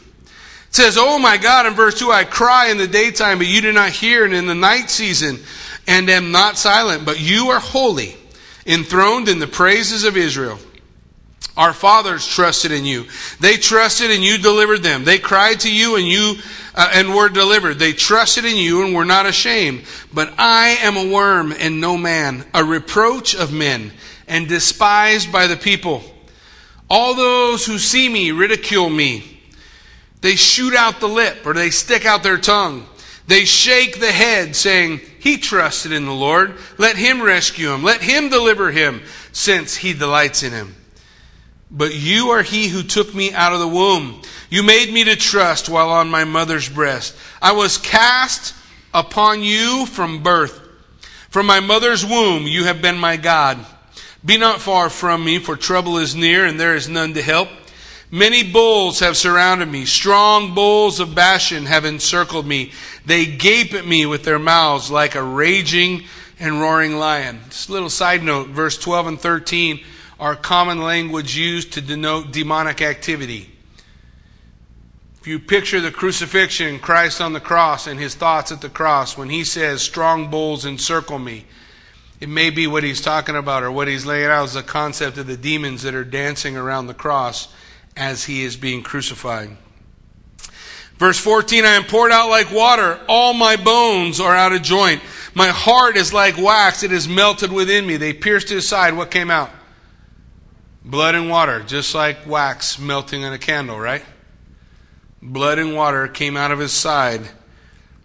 It 0.70 0.76
says, 0.76 0.98
Oh 0.98 1.20
my 1.20 1.38
God, 1.38 1.66
in 1.66 1.74
verse 1.74 2.00
2, 2.00 2.12
I 2.12 2.24
cry 2.24 2.70
in 2.70 2.78
the 2.78 2.88
daytime, 2.88 3.40
but 3.40 3.48
you 3.48 3.62
do 3.62 3.72
not 3.72 3.92
hear, 3.92 4.26
and 4.26 4.34
in 4.34 4.46
the 4.46 4.56
night 4.56 4.90
season, 4.90 5.40
and 5.88 6.10
am 6.10 6.32
not 6.32 6.58
silent, 6.58 7.06
but 7.06 7.20
you 7.20 7.50
are 7.50 7.60
holy, 7.60 8.16
enthroned 8.66 9.28
in 9.28 9.40
the 9.40 9.48
praises 9.48 10.04
of 10.04 10.16
Israel. 10.16 10.60
Our 11.58 11.74
fathers 11.74 12.26
trusted 12.26 12.72
in 12.72 12.86
you. 12.86 13.08
They 13.42 13.58
trusted 13.58 14.12
and 14.12 14.24
you 14.24 14.38
delivered 14.38 14.82
them. 14.82 15.04
They 15.04 15.20
cried 15.20 15.60
to 15.62 15.70
you 15.70 15.98
and 15.98 16.08
you 16.08 16.36
uh, 16.74 16.90
and 16.94 17.14
were 17.14 17.28
delivered. 17.28 17.80
They 17.80 17.92
trusted 17.92 18.46
in 18.46 18.56
you 18.56 18.86
and 18.86 18.96
were 18.96 19.04
not 19.04 19.26
ashamed. 19.26 19.84
But 20.14 20.34
I 20.38 20.78
am 20.82 20.96
a 20.96 21.12
worm 21.14 21.52
and 21.52 21.82
no 21.82 21.98
man, 21.98 22.46
a 22.54 22.64
reproach 22.64 23.36
of 23.36 23.52
men 23.52 23.92
and 24.26 24.48
despised 24.48 25.34
by 25.34 25.48
the 25.48 25.58
people. 25.58 26.02
All 26.90 27.14
those 27.14 27.66
who 27.66 27.78
see 27.78 28.08
me 28.08 28.32
ridicule 28.32 28.90
me. 28.90 29.39
They 30.22 30.36
shoot 30.36 30.76
out 30.76 31.00
the 31.00 31.08
lip 31.08 31.46
or 31.46 31.54
they 31.54 31.70
stick 31.70 32.06
out 32.06 32.24
their 32.24 32.38
tongue. 32.38 32.86
They 33.28 33.46
shake 33.46 34.00
the 34.00 34.12
head, 34.12 34.56
saying, 34.56 35.02
He 35.20 35.38
trusted 35.38 35.92
in 35.92 36.06
the 36.06 36.14
Lord. 36.14 36.56
Let 36.80 36.98
him 36.98 37.22
rescue 37.22 37.72
him. 37.72 37.84
Let 37.84 38.02
him 38.02 38.30
deliver 38.30 38.72
him, 38.72 39.04
since 39.32 39.76
he 39.76 39.94
delights 39.94 40.42
in 40.42 40.52
him. 40.52 40.76
But 41.70 41.94
you 41.94 42.30
are 42.30 42.42
he 42.42 42.70
who 42.70 42.82
took 42.82 43.14
me 43.14 43.32
out 43.32 43.54
of 43.54 43.60
the 43.60 43.68
womb. 43.68 44.24
You 44.50 44.64
made 44.64 44.92
me 44.92 45.04
to 45.04 45.16
trust 45.16 45.70
while 45.70 45.90
on 45.90 46.10
my 46.10 46.24
mother's 46.24 46.68
breast. 46.68 47.16
I 47.40 47.52
was 47.52 47.78
cast 47.78 48.56
upon 48.96 49.44
you 49.44 49.86
from 49.86 50.24
birth. 50.24 50.60
From 51.30 51.46
my 51.46 51.60
mother's 51.60 52.04
womb, 52.04 52.48
you 52.48 52.64
have 52.64 52.82
been 52.82 52.98
my 52.98 53.16
God. 53.16 53.64
Be 54.26 54.38
not 54.38 54.60
far 54.60 54.90
from 54.90 55.24
me, 55.24 55.38
for 55.38 55.56
trouble 55.56 56.00
is 56.00 56.16
near, 56.16 56.48
and 56.48 56.60
there 56.60 56.76
is 56.76 56.90
none 56.90 57.14
to 57.14 57.22
help. 57.22 57.50
Many 58.12 58.42
bulls 58.42 59.00
have 59.02 59.16
surrounded 59.16 59.68
me. 59.68 59.86
Strong 59.86 60.56
bulls 60.56 61.00
of 61.00 61.14
Bashan 61.14 61.68
have 61.68 61.86
encircled 61.86 62.48
me. 62.48 62.72
They 63.06 63.28
gape 63.28 63.74
at 63.74 63.86
me 63.86 64.08
with 64.08 64.24
their 64.24 64.40
mouths 64.40 64.90
like 64.90 65.14
a 65.14 65.22
raging 65.22 66.06
and 66.40 66.60
roaring 66.60 66.98
lion. 66.98 67.42
Just 67.50 67.70
a 67.70 67.72
little 67.72 67.90
side 67.90 68.24
note, 68.24 68.48
verse 68.48 68.80
12 68.80 69.08
and 69.08 69.20
13 69.20 69.82
are 70.20 70.36
common 70.36 70.82
language 70.82 71.38
used 71.38 71.74
to 71.74 71.82
denote 71.82 72.32
demonic 72.32 72.82
activity. 72.82 73.52
If 75.22 75.28
you 75.28 75.38
picture 75.38 75.80
the 75.80 75.92
crucifixion, 75.92 76.80
Christ 76.80 77.22
on 77.22 77.34
the 77.34 77.40
cross 77.40 77.86
and 77.86 78.00
his 78.00 78.16
thoughts 78.16 78.52
at 78.52 78.62
the 78.62 78.70
cross, 78.70 79.18
when 79.18 79.30
he 79.30 79.44
says, 79.44 79.82
Strong 79.82 80.32
bulls 80.32 80.66
encircle 80.66 81.20
me, 81.20 81.46
It 82.20 82.30
may 82.30 82.50
be 82.50 82.66
what 82.66 82.84
he's 82.84 83.02
talking 83.02 83.36
about 83.36 83.62
or 83.62 83.72
what 83.72 83.88
he's 83.88 84.06
laying 84.06 84.30
out 84.30 84.46
is 84.46 84.54
the 84.54 84.64
concept 84.64 85.18
of 85.18 85.28
the 85.28 85.38
demons 85.38 85.84
that 85.84 85.94
are 85.94 86.04
dancing 86.04 86.58
around 86.58 86.88
the 86.88 86.94
cross 86.94 87.50
as 88.00 88.24
he 88.24 88.44
is 88.44 88.56
being 88.56 88.82
crucified. 88.82 89.58
Verse 90.98 91.20
14, 91.20 91.66
I 91.66 91.76
am 91.76 91.84
poured 91.84 92.12
out 92.12 92.30
like 92.30 92.52
water. 92.52 93.00
All 93.08 93.34
my 93.34 93.56
bones 93.56 94.20
are 94.20 94.36
out 94.36 94.54
of 94.54 94.62
joint. 94.62 95.02
My 95.34 95.48
heart 95.48 95.96
is 95.96 96.12
like 96.12 96.38
wax. 96.38 96.84
It 96.84 96.92
is 96.92 97.08
melted 97.08 97.52
within 97.52 97.86
me. 97.86 97.98
They 97.98 98.14
pierced 98.14 98.50
his 98.50 98.68
side. 98.68 98.96
What 98.96 99.12
came 99.12 99.30
out? 99.30 99.52
Blood 100.84 101.16
and 101.16 101.30
water, 101.30 101.62
just 101.62 101.94
like 101.94 102.26
wax 102.26 102.80
melting 102.80 103.22
in 103.22 103.32
a 103.32 103.38
candle, 103.38 103.80
right? 103.80 104.04
Blood 105.22 105.60
and 105.60 105.76
water 105.76 106.08
came 106.08 106.36
out 106.36 106.52
of 106.52 106.60
his 106.60 106.72
side. 106.72 107.22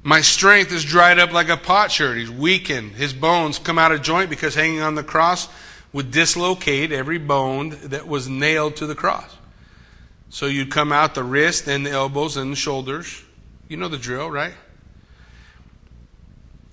My 0.03 0.21
strength 0.21 0.71
is 0.71 0.85
dried 0.85 1.19
up 1.19 1.33
like 1.33 1.49
a 1.49 1.57
potsherd. 1.57 2.19
He's 2.19 2.31
weakened. 2.31 2.93
His 2.93 3.15
bones 3.15 3.59
come 3.59 3.79
out 3.79 3.93
of 3.93 4.03
joint 4.03 4.29
because 4.29 4.55
hanging 4.55 4.83
on 4.83 4.97
the 4.97 5.03
cross 5.03 5.49
would 5.93 6.11
dislocate 6.11 6.93
every 6.93 7.19
bone 7.19 7.71
that 7.85 8.07
was 8.07 8.29
nailed 8.29 8.77
to 8.77 8.87
the 8.87 8.95
cross. 8.95 9.37
So 10.35 10.47
you'd 10.47 10.73
come 10.73 10.91
out 10.91 11.15
the 11.15 11.23
wrist 11.23 11.69
and 11.69 11.87
the 11.87 11.93
elbows 11.93 12.37
and 12.37 12.51
the 12.51 12.57
shoulders. 12.57 13.23
You 13.69 13.77
know 13.77 13.87
the 13.87 13.97
drill, 13.97 14.29
right? 14.29 14.53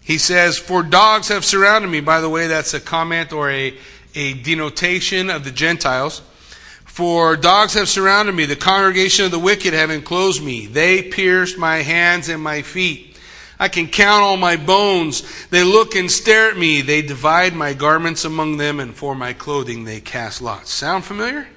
He 0.02 0.18
says, 0.18 0.58
For 0.58 0.82
dogs 0.82 1.28
have 1.28 1.46
surrounded 1.46 1.90
me. 1.90 2.02
By 2.02 2.22
the 2.22 2.30
way, 2.30 2.48
that's 2.48 2.74
a 2.74 2.80
comment 2.80 3.32
or 3.32 3.52
a, 3.52 3.78
a 4.16 4.34
denotation 4.34 5.30
of 5.30 5.44
the 5.44 5.52
Gentiles. 5.52 6.24
For 6.86 7.38
dogs 7.38 7.76
have 7.76 7.88
surrounded 7.88 8.34
me. 8.34 8.46
The 8.46 8.56
congregation 8.56 9.26
of 9.26 9.32
the 9.32 9.38
wicked 9.38 9.76
have 9.76 9.92
enclosed 9.92 10.44
me. 10.44 10.66
They 10.66 11.04
pierced 11.04 11.60
my 11.60 11.84
hands 11.84 12.30
and 12.30 12.42
my 12.42 12.64
feet. 12.64 13.16
I 13.60 13.68
can 13.68 13.90
count 13.90 14.24
all 14.24 14.38
my 14.38 14.58
bones. 14.58 15.22
They 15.50 15.64
look 15.64 15.94
and 15.94 16.10
stare 16.10 16.50
at 16.50 16.58
me. 16.58 16.82
They 16.82 17.04
divide 17.04 17.54
my 17.54 17.76
garments 17.76 18.26
among 18.26 18.58
them, 18.58 18.80
and 18.80 18.96
for 18.96 19.14
my 19.14 19.34
clothing 19.34 19.84
they 19.84 20.02
cast 20.02 20.42
lots. 20.42 20.74
Sound 20.74 21.06
familiar? 21.06 21.48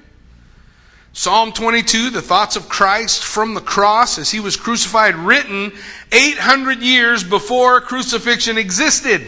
Psalm 1.17 1.53
22, 1.53 2.09
the 2.09 2.21
thoughts 2.21 2.57
of 2.57 2.67
Christ 2.67 3.23
from 3.23 3.53
the 3.53 3.61
cross 3.61 4.17
as 4.17 4.31
he 4.31 4.41
was 4.41 4.57
crucified, 4.57 5.15
written 5.15 5.71
800 6.11 6.81
years 6.81 7.23
before 7.23 7.79
crucifixion 7.79 8.57
existed. 8.57 9.25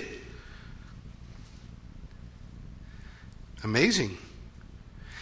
Amazing. 3.64 4.18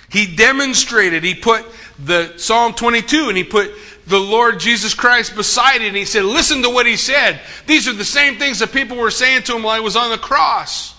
He 0.10 0.36
demonstrated, 0.36 1.24
he 1.24 1.36
put 1.36 1.64
the 2.04 2.34
Psalm 2.38 2.74
22 2.74 3.30
and 3.30 3.38
he 3.38 3.44
put 3.44 3.72
the 4.08 4.20
Lord 4.20 4.60
Jesus 4.60 4.96
Christ 4.96 5.36
beside 5.36 5.84
it 5.84 5.90
and 5.90 5.96
he 5.96 6.06
said, 6.06 6.26
Listen 6.26 6.64
to 6.64 6.72
what 6.72 6.88
he 6.88 6.98
said. 6.98 7.42
These 7.68 7.88
are 7.88 7.94
the 7.94 8.04
same 8.04 8.40
things 8.40 8.58
that 8.58 8.72
people 8.72 8.98
were 8.98 9.12
saying 9.12 9.44
to 9.44 9.56
him 9.56 9.62
while 9.62 9.76
he 9.76 9.84
was 9.84 9.96
on 9.96 10.10
the 10.10 10.18
cross. 10.18 10.95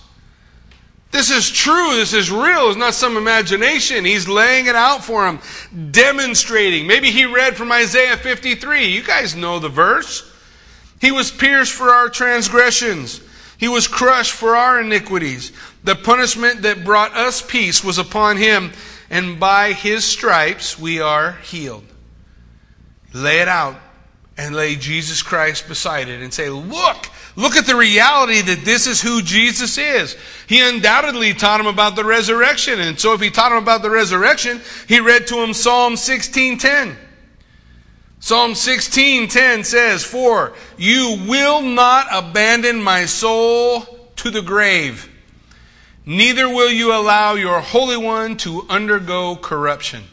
This 1.13 1.31
is 1.31 1.49
true. 1.49 1.95
This 1.95 2.13
is 2.13 2.31
real. 2.31 2.69
It's 2.69 2.77
not 2.77 2.95
some 2.95 3.17
imagination. 3.17 4.05
He's 4.05 4.29
laying 4.29 4.67
it 4.67 4.75
out 4.75 5.05
for 5.05 5.27
him, 5.27 5.39
demonstrating. 5.91 6.87
Maybe 6.87 7.11
he 7.11 7.25
read 7.25 7.57
from 7.57 7.73
Isaiah 7.73 8.17
53. 8.17 8.87
You 8.87 9.03
guys 9.03 9.35
know 9.35 9.59
the 9.59 9.69
verse. 9.69 10.31
He 11.01 11.13
was 11.13 11.31
pierced 11.31 11.73
for 11.73 11.91
our 11.91 12.09
transgressions. 12.09 13.21
He 13.59 13.69
was 13.69 13.89
crushed 13.89 14.33
for 14.33 14.57
our 14.57 14.81
iniquities. 14.81 15.53
The 15.85 15.95
punishment 15.95 16.63
that 16.63 16.85
brought 16.85 17.15
us 17.15 17.41
peace 17.41 17.83
was 17.83 17.99
upon 17.99 18.37
him, 18.37 18.73
and 19.09 19.41
by 19.41 19.73
his 19.73 20.05
stripes 20.05 20.79
we 20.79 21.01
are 21.01 21.33
healed. 21.33 21.85
Lay 23.13 23.41
it 23.41 23.49
out 23.49 23.77
and 24.37 24.55
lay 24.55 24.77
Jesus 24.77 25.23
Christ 25.23 25.69
beside 25.69 26.09
it 26.09 26.21
and 26.21 26.35
say, 26.35 26.51
Look, 26.51 27.07
Look 27.37 27.57
at 27.57 27.67
the 27.67 27.77
reality 27.77 28.41
that 28.41 28.65
this 28.65 28.87
is 28.87 29.03
who 29.03 29.21
Jesus 29.21 29.77
is. 29.77 30.17
He 30.47 30.61
undoubtedly 30.61 31.35
taught 31.35 31.61
him 31.61 31.67
about 31.67 31.95
the 31.95 32.05
resurrection. 32.05 32.81
And 32.81 32.99
so 32.99 33.13
if 33.13 33.21
he 33.21 33.31
taught 33.31 33.53
him 33.53 33.59
about 33.59 33.83
the 33.83 33.91
resurrection, 33.91 34.63
he 34.89 35.01
read 35.01 35.27
to 35.27 35.43
him 35.43 35.53
Psalm 35.53 35.97
16:10. 35.97 36.97
Psalm 38.21 38.55
16:10 38.55 39.65
says, 39.65 40.03
"For 40.03 40.55
you 40.79 41.25
will 41.27 41.61
not 41.61 42.07
abandon 42.11 42.83
my 42.83 43.05
soul 43.05 44.11
to 44.17 44.31
the 44.31 44.41
grave, 44.41 45.07
neither 46.07 46.49
will 46.49 46.71
you 46.71 46.95
allow 46.95 47.35
your 47.35 47.61
holy 47.61 47.99
one 47.99 48.39
to 48.39 48.65
undergo 48.71 49.37
corruption." 49.37 50.09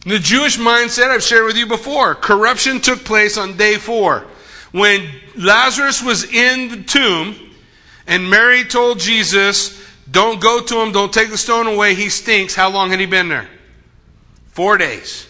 The 0.00 0.18
Jewish 0.18 0.58
mindset 0.58 1.10
I've 1.10 1.22
shared 1.22 1.46
with 1.46 1.56
you 1.56 1.66
before. 1.66 2.14
Corruption 2.14 2.80
took 2.80 3.04
place 3.04 3.36
on 3.36 3.56
day 3.56 3.76
four. 3.76 4.24
When 4.70 5.08
Lazarus 5.36 6.02
was 6.02 6.24
in 6.24 6.68
the 6.68 6.82
tomb 6.84 7.34
and 8.06 8.30
Mary 8.30 8.64
told 8.64 9.00
Jesus, 9.00 9.82
Don't 10.10 10.40
go 10.40 10.62
to 10.62 10.80
him, 10.80 10.92
don't 10.92 11.12
take 11.12 11.30
the 11.30 11.38
stone 11.38 11.66
away, 11.66 11.94
he 11.94 12.08
stinks. 12.10 12.54
How 12.54 12.70
long 12.70 12.90
had 12.90 13.00
he 13.00 13.06
been 13.06 13.28
there? 13.28 13.48
Four 14.48 14.78
days. 14.78 15.26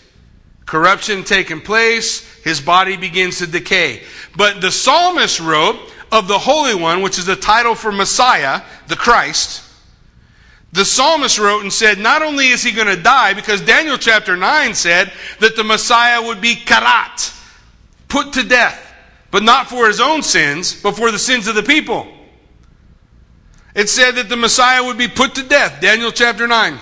Corruption 0.67 1.25
taken 1.25 1.63
place, 1.63 2.21
his 2.43 2.61
body 2.61 2.99
begins 2.99 3.39
to 3.39 3.47
decay. 3.47 4.03
But 4.37 4.61
the 4.61 4.71
psalmist 4.71 5.41
wrote 5.41 5.79
of 6.13 6.29
the 6.29 6.39
Holy 6.39 6.75
One, 6.75 7.01
which 7.01 7.19
is 7.19 7.25
the 7.25 7.37
title 7.37 7.75
for 7.75 7.91
Messiah, 7.91 8.61
the 8.87 8.97
Christ. 8.97 9.65
The 10.73 10.85
psalmist 10.85 11.39
wrote 11.39 11.63
and 11.63 11.73
said, 11.73 11.99
not 11.99 12.23
only 12.23 12.49
is 12.49 12.63
he 12.63 12.73
going 12.73 12.95
to 12.95 13.03
die, 13.03 13.35
because 13.35 13.61
Daniel 13.63 13.97
chapter 13.97 14.37
9 14.37 14.75
said 14.75 15.11
that 15.41 15.57
the 15.57 15.65
Messiah 15.65 16.23
would 16.23 16.41
be 16.41 16.57
karat, 16.57 17.33
put 18.09 18.35
to 18.35 18.43
death, 18.43 18.95
but 19.31 19.43
not 19.43 19.69
for 19.69 19.87
his 19.87 20.01
own 20.01 20.23
sins, 20.23 20.81
but 20.81 20.97
for 20.97 21.11
the 21.11 21.19
sins 21.19 21.47
of 21.49 21.55
the 21.55 21.63
people. 21.63 22.07
It 23.75 23.89
said 23.89 24.17
that 24.17 24.29
the 24.29 24.37
Messiah 24.37 24.85
would 24.85 24.99
be 24.99 25.09
put 25.09 25.37
to 25.37 25.43
death, 25.43 25.81
Daniel 25.81 26.13
chapter 26.13 26.47
9. 26.47 26.79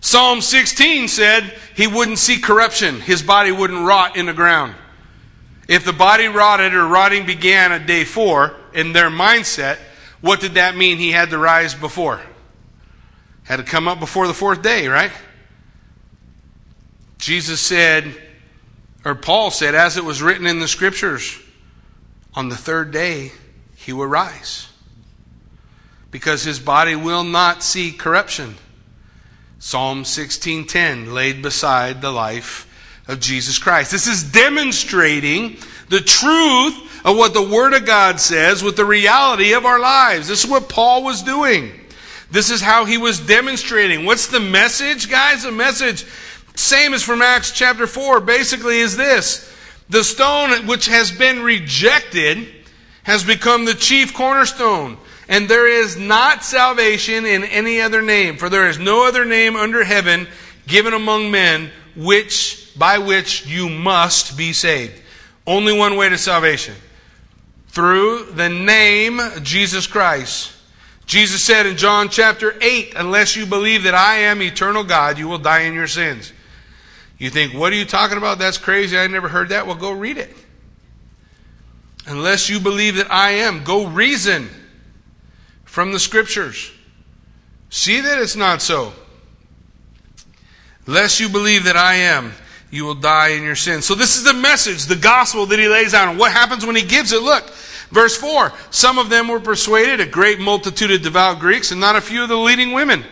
Psalm 0.00 0.40
16 0.40 1.08
said 1.08 1.56
he 1.76 1.86
wouldn't 1.86 2.18
see 2.18 2.40
corruption, 2.40 3.00
his 3.00 3.22
body 3.22 3.52
wouldn't 3.52 3.86
rot 3.86 4.16
in 4.16 4.26
the 4.26 4.32
ground. 4.32 4.74
If 5.68 5.84
the 5.84 5.92
body 5.92 6.26
rotted 6.26 6.72
or 6.74 6.86
rotting 6.86 7.26
began 7.26 7.72
at 7.72 7.86
day 7.86 8.04
four, 8.04 8.56
in 8.72 8.92
their 8.92 9.10
mindset, 9.10 9.78
what 10.20 10.40
did 10.40 10.54
that 10.54 10.76
mean 10.76 10.98
he 10.98 11.10
had 11.10 11.30
to 11.30 11.38
rise 11.38 11.74
before? 11.74 12.20
Had 13.48 13.56
to 13.56 13.62
come 13.62 13.88
up 13.88 13.98
before 13.98 14.26
the 14.26 14.34
fourth 14.34 14.60
day, 14.60 14.88
right? 14.88 15.10
Jesus 17.16 17.62
said, 17.62 18.14
or 19.06 19.14
Paul 19.14 19.50
said, 19.50 19.74
as 19.74 19.96
it 19.96 20.04
was 20.04 20.20
written 20.20 20.46
in 20.46 20.60
the 20.60 20.68
scriptures, 20.68 21.40
on 22.34 22.50
the 22.50 22.56
third 22.56 22.90
day 22.90 23.32
he 23.74 23.94
will 23.94 24.06
rise. 24.06 24.68
Because 26.10 26.42
his 26.42 26.60
body 26.60 26.94
will 26.94 27.24
not 27.24 27.62
see 27.62 27.90
corruption. 27.90 28.56
Psalm 29.58 30.04
16:10 30.04 31.14
laid 31.14 31.40
beside 31.40 32.02
the 32.02 32.12
life 32.12 32.66
of 33.08 33.18
Jesus 33.18 33.56
Christ. 33.56 33.90
This 33.90 34.06
is 34.06 34.24
demonstrating 34.24 35.56
the 35.88 36.00
truth 36.00 36.74
of 37.02 37.16
what 37.16 37.32
the 37.32 37.42
word 37.42 37.72
of 37.72 37.86
God 37.86 38.20
says 38.20 38.62
with 38.62 38.76
the 38.76 38.84
reality 38.84 39.54
of 39.54 39.64
our 39.64 39.80
lives. 39.80 40.28
This 40.28 40.44
is 40.44 40.50
what 40.50 40.68
Paul 40.68 41.02
was 41.02 41.22
doing. 41.22 41.86
This 42.30 42.50
is 42.50 42.60
how 42.60 42.84
he 42.84 42.98
was 42.98 43.20
demonstrating. 43.20 44.04
What's 44.04 44.26
the 44.26 44.40
message, 44.40 45.08
guys? 45.08 45.44
The 45.44 45.52
message, 45.52 46.04
same 46.54 46.92
as 46.92 47.02
from 47.02 47.22
Acts 47.22 47.52
chapter 47.52 47.86
4, 47.86 48.20
basically 48.20 48.78
is 48.78 48.96
this. 48.96 49.50
The 49.88 50.04
stone 50.04 50.66
which 50.66 50.86
has 50.88 51.10
been 51.10 51.42
rejected 51.42 52.46
has 53.04 53.24
become 53.24 53.64
the 53.64 53.74
chief 53.74 54.12
cornerstone. 54.12 54.98
And 55.28 55.48
there 55.48 55.66
is 55.66 55.96
not 55.96 56.44
salvation 56.44 57.24
in 57.24 57.44
any 57.44 57.80
other 57.80 58.02
name, 58.02 58.36
for 58.36 58.48
there 58.48 58.68
is 58.68 58.78
no 58.78 59.06
other 59.06 59.24
name 59.24 59.56
under 59.56 59.84
heaven 59.84 60.26
given 60.66 60.92
among 60.92 61.30
men 61.30 61.70
which 61.96 62.72
by 62.78 62.98
which 62.98 63.46
you 63.46 63.68
must 63.68 64.36
be 64.36 64.52
saved. 64.52 65.00
Only 65.46 65.76
one 65.76 65.96
way 65.96 66.08
to 66.08 66.18
salvation. 66.18 66.74
Through 67.68 68.32
the 68.32 68.48
name 68.48 69.20
Jesus 69.42 69.86
Christ. 69.86 70.52
Jesus 71.08 71.42
said 71.42 71.64
in 71.64 71.78
John 71.78 72.10
chapter 72.10 72.54
8, 72.60 72.92
Unless 72.94 73.34
you 73.34 73.46
believe 73.46 73.84
that 73.84 73.94
I 73.94 74.16
am 74.16 74.42
eternal 74.42 74.84
God, 74.84 75.18
you 75.18 75.26
will 75.26 75.38
die 75.38 75.60
in 75.60 75.72
your 75.72 75.86
sins. 75.86 76.34
You 77.16 77.30
think, 77.30 77.54
What 77.54 77.72
are 77.72 77.76
you 77.76 77.86
talking 77.86 78.18
about? 78.18 78.38
That's 78.38 78.58
crazy. 78.58 78.96
I 78.96 79.06
never 79.06 79.26
heard 79.26 79.48
that. 79.48 79.66
Well, 79.66 79.74
go 79.74 79.90
read 79.90 80.18
it. 80.18 80.36
Unless 82.06 82.50
you 82.50 82.60
believe 82.60 82.96
that 82.96 83.10
I 83.10 83.30
am, 83.30 83.64
go 83.64 83.86
reason 83.86 84.50
from 85.64 85.92
the 85.92 85.98
scriptures. 85.98 86.70
See 87.70 88.02
that 88.02 88.18
it's 88.18 88.36
not 88.36 88.60
so. 88.60 88.92
Unless 90.86 91.20
you 91.20 91.30
believe 91.30 91.64
that 91.64 91.76
I 91.76 91.94
am, 91.94 92.32
you 92.70 92.84
will 92.84 92.94
die 92.94 93.28
in 93.28 93.42
your 93.42 93.56
sins. 93.56 93.86
So, 93.86 93.94
this 93.94 94.18
is 94.18 94.24
the 94.24 94.34
message, 94.34 94.84
the 94.84 94.96
gospel 94.96 95.46
that 95.46 95.58
he 95.58 95.68
lays 95.68 95.94
out. 95.94 96.08
And 96.08 96.18
what 96.18 96.32
happens 96.32 96.66
when 96.66 96.76
he 96.76 96.82
gives 96.82 97.12
it? 97.12 97.22
Look, 97.22 97.50
Verse 97.90 98.16
4 98.16 98.52
Some 98.70 98.98
of 98.98 99.10
them 99.10 99.28
were 99.28 99.40
persuaded, 99.40 100.00
a 100.00 100.06
great 100.06 100.38
multitude 100.38 100.90
of 100.90 101.02
devout 101.02 101.40
Greeks, 101.40 101.70
and 101.70 101.80
not 101.80 101.96
a 101.96 102.00
few 102.00 102.22
of 102.22 102.28
the 102.28 102.36
leading 102.36 102.72
women. 102.72 103.04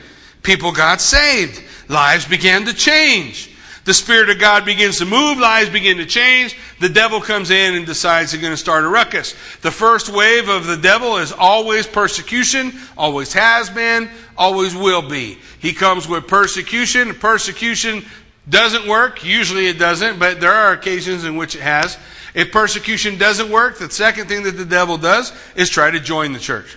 People 0.43 0.73
got 0.73 1.01
saved. 1.01 1.63
Lives 1.89 2.27
began 2.27 2.65
to 2.67 2.75
change. 2.75 3.57
The 3.87 3.95
Spirit 3.95 4.31
of 4.31 4.41
God 4.41 4.65
begins 4.65 4.99
to 4.99 5.05
move, 5.05 5.39
lives 5.39 5.71
begin 5.71 5.99
to 5.99 6.07
change. 6.07 6.57
The 6.81 6.89
devil 6.89 7.21
comes 7.21 7.53
in 7.53 7.77
and 7.77 7.87
decides 7.87 8.33
he's 8.33 8.41
going 8.41 8.53
to 8.53 8.57
start 8.57 8.85
a 8.85 8.89
ruckus. 8.89 9.33
The 9.63 9.71
first 9.71 10.09
wave 10.09 10.49
of 10.49 10.67
the 10.67 10.77
devil 10.77 11.19
is 11.19 11.31
always 11.31 11.87
persecution, 11.87 12.73
always 12.99 13.33
has 13.35 13.71
been, 13.71 14.11
always 14.37 14.75
will 14.75 15.09
be. 15.09 15.39
He 15.61 15.73
comes 15.73 16.09
with 16.09 16.27
persecution. 16.27 17.15
Persecution 17.15 18.05
doesn't 18.49 18.89
work. 18.89 19.25
Usually 19.25 19.69
it 19.69 19.79
doesn't, 19.79 20.19
but 20.19 20.41
there 20.41 20.53
are 20.53 20.73
occasions 20.73 21.23
in 21.23 21.37
which 21.37 21.55
it 21.55 21.63
has. 21.63 21.97
If 22.37 22.53
persecution 22.53 23.17
doesn't 23.17 23.51
work, 23.51 23.79
the 23.79 23.89
second 23.89 24.29
thing 24.29 24.43
that 24.43 24.59
the 24.59 24.67
devil 24.67 24.99
does 24.99 25.33
is 25.57 25.71
try 25.71 25.91
to 25.91 25.99
join 25.99 26.35
the 26.35 26.39
church. 26.39 26.77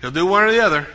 He'll 0.00 0.12
do 0.12 0.24
one 0.24 0.44
or 0.44 0.52
the 0.52 0.60
other. 0.60 0.86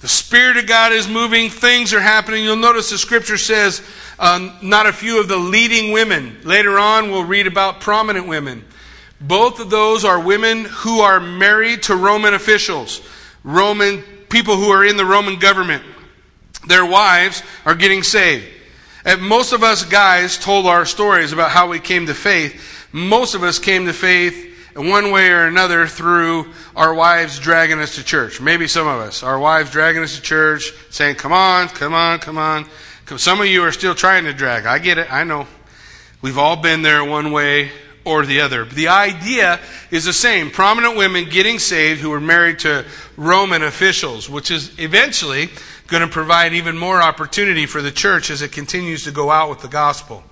The 0.00 0.08
Spirit 0.08 0.56
of 0.56 0.66
God 0.66 0.92
is 0.92 1.06
moving, 1.06 1.48
things 1.48 1.94
are 1.94 2.00
happening. 2.00 2.42
You'll 2.42 2.56
notice 2.56 2.90
the 2.90 2.98
scripture 2.98 3.36
says 3.36 3.82
um, 4.18 4.52
not 4.62 4.86
a 4.86 4.92
few 4.92 5.20
of 5.20 5.28
the 5.28 5.36
leading 5.36 5.92
women. 5.92 6.38
Later 6.42 6.76
on, 6.76 7.12
we'll 7.12 7.24
read 7.24 7.46
about 7.46 7.80
prominent 7.80 8.26
women. 8.26 8.64
Both 9.20 9.60
of 9.60 9.70
those 9.70 10.04
are 10.04 10.18
women 10.18 10.64
who 10.64 10.98
are 11.02 11.20
married 11.20 11.84
to 11.84 11.94
Roman 11.94 12.34
officials, 12.34 13.00
Roman 13.44 14.02
people 14.28 14.56
who 14.56 14.70
are 14.70 14.84
in 14.84 14.96
the 14.96 15.04
Roman 15.04 15.38
government. 15.38 15.84
Their 16.66 16.84
wives 16.84 17.44
are 17.64 17.76
getting 17.76 18.02
saved. 18.02 18.55
And 19.06 19.22
most 19.22 19.52
of 19.52 19.62
us 19.62 19.84
guys 19.84 20.36
told 20.36 20.66
our 20.66 20.84
stories 20.84 21.32
about 21.32 21.52
how 21.52 21.68
we 21.68 21.78
came 21.78 22.06
to 22.06 22.14
faith. 22.14 22.88
Most 22.90 23.36
of 23.36 23.44
us 23.44 23.60
came 23.60 23.86
to 23.86 23.92
faith 23.92 24.74
in 24.74 24.88
one 24.88 25.12
way 25.12 25.30
or 25.30 25.46
another 25.46 25.86
through 25.86 26.52
our 26.74 26.92
wives 26.92 27.38
dragging 27.38 27.78
us 27.78 27.94
to 27.94 28.04
church. 28.04 28.40
Maybe 28.40 28.66
some 28.66 28.88
of 28.88 28.98
us. 28.98 29.22
Our 29.22 29.38
wives 29.38 29.70
dragging 29.70 30.02
us 30.02 30.16
to 30.16 30.22
church, 30.22 30.72
saying, 30.90 31.14
Come 31.14 31.32
on, 31.32 31.68
come 31.68 31.94
on, 31.94 32.18
come 32.18 32.36
on. 32.36 32.66
Some 33.16 33.40
of 33.40 33.46
you 33.46 33.62
are 33.62 33.70
still 33.70 33.94
trying 33.94 34.24
to 34.24 34.32
drag. 34.32 34.66
I 34.66 34.80
get 34.80 34.98
it. 34.98 35.10
I 35.12 35.22
know. 35.22 35.46
We've 36.20 36.36
all 36.36 36.56
been 36.56 36.82
there 36.82 37.04
one 37.04 37.30
way 37.30 37.70
or 38.04 38.26
the 38.26 38.40
other. 38.40 38.64
The 38.64 38.88
idea 38.88 39.60
is 39.92 40.04
the 40.04 40.12
same. 40.12 40.50
Prominent 40.50 40.96
women 40.96 41.28
getting 41.28 41.60
saved 41.60 42.00
who 42.00 42.10
were 42.10 42.20
married 42.20 42.58
to 42.60 42.84
Roman 43.16 43.62
officials, 43.62 44.28
which 44.28 44.50
is 44.50 44.76
eventually 44.80 45.50
going 45.86 46.02
to 46.02 46.08
provide 46.08 46.52
even 46.52 46.76
more 46.76 47.00
opportunity 47.00 47.66
for 47.66 47.80
the 47.80 47.92
church 47.92 48.30
as 48.30 48.42
it 48.42 48.52
continues 48.52 49.04
to 49.04 49.10
go 49.10 49.30
out 49.30 49.48
with 49.48 49.60
the 49.60 49.68
gospel. 49.68 50.24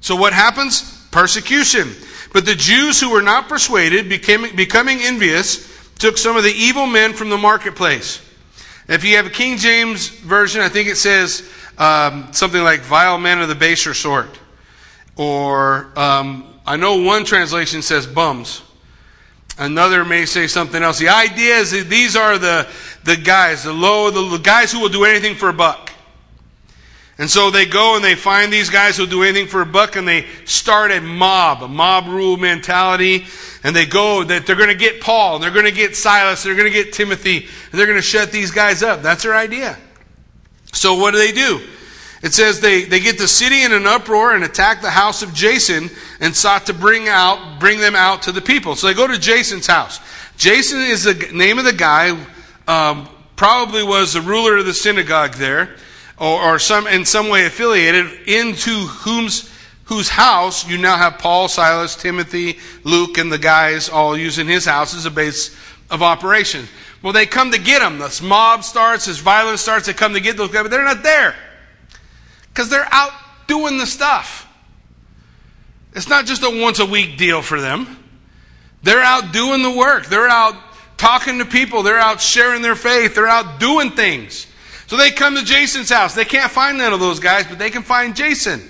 So 0.00 0.16
what 0.16 0.32
happens? 0.32 1.06
Persecution. 1.10 1.90
But 2.32 2.44
the 2.44 2.54
Jews 2.54 3.00
who 3.00 3.10
were 3.10 3.22
not 3.22 3.48
persuaded, 3.48 4.08
became, 4.08 4.54
becoming 4.54 4.98
envious, 5.00 5.66
took 5.98 6.18
some 6.18 6.36
of 6.36 6.44
the 6.44 6.52
evil 6.52 6.86
men 6.86 7.12
from 7.12 7.30
the 7.30 7.38
marketplace. 7.38 8.24
If 8.88 9.04
you 9.04 9.16
have 9.16 9.26
a 9.26 9.30
King 9.30 9.58
James 9.58 10.08
version, 10.08 10.60
I 10.60 10.68
think 10.68 10.88
it 10.88 10.96
says 10.96 11.48
um, 11.76 12.32
something 12.32 12.62
like 12.62 12.80
vile 12.80 13.18
men 13.18 13.40
of 13.40 13.48
the 13.48 13.54
baser 13.54 13.94
sort. 13.94 14.38
Or 15.16 15.92
um, 15.96 16.44
I 16.66 16.76
know 16.76 17.02
one 17.02 17.24
translation 17.24 17.82
says 17.82 18.06
bums. 18.06 18.62
Another 19.58 20.04
may 20.04 20.24
say 20.24 20.46
something 20.46 20.82
else. 20.82 21.00
The 21.00 21.08
idea 21.08 21.56
is 21.56 21.72
that 21.72 21.88
these 21.88 22.14
are 22.14 22.38
the, 22.38 22.68
the 23.08 23.16
guys, 23.16 23.64
the 23.64 23.72
low, 23.72 24.10
the, 24.10 24.36
guys 24.36 24.70
who 24.70 24.80
will 24.80 24.90
do 24.90 25.04
anything 25.04 25.34
for 25.34 25.48
a 25.48 25.52
buck. 25.52 25.90
And 27.16 27.28
so 27.28 27.50
they 27.50 27.64
go 27.64 27.96
and 27.96 28.04
they 28.04 28.14
find 28.14 28.52
these 28.52 28.68
guys 28.68 28.96
who'll 28.96 29.06
do 29.06 29.22
anything 29.22 29.48
for 29.48 29.62
a 29.62 29.66
buck 29.66 29.96
and 29.96 30.06
they 30.06 30.26
start 30.44 30.92
a 30.92 31.00
mob, 31.00 31.62
a 31.62 31.68
mob 31.68 32.06
rule 32.06 32.36
mentality. 32.36 33.26
And 33.64 33.74
they 33.74 33.86
go 33.86 34.22
that 34.22 34.46
they're 34.46 34.56
going 34.56 34.68
to 34.68 34.76
get 34.76 35.00
Paul, 35.00 35.34
and 35.34 35.42
they're 35.42 35.50
going 35.50 35.64
to 35.64 35.72
get 35.72 35.96
Silas, 35.96 36.44
they're 36.44 36.54
going 36.54 36.70
to 36.70 36.72
get 36.72 36.92
Timothy, 36.92 37.38
and 37.38 37.72
they're 37.72 37.86
going 37.86 37.98
to 37.98 38.02
shut 38.02 38.30
these 38.30 38.52
guys 38.52 38.84
up. 38.84 39.02
That's 39.02 39.24
their 39.24 39.34
idea. 39.34 39.76
So 40.72 40.94
what 40.94 41.10
do 41.10 41.18
they 41.18 41.32
do? 41.32 41.60
It 42.22 42.34
says 42.34 42.60
they, 42.60 42.84
they 42.84 43.00
get 43.00 43.18
the 43.18 43.26
city 43.26 43.64
in 43.64 43.72
an 43.72 43.84
uproar 43.84 44.34
and 44.34 44.44
attack 44.44 44.80
the 44.80 44.90
house 44.90 45.22
of 45.22 45.34
Jason 45.34 45.90
and 46.20 46.36
sought 46.36 46.66
to 46.66 46.72
bring 46.72 47.08
out, 47.08 47.58
bring 47.58 47.80
them 47.80 47.96
out 47.96 48.22
to 48.22 48.32
the 48.32 48.40
people. 48.40 48.76
So 48.76 48.86
they 48.86 48.94
go 48.94 49.08
to 49.08 49.18
Jason's 49.18 49.66
house. 49.66 49.98
Jason 50.36 50.80
is 50.80 51.02
the 51.02 51.14
name 51.32 51.58
of 51.58 51.64
the 51.64 51.72
guy, 51.72 52.16
um, 52.68 53.08
probably 53.34 53.82
was 53.82 54.12
the 54.12 54.20
ruler 54.20 54.58
of 54.58 54.66
the 54.66 54.74
synagogue 54.74 55.34
there 55.34 55.74
or, 56.18 56.40
or 56.42 56.58
some 56.58 56.86
in 56.86 57.04
some 57.04 57.28
way 57.28 57.46
affiliated 57.46 58.06
into 58.28 58.86
whom's 58.86 59.50
whose 59.84 60.10
house 60.10 60.68
you 60.68 60.76
now 60.76 60.98
have 60.98 61.18
Paul, 61.18 61.48
Silas, 61.48 61.96
Timothy, 61.96 62.58
Luke, 62.84 63.16
and 63.16 63.32
the 63.32 63.38
guys 63.38 63.88
all 63.88 64.16
using 64.18 64.46
his 64.46 64.66
house 64.66 64.94
as 64.94 65.06
a 65.06 65.10
base 65.10 65.56
of 65.90 66.02
operation. 66.02 66.66
Well, 67.00 67.14
they 67.14 67.24
come 67.24 67.52
to 67.52 67.58
get 67.58 67.78
them. 67.78 67.98
This 67.98 68.20
mob 68.20 68.64
starts, 68.64 69.06
this 69.06 69.18
violence 69.18 69.62
starts. 69.62 69.86
They 69.86 69.94
come 69.94 70.12
to 70.12 70.20
get 70.20 70.36
those 70.36 70.50
guys, 70.50 70.62
but 70.64 70.70
they're 70.70 70.84
not 70.84 71.02
there 71.02 71.34
because 72.48 72.68
they're 72.68 72.88
out 72.90 73.12
doing 73.46 73.78
the 73.78 73.86
stuff. 73.86 74.46
It's 75.94 76.08
not 76.08 76.26
just 76.26 76.42
a 76.42 76.62
once 76.62 76.80
a 76.80 76.86
week 76.86 77.16
deal 77.16 77.40
for 77.40 77.58
them. 77.58 77.96
They're 78.82 79.02
out 79.02 79.32
doing 79.32 79.62
the 79.62 79.70
work. 79.70 80.06
They're 80.06 80.28
out 80.28 80.54
talking 80.98 81.38
to 81.38 81.44
people. 81.44 81.82
They're 81.82 81.98
out 81.98 82.20
sharing 82.20 82.60
their 82.60 82.74
faith. 82.74 83.14
They're 83.14 83.28
out 83.28 83.58
doing 83.58 83.90
things. 83.92 84.46
So 84.86 84.96
they 84.96 85.10
come 85.10 85.36
to 85.36 85.44
Jason's 85.44 85.90
house. 85.90 86.14
They 86.14 86.24
can't 86.24 86.50
find 86.50 86.76
none 86.78 86.92
of 86.92 87.00
those 87.00 87.20
guys, 87.20 87.46
but 87.46 87.58
they 87.58 87.70
can 87.70 87.82
find 87.82 88.14
Jason. 88.14 88.60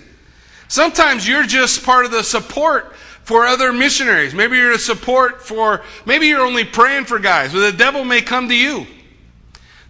Sometimes 0.69 1.27
you're 1.27 1.45
just 1.45 1.83
part 1.83 2.05
of 2.05 2.11
the 2.11 2.23
support 2.23 2.95
for 3.25 3.47
other 3.47 3.73
missionaries. 3.73 4.35
Maybe 4.35 4.57
you're 4.57 4.73
a 4.73 4.79
support 4.79 5.43
for, 5.43 5.83
maybe 6.07 6.27
you're 6.27 6.45
only 6.45 6.65
praying 6.65 7.07
for 7.07 7.19
guys, 7.19 7.53
but 7.53 7.61
the 7.61 7.77
devil 7.77 8.05
may 8.05 8.21
come 8.21 8.49
to 8.49 8.55
you. 8.55 8.87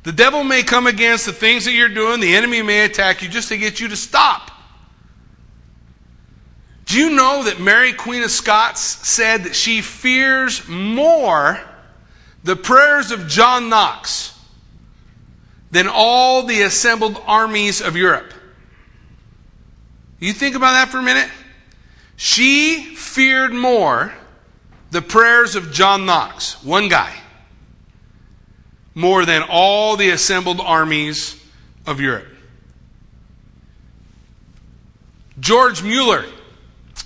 The 0.05 0.13
devil 0.13 0.45
may 0.45 0.63
come 0.63 0.87
against 0.87 1.27
the 1.27 1.33
things 1.33 1.65
that 1.65 1.73
you're 1.73 1.89
doing. 1.89 2.21
The 2.21 2.35
enemy 2.35 2.63
may 2.63 2.85
attack 2.85 3.23
you 3.23 3.29
just 3.29 3.49
to 3.49 3.59
get 3.59 3.81
you 3.81 3.89
to 3.89 3.97
stop. 3.97 4.51
Do 6.87 6.99
you 6.99 7.11
know 7.11 7.45
that 7.45 7.61
Mary, 7.61 7.93
Queen 7.93 8.23
of 8.23 8.31
Scots, 8.31 8.81
said 8.81 9.45
that 9.45 9.55
she 9.55 9.83
fears 9.83 10.67
more 10.69 11.61
the 12.49 12.57
prayers 12.57 13.11
of 13.11 13.29
John 13.29 13.69
Knox 13.69 14.35
than 15.71 15.87
all 15.87 16.45
the 16.45 16.63
assembled 16.63 17.23
armies 17.27 17.83
of 17.83 17.95
Europe. 17.95 18.33
You 20.19 20.33
think 20.33 20.57
about 20.57 20.73
that 20.73 20.89
for 20.89 20.97
a 20.97 21.03
minute? 21.03 21.29
She 22.17 22.95
feared 22.97 23.53
more 23.53 24.15
the 24.91 25.03
prayers 25.03 25.57
of 25.57 25.73
John 25.73 26.07
Knox, 26.07 26.65
one 26.65 26.89
guy, 26.89 27.21
more 28.95 29.27
than 29.27 29.43
all 29.43 29.99
the 29.99 30.09
assembled 30.09 30.59
armies 30.59 31.39
of 31.87 32.01
Europe. 32.01 32.29
George 35.39 35.83
Mueller, 35.83 36.25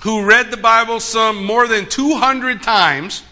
who 0.02 0.24
read 0.24 0.52
the 0.52 0.56
Bible 0.56 1.00
some 1.00 1.44
more 1.44 1.66
than 1.66 1.86
200 1.86 2.62
times 2.62 3.24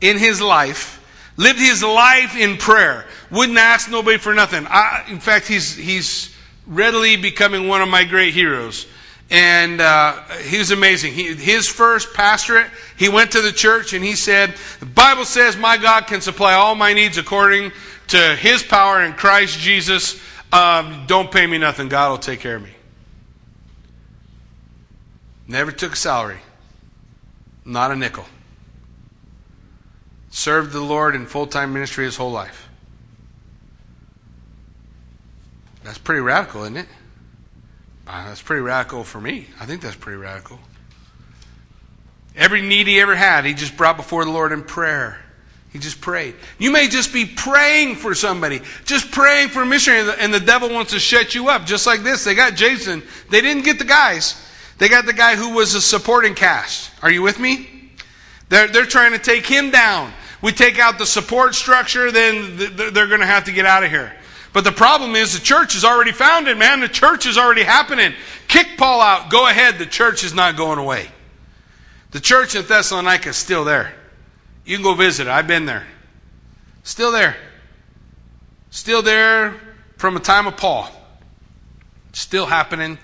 in 0.00 0.16
his 0.16 0.40
life, 0.40 0.97
lived 1.38 1.58
his 1.58 1.82
life 1.82 2.36
in 2.36 2.58
prayer. 2.58 3.06
Wouldn't 3.30 3.56
ask 3.56 3.90
nobody 3.90 4.18
for 4.18 4.34
nothing. 4.34 4.66
I, 4.68 5.04
in 5.08 5.20
fact, 5.20 5.46
he's, 5.46 5.74
he's 5.74 6.34
readily 6.66 7.16
becoming 7.16 7.68
one 7.68 7.80
of 7.80 7.88
my 7.88 8.04
great 8.04 8.34
heroes. 8.34 8.86
And 9.30 9.80
uh, 9.80 10.22
he 10.42 10.58
was 10.58 10.70
amazing. 10.70 11.12
He, 11.12 11.34
his 11.34 11.68
first 11.68 12.12
pastorate, 12.12 12.66
he 12.96 13.08
went 13.08 13.32
to 13.32 13.40
the 13.40 13.52
church 13.52 13.92
and 13.92 14.04
he 14.04 14.14
said, 14.14 14.54
The 14.80 14.86
Bible 14.86 15.24
says 15.24 15.56
my 15.56 15.76
God 15.76 16.06
can 16.06 16.20
supply 16.20 16.54
all 16.54 16.74
my 16.74 16.92
needs 16.92 17.18
according 17.18 17.72
to 18.08 18.36
his 18.36 18.62
power 18.62 19.02
in 19.02 19.12
Christ 19.12 19.58
Jesus. 19.58 20.20
Um, 20.52 21.04
don't 21.06 21.30
pay 21.30 21.46
me 21.46 21.58
nothing. 21.58 21.88
God 21.88 22.10
will 22.10 22.18
take 22.18 22.40
care 22.40 22.56
of 22.56 22.62
me. 22.62 22.70
Never 25.46 25.72
took 25.72 25.92
a 25.92 25.96
salary, 25.96 26.40
not 27.64 27.90
a 27.90 27.96
nickel. 27.96 28.24
Served 30.38 30.70
the 30.70 30.80
Lord 30.80 31.16
in 31.16 31.26
full 31.26 31.48
time 31.48 31.72
ministry 31.72 32.04
his 32.04 32.16
whole 32.16 32.30
life. 32.30 32.68
That's 35.82 35.98
pretty 35.98 36.20
radical, 36.20 36.62
isn't 36.62 36.76
it? 36.76 36.86
Uh, 38.06 38.28
that's 38.28 38.40
pretty 38.40 38.62
radical 38.62 39.02
for 39.02 39.20
me. 39.20 39.48
I 39.58 39.66
think 39.66 39.82
that's 39.82 39.96
pretty 39.96 40.16
radical. 40.16 40.60
Every 42.36 42.62
need 42.62 42.86
he 42.86 43.00
ever 43.00 43.16
had, 43.16 43.46
he 43.46 43.52
just 43.52 43.76
brought 43.76 43.96
before 43.96 44.24
the 44.24 44.30
Lord 44.30 44.52
in 44.52 44.62
prayer. 44.62 45.18
He 45.72 45.80
just 45.80 46.00
prayed. 46.00 46.36
You 46.56 46.70
may 46.70 46.86
just 46.86 47.12
be 47.12 47.26
praying 47.26 47.96
for 47.96 48.14
somebody, 48.14 48.60
just 48.84 49.10
praying 49.10 49.48
for 49.48 49.62
a 49.62 49.66
missionary, 49.66 50.08
and 50.20 50.32
the 50.32 50.38
devil 50.38 50.70
wants 50.70 50.92
to 50.92 51.00
shut 51.00 51.34
you 51.34 51.48
up, 51.48 51.66
just 51.66 51.84
like 51.84 52.04
this. 52.04 52.22
They 52.22 52.36
got 52.36 52.54
Jason. 52.54 53.02
They 53.28 53.40
didn't 53.40 53.64
get 53.64 53.80
the 53.80 53.84
guys. 53.84 54.40
They 54.78 54.88
got 54.88 55.04
the 55.04 55.12
guy 55.12 55.34
who 55.34 55.56
was 55.56 55.74
a 55.74 55.80
supporting 55.80 56.36
cast. 56.36 56.92
Are 57.02 57.10
you 57.10 57.22
with 57.22 57.40
me? 57.40 57.90
They're, 58.50 58.68
they're 58.68 58.86
trying 58.86 59.10
to 59.12 59.18
take 59.18 59.44
him 59.44 59.72
down. 59.72 60.12
We 60.40 60.52
take 60.52 60.78
out 60.78 60.98
the 60.98 61.06
support 61.06 61.54
structure, 61.54 62.12
then 62.12 62.56
they're 62.56 63.06
going 63.06 63.20
to 63.20 63.26
have 63.26 63.44
to 63.44 63.52
get 63.52 63.66
out 63.66 63.82
of 63.82 63.90
here. 63.90 64.12
But 64.52 64.64
the 64.64 64.72
problem 64.72 65.14
is 65.14 65.34
the 65.34 65.44
church 65.44 65.74
is 65.74 65.84
already 65.84 66.12
founded, 66.12 66.56
man. 66.56 66.80
The 66.80 66.88
church 66.88 67.26
is 67.26 67.36
already 67.36 67.62
happening. 67.62 68.14
Kick 68.46 68.76
Paul 68.76 69.00
out. 69.00 69.30
Go 69.30 69.48
ahead. 69.48 69.78
The 69.78 69.86
church 69.86 70.24
is 70.24 70.32
not 70.34 70.56
going 70.56 70.78
away. 70.78 71.08
The 72.12 72.20
church 72.20 72.54
in 72.54 72.64
Thessalonica 72.64 73.30
is 73.30 73.36
still 73.36 73.64
there. 73.64 73.94
You 74.64 74.76
can 74.76 74.82
go 74.82 74.94
visit 74.94 75.26
it. 75.26 75.30
I've 75.30 75.46
been 75.46 75.66
there. 75.66 75.86
Still 76.82 77.12
there. 77.12 77.36
Still 78.70 79.02
there 79.02 79.54
from 79.96 80.14
the 80.14 80.20
time 80.20 80.46
of 80.46 80.56
Paul. 80.56 80.90
Still 82.12 82.46
happening, 82.46 82.98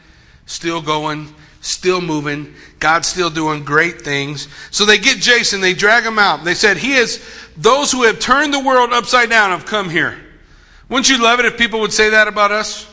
still 0.47 0.80
going, 0.80 1.35
still 1.65 2.01
moving. 2.01 2.55
God's 2.79 3.09
still 3.09 3.31
doing 3.31 3.65
great 3.65 4.03
things. 4.03 4.49
So 4.71 4.85
they 4.85 4.99
get 4.99 5.19
Jason, 5.19 5.61
they 5.61 5.75
drag 5.75 6.05
him 6.05 6.19
out. 6.19 6.45
They 6.45 6.55
said, 6.55 6.77
He 6.77 6.95
is, 6.95 7.25
those 7.57 7.91
who 7.91 8.03
have 8.05 8.19
turned 8.19 8.53
the 8.53 8.61
world 8.61 8.93
upside 8.93 9.31
down 9.31 9.51
have 9.51 9.67
come 9.67 9.89
here. 9.89 10.19
Wouldn't 10.89 11.09
you 11.09 11.23
love 11.23 11.41
it 11.41 11.47
if 11.47 11.57
people 11.57 11.81
would 11.81 11.93
say 11.93 12.11
that 12.11 12.29
about 12.29 12.53
us? 12.53 12.87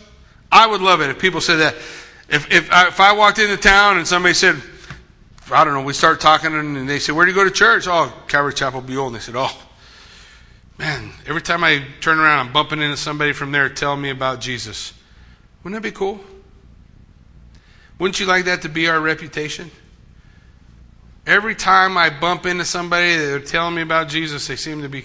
I 0.51 0.67
would 0.67 0.81
love 0.81 1.01
it 1.01 1.09
if 1.09 1.19
people 1.19 1.41
said 1.41 1.57
that. 1.57 1.75
If, 2.29 2.49
if, 2.49 2.71
I, 2.71 2.87
if 2.87 2.99
I 2.99 3.11
walked 3.11 3.39
into 3.39 3.57
town 3.57 3.97
and 3.97 4.07
somebody 4.07 4.33
said, 4.33 4.61
I 5.51 5.65
don't 5.65 5.73
know, 5.73 5.81
we 5.81 5.93
start 5.93 6.21
talking 6.21 6.53
and 6.53 6.87
they 6.87 6.99
said, 6.99 7.13
Where 7.13 7.25
do 7.25 7.31
you 7.31 7.35
go 7.35 7.43
to 7.43 7.51
church? 7.51 7.87
Oh, 7.87 8.13
Calvary 8.27 8.53
Chapel 8.53 8.81
Buell. 8.81 9.07
And 9.07 9.15
they 9.15 9.19
said, 9.19 9.35
Oh, 9.37 9.51
man, 10.77 11.11
every 11.27 11.41
time 11.41 11.63
I 11.63 11.83
turn 11.99 12.19
around, 12.19 12.47
I'm 12.47 12.53
bumping 12.53 12.81
into 12.81 12.95
somebody 12.95 13.33
from 13.33 13.51
there 13.51 13.67
telling 13.67 14.01
me 14.01 14.09
about 14.09 14.39
Jesus. 14.39 14.93
Wouldn't 15.63 15.81
that 15.81 15.87
be 15.87 15.93
cool? 15.93 16.21
Wouldn't 18.01 18.19
you 18.19 18.25
like 18.25 18.45
that 18.45 18.63
to 18.63 18.69
be 18.69 18.87
our 18.87 18.99
reputation? 18.99 19.69
Every 21.27 21.53
time 21.53 21.99
I 21.99 22.09
bump 22.09 22.47
into 22.47 22.65
somebody 22.65 23.15
they're 23.15 23.37
telling 23.37 23.75
me 23.75 23.83
about 23.83 24.07
Jesus, 24.07 24.47
they 24.47 24.55
seem 24.55 24.81
to 24.81 24.89
be 24.89 25.03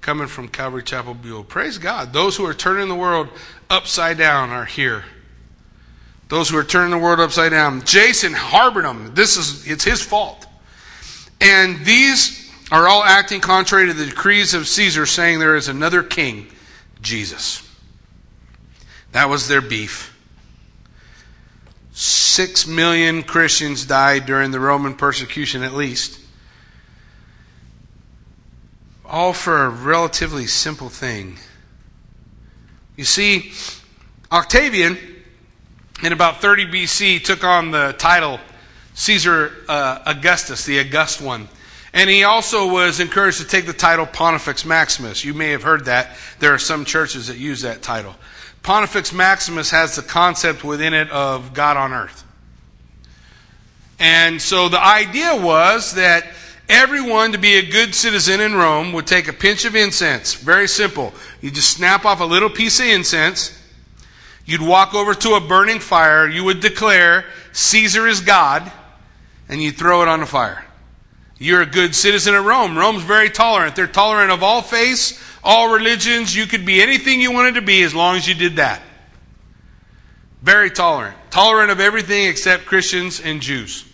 coming 0.00 0.28
from 0.28 0.46
Calvary 0.46 0.84
Chapel 0.84 1.14
Buell. 1.14 1.42
Praise 1.42 1.76
God. 1.78 2.12
Those 2.12 2.36
who 2.36 2.46
are 2.46 2.54
turning 2.54 2.86
the 2.88 2.94
world 2.94 3.28
upside 3.68 4.16
down 4.16 4.50
are 4.50 4.64
here. 4.64 5.02
Those 6.28 6.48
who 6.48 6.56
are 6.56 6.62
turning 6.62 6.92
the 6.92 6.98
world 6.98 7.18
upside 7.18 7.50
down. 7.50 7.82
Jason 7.84 8.32
harbored 8.32 8.84
them. 8.84 9.12
This 9.12 9.36
is 9.36 9.66
it's 9.66 9.82
his 9.82 10.00
fault. 10.00 10.46
And 11.40 11.84
these 11.84 12.48
are 12.70 12.86
all 12.86 13.02
acting 13.02 13.40
contrary 13.40 13.88
to 13.88 13.92
the 13.92 14.06
decrees 14.06 14.54
of 14.54 14.68
Caesar, 14.68 15.04
saying 15.04 15.40
there 15.40 15.56
is 15.56 15.66
another 15.66 16.04
king, 16.04 16.46
Jesus. 17.02 17.68
That 19.10 19.28
was 19.28 19.48
their 19.48 19.60
beef. 19.60 20.15
Six 21.98 22.66
million 22.66 23.22
Christians 23.22 23.86
died 23.86 24.26
during 24.26 24.50
the 24.50 24.60
Roman 24.60 24.92
persecution, 24.92 25.62
at 25.62 25.72
least. 25.72 26.20
All 29.06 29.32
for 29.32 29.64
a 29.64 29.70
relatively 29.70 30.46
simple 30.46 30.90
thing. 30.90 31.38
You 32.96 33.04
see, 33.04 33.52
Octavian, 34.30 34.98
in 36.02 36.12
about 36.12 36.42
30 36.42 36.66
BC, 36.66 37.24
took 37.24 37.44
on 37.44 37.70
the 37.70 37.94
title 37.96 38.40
Caesar 38.92 39.52
uh, 39.66 40.02
Augustus, 40.04 40.66
the 40.66 40.80
August 40.80 41.22
one. 41.22 41.48
And 41.94 42.10
he 42.10 42.24
also 42.24 42.70
was 42.70 43.00
encouraged 43.00 43.38
to 43.38 43.46
take 43.46 43.64
the 43.64 43.72
title 43.72 44.04
Pontifex 44.04 44.66
Maximus. 44.66 45.24
You 45.24 45.32
may 45.32 45.52
have 45.52 45.62
heard 45.62 45.86
that. 45.86 46.14
There 46.40 46.52
are 46.52 46.58
some 46.58 46.84
churches 46.84 47.28
that 47.28 47.38
use 47.38 47.62
that 47.62 47.80
title. 47.80 48.14
Pontifex 48.66 49.12
Maximus 49.12 49.70
has 49.70 49.94
the 49.94 50.02
concept 50.02 50.64
within 50.64 50.92
it 50.92 51.08
of 51.10 51.54
God 51.54 51.76
on 51.76 51.92
earth. 51.92 52.24
And 54.00 54.42
so 54.42 54.68
the 54.68 54.84
idea 54.84 55.36
was 55.36 55.94
that 55.94 56.26
everyone 56.68 57.30
to 57.30 57.38
be 57.38 57.54
a 57.54 57.70
good 57.70 57.94
citizen 57.94 58.40
in 58.40 58.56
Rome 58.56 58.92
would 58.92 59.06
take 59.06 59.28
a 59.28 59.32
pinch 59.32 59.64
of 59.66 59.76
incense. 59.76 60.34
Very 60.34 60.66
simple. 60.66 61.14
You 61.40 61.52
just 61.52 61.70
snap 61.70 62.04
off 62.04 62.18
a 62.20 62.24
little 62.24 62.50
piece 62.50 62.80
of 62.80 62.86
incense. 62.86 63.56
You'd 64.44 64.62
walk 64.62 64.94
over 64.94 65.14
to 65.14 65.34
a 65.34 65.40
burning 65.40 65.78
fire. 65.78 66.28
You 66.28 66.42
would 66.42 66.58
declare, 66.58 67.24
Caesar 67.52 68.08
is 68.08 68.20
God, 68.20 68.72
and 69.48 69.62
you'd 69.62 69.76
throw 69.76 70.02
it 70.02 70.08
on 70.08 70.18
the 70.18 70.26
fire. 70.26 70.64
You're 71.38 71.62
a 71.62 71.66
good 71.66 71.94
citizen 71.94 72.34
of 72.34 72.44
Rome. 72.44 72.76
Rome's 72.76 73.04
very 73.04 73.30
tolerant. 73.30 73.76
They're 73.76 73.86
tolerant 73.86 74.32
of 74.32 74.42
all 74.42 74.60
faiths, 74.60 75.22
all 75.46 75.72
religions. 75.72 76.36
You 76.36 76.44
could 76.44 76.66
be 76.66 76.82
anything 76.82 77.20
you 77.20 77.32
wanted 77.32 77.54
to 77.54 77.62
be 77.62 77.82
as 77.82 77.94
long 77.94 78.16
as 78.16 78.28
you 78.28 78.34
did 78.34 78.56
that. 78.56 78.82
Very 80.42 80.70
tolerant. 80.70 81.16
Tolerant 81.30 81.70
of 81.70 81.80
everything 81.80 82.26
except 82.26 82.66
Christians 82.66 83.20
and 83.20 83.40
Jews. 83.40 83.84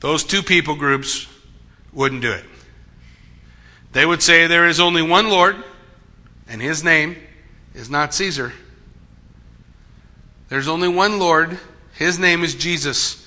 Those 0.00 0.24
two 0.24 0.42
people 0.42 0.76
groups 0.76 1.26
wouldn't 1.92 2.22
do 2.22 2.32
it. 2.32 2.44
They 3.92 4.06
would 4.06 4.22
say 4.22 4.46
there 4.46 4.66
is 4.66 4.80
only 4.80 5.02
one 5.02 5.28
Lord, 5.28 5.56
and 6.48 6.62
his 6.62 6.82
name 6.82 7.16
is 7.74 7.90
not 7.90 8.14
Caesar. 8.14 8.52
There's 10.48 10.68
only 10.68 10.88
one 10.88 11.18
Lord, 11.18 11.58
his 11.94 12.18
name 12.18 12.42
is 12.42 12.54
Jesus. 12.54 13.26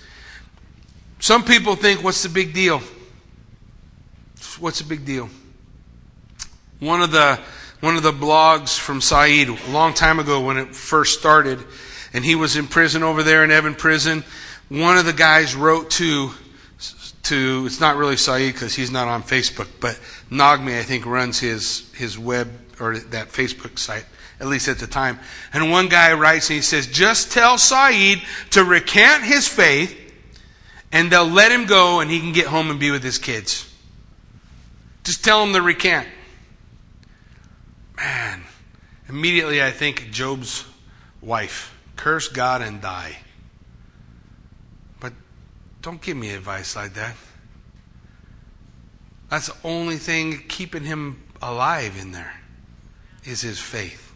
Some 1.19 1.43
people 1.43 1.75
think, 1.75 2.03
what's 2.03 2.23
the 2.23 2.29
big 2.29 2.53
deal? 2.53 2.81
what's 4.59 4.79
the 4.79 4.85
big 4.85 5.05
deal? 5.05 5.29
One 6.79 7.01
of 7.01 7.09
the 7.09 7.39
one 7.79 7.95
of 7.95 8.03
the 8.03 8.11
blogs 8.11 8.77
from 8.77 9.01
Saeed 9.01 9.49
a 9.49 9.71
long 9.71 9.95
time 9.95 10.19
ago 10.19 10.41
when 10.41 10.57
it 10.57 10.75
first 10.75 11.17
started, 11.17 11.59
and 12.13 12.23
he 12.23 12.35
was 12.35 12.55
in 12.55 12.67
prison 12.67 13.01
over 13.01 13.23
there 13.23 13.43
in 13.43 13.49
Evin 13.49 13.75
Prison. 13.75 14.23
One 14.69 14.95
of 14.95 15.05
the 15.05 15.13
guys 15.13 15.55
wrote 15.55 15.89
to 15.91 16.31
to 17.23 17.63
it's 17.65 17.79
not 17.79 17.97
really 17.97 18.15
Saeed 18.15 18.53
because 18.53 18.75
he's 18.75 18.91
not 18.91 19.07
on 19.07 19.23
Facebook, 19.23 19.67
but 19.79 19.99
Naghmeh 20.29 20.79
I 20.79 20.83
think 20.83 21.07
runs 21.07 21.39
his 21.39 21.91
his 21.95 22.19
web 22.19 22.47
or 22.79 22.99
that 22.99 23.29
Facebook 23.29 23.79
site 23.79 24.05
at 24.39 24.45
least 24.45 24.67
at 24.67 24.77
the 24.77 24.85
time. 24.85 25.19
And 25.53 25.71
one 25.71 25.87
guy 25.87 26.13
writes 26.13 26.47
and 26.51 26.57
he 26.57 26.61
says, 26.61 26.85
"Just 26.85 27.31
tell 27.31 27.57
Saeed 27.57 28.21
to 28.51 28.63
recant 28.63 29.23
his 29.23 29.47
faith, 29.47 29.97
and 30.91 31.11
they'll 31.11 31.25
let 31.25 31.51
him 31.51 31.65
go, 31.65 32.01
and 32.01 32.11
he 32.11 32.19
can 32.19 32.33
get 32.33 32.45
home 32.45 32.69
and 32.69 32.79
be 32.79 32.91
with 32.91 33.03
his 33.03 33.17
kids." 33.17 33.65
Just 35.03 35.23
tell 35.23 35.43
him 35.43 35.53
to 35.53 35.61
recant. 35.63 36.07
Man, 37.97 38.43
immediately 39.09 39.61
I 39.61 39.71
think 39.71 40.11
Job's 40.11 40.65
wife. 41.21 41.77
Curse 41.95 42.27
God 42.27 42.61
and 42.61 42.81
die. 42.81 43.17
But 44.99 45.13
don't 45.81 46.01
give 46.01 46.15
me 46.15 46.31
advice 46.31 46.75
like 46.75 46.93
that. 46.93 47.15
That's 49.29 49.47
the 49.47 49.55
only 49.63 49.97
thing 49.97 50.43
keeping 50.47 50.83
him 50.83 51.23
alive 51.41 51.97
in 51.99 52.11
there 52.11 52.39
is 53.25 53.41
his 53.41 53.59
faith. 53.59 54.13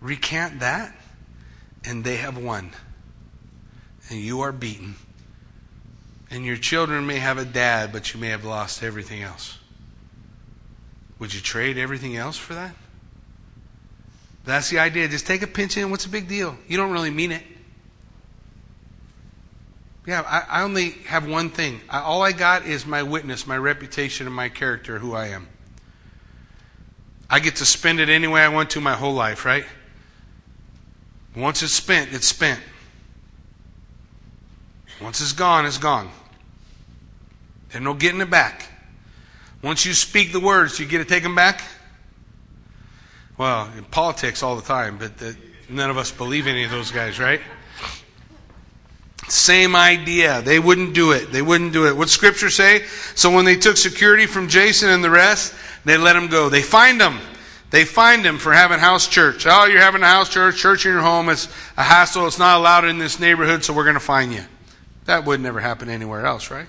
Recant 0.00 0.60
that, 0.60 0.94
and 1.84 2.02
they 2.02 2.16
have 2.16 2.36
won. 2.36 2.70
And 4.10 4.18
you 4.18 4.40
are 4.40 4.52
beaten. 4.52 4.96
And 6.30 6.44
your 6.44 6.56
children 6.56 7.06
may 7.06 7.18
have 7.20 7.38
a 7.38 7.44
dad, 7.44 7.92
but 7.92 8.12
you 8.12 8.20
may 8.20 8.28
have 8.28 8.44
lost 8.44 8.82
everything 8.82 9.22
else. 9.22 9.58
Would 11.18 11.32
you 11.32 11.40
trade 11.40 11.78
everything 11.78 12.16
else 12.16 12.36
for 12.36 12.54
that? 12.54 12.74
That's 14.44 14.68
the 14.68 14.78
idea. 14.78 15.08
Just 15.08 15.26
take 15.26 15.42
a 15.42 15.46
pinch 15.46 15.76
in. 15.76 15.90
What's 15.90 16.04
the 16.04 16.10
big 16.10 16.28
deal? 16.28 16.56
You 16.68 16.76
don't 16.76 16.92
really 16.92 17.10
mean 17.10 17.32
it. 17.32 17.42
Yeah, 20.06 20.22
I, 20.26 20.60
I 20.60 20.62
only 20.62 20.90
have 21.06 21.26
one 21.26 21.48
thing. 21.48 21.80
I, 21.88 22.00
all 22.00 22.22
I 22.22 22.32
got 22.32 22.66
is 22.66 22.84
my 22.84 23.02
witness, 23.02 23.46
my 23.46 23.56
reputation, 23.56 24.26
and 24.26 24.36
my 24.36 24.50
character, 24.50 24.98
who 24.98 25.14
I 25.14 25.28
am. 25.28 25.48
I 27.30 27.40
get 27.40 27.56
to 27.56 27.64
spend 27.64 28.00
it 28.00 28.10
any 28.10 28.26
way 28.26 28.42
I 28.42 28.48
want 28.48 28.70
to 28.70 28.80
my 28.82 28.92
whole 28.92 29.14
life, 29.14 29.46
right? 29.46 29.64
Once 31.34 31.62
it's 31.62 31.72
spent, 31.72 32.12
it's 32.12 32.28
spent. 32.28 32.60
Once 35.00 35.20
it's 35.20 35.32
gone, 35.32 35.64
it's 35.64 35.78
gone. 35.78 36.10
There's 37.70 37.82
no 37.82 37.94
getting 37.94 38.20
it 38.20 38.30
back. 38.30 38.68
Once 39.64 39.86
you 39.86 39.94
speak 39.94 40.30
the 40.30 40.40
words, 40.40 40.78
you 40.78 40.84
get 40.84 40.98
to 40.98 41.06
take 41.06 41.22
them 41.22 41.34
back? 41.34 41.62
Well, 43.38 43.70
in 43.78 43.84
politics 43.84 44.42
all 44.42 44.56
the 44.56 44.62
time, 44.62 44.98
but 44.98 45.16
the, 45.16 45.34
none 45.70 45.88
of 45.88 45.96
us 45.96 46.12
believe 46.12 46.46
any 46.46 46.64
of 46.64 46.70
those 46.70 46.90
guys, 46.90 47.18
right? 47.18 47.40
Same 49.28 49.74
idea. 49.74 50.42
They 50.42 50.58
wouldn't 50.58 50.94
do 50.94 51.12
it. 51.12 51.32
They 51.32 51.40
wouldn't 51.40 51.72
do 51.72 51.86
it. 51.86 51.96
What 51.96 52.10
scripture 52.10 52.50
say? 52.50 52.84
So 53.14 53.34
when 53.34 53.46
they 53.46 53.56
took 53.56 53.78
security 53.78 54.26
from 54.26 54.48
Jason 54.48 54.90
and 54.90 55.02
the 55.02 55.08
rest, 55.08 55.54
they 55.86 55.96
let 55.96 56.14
him 56.14 56.28
go. 56.28 56.50
They 56.50 56.60
fined 56.60 57.00
him. 57.00 57.18
They 57.70 57.86
fined 57.86 58.26
him 58.26 58.36
for 58.36 58.52
having 58.52 58.78
house 58.78 59.08
church. 59.08 59.46
Oh, 59.48 59.64
you're 59.64 59.80
having 59.80 60.02
a 60.02 60.06
house 60.06 60.28
church, 60.28 60.58
church 60.58 60.84
in 60.84 60.92
your 60.92 61.00
home. 61.00 61.30
It's 61.30 61.46
a 61.78 61.82
hassle. 61.82 62.26
It's 62.26 62.38
not 62.38 62.58
allowed 62.58 62.84
in 62.84 62.98
this 62.98 63.18
neighborhood, 63.18 63.64
so 63.64 63.72
we're 63.72 63.84
going 63.84 63.94
to 63.94 64.00
fine 64.00 64.30
you. 64.30 64.44
That 65.06 65.24
would 65.24 65.40
never 65.40 65.58
happen 65.58 65.88
anywhere 65.88 66.26
else, 66.26 66.50
right? 66.50 66.66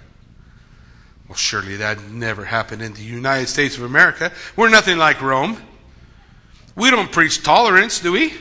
Well, 1.27 1.35
surely 1.35 1.77
that 1.77 2.09
never 2.09 2.45
happened 2.45 2.81
in 2.81 2.93
the 2.93 3.01
United 3.01 3.47
States 3.47 3.77
of 3.77 3.83
America. 3.83 4.31
We're 4.55 4.69
nothing 4.69 4.97
like 4.97 5.21
Rome. 5.21 5.57
We 6.75 6.91
don't 6.91 7.11
preach 7.11 7.41
tolerance, 7.41 7.99
do 7.99 8.11
we? 8.11 8.33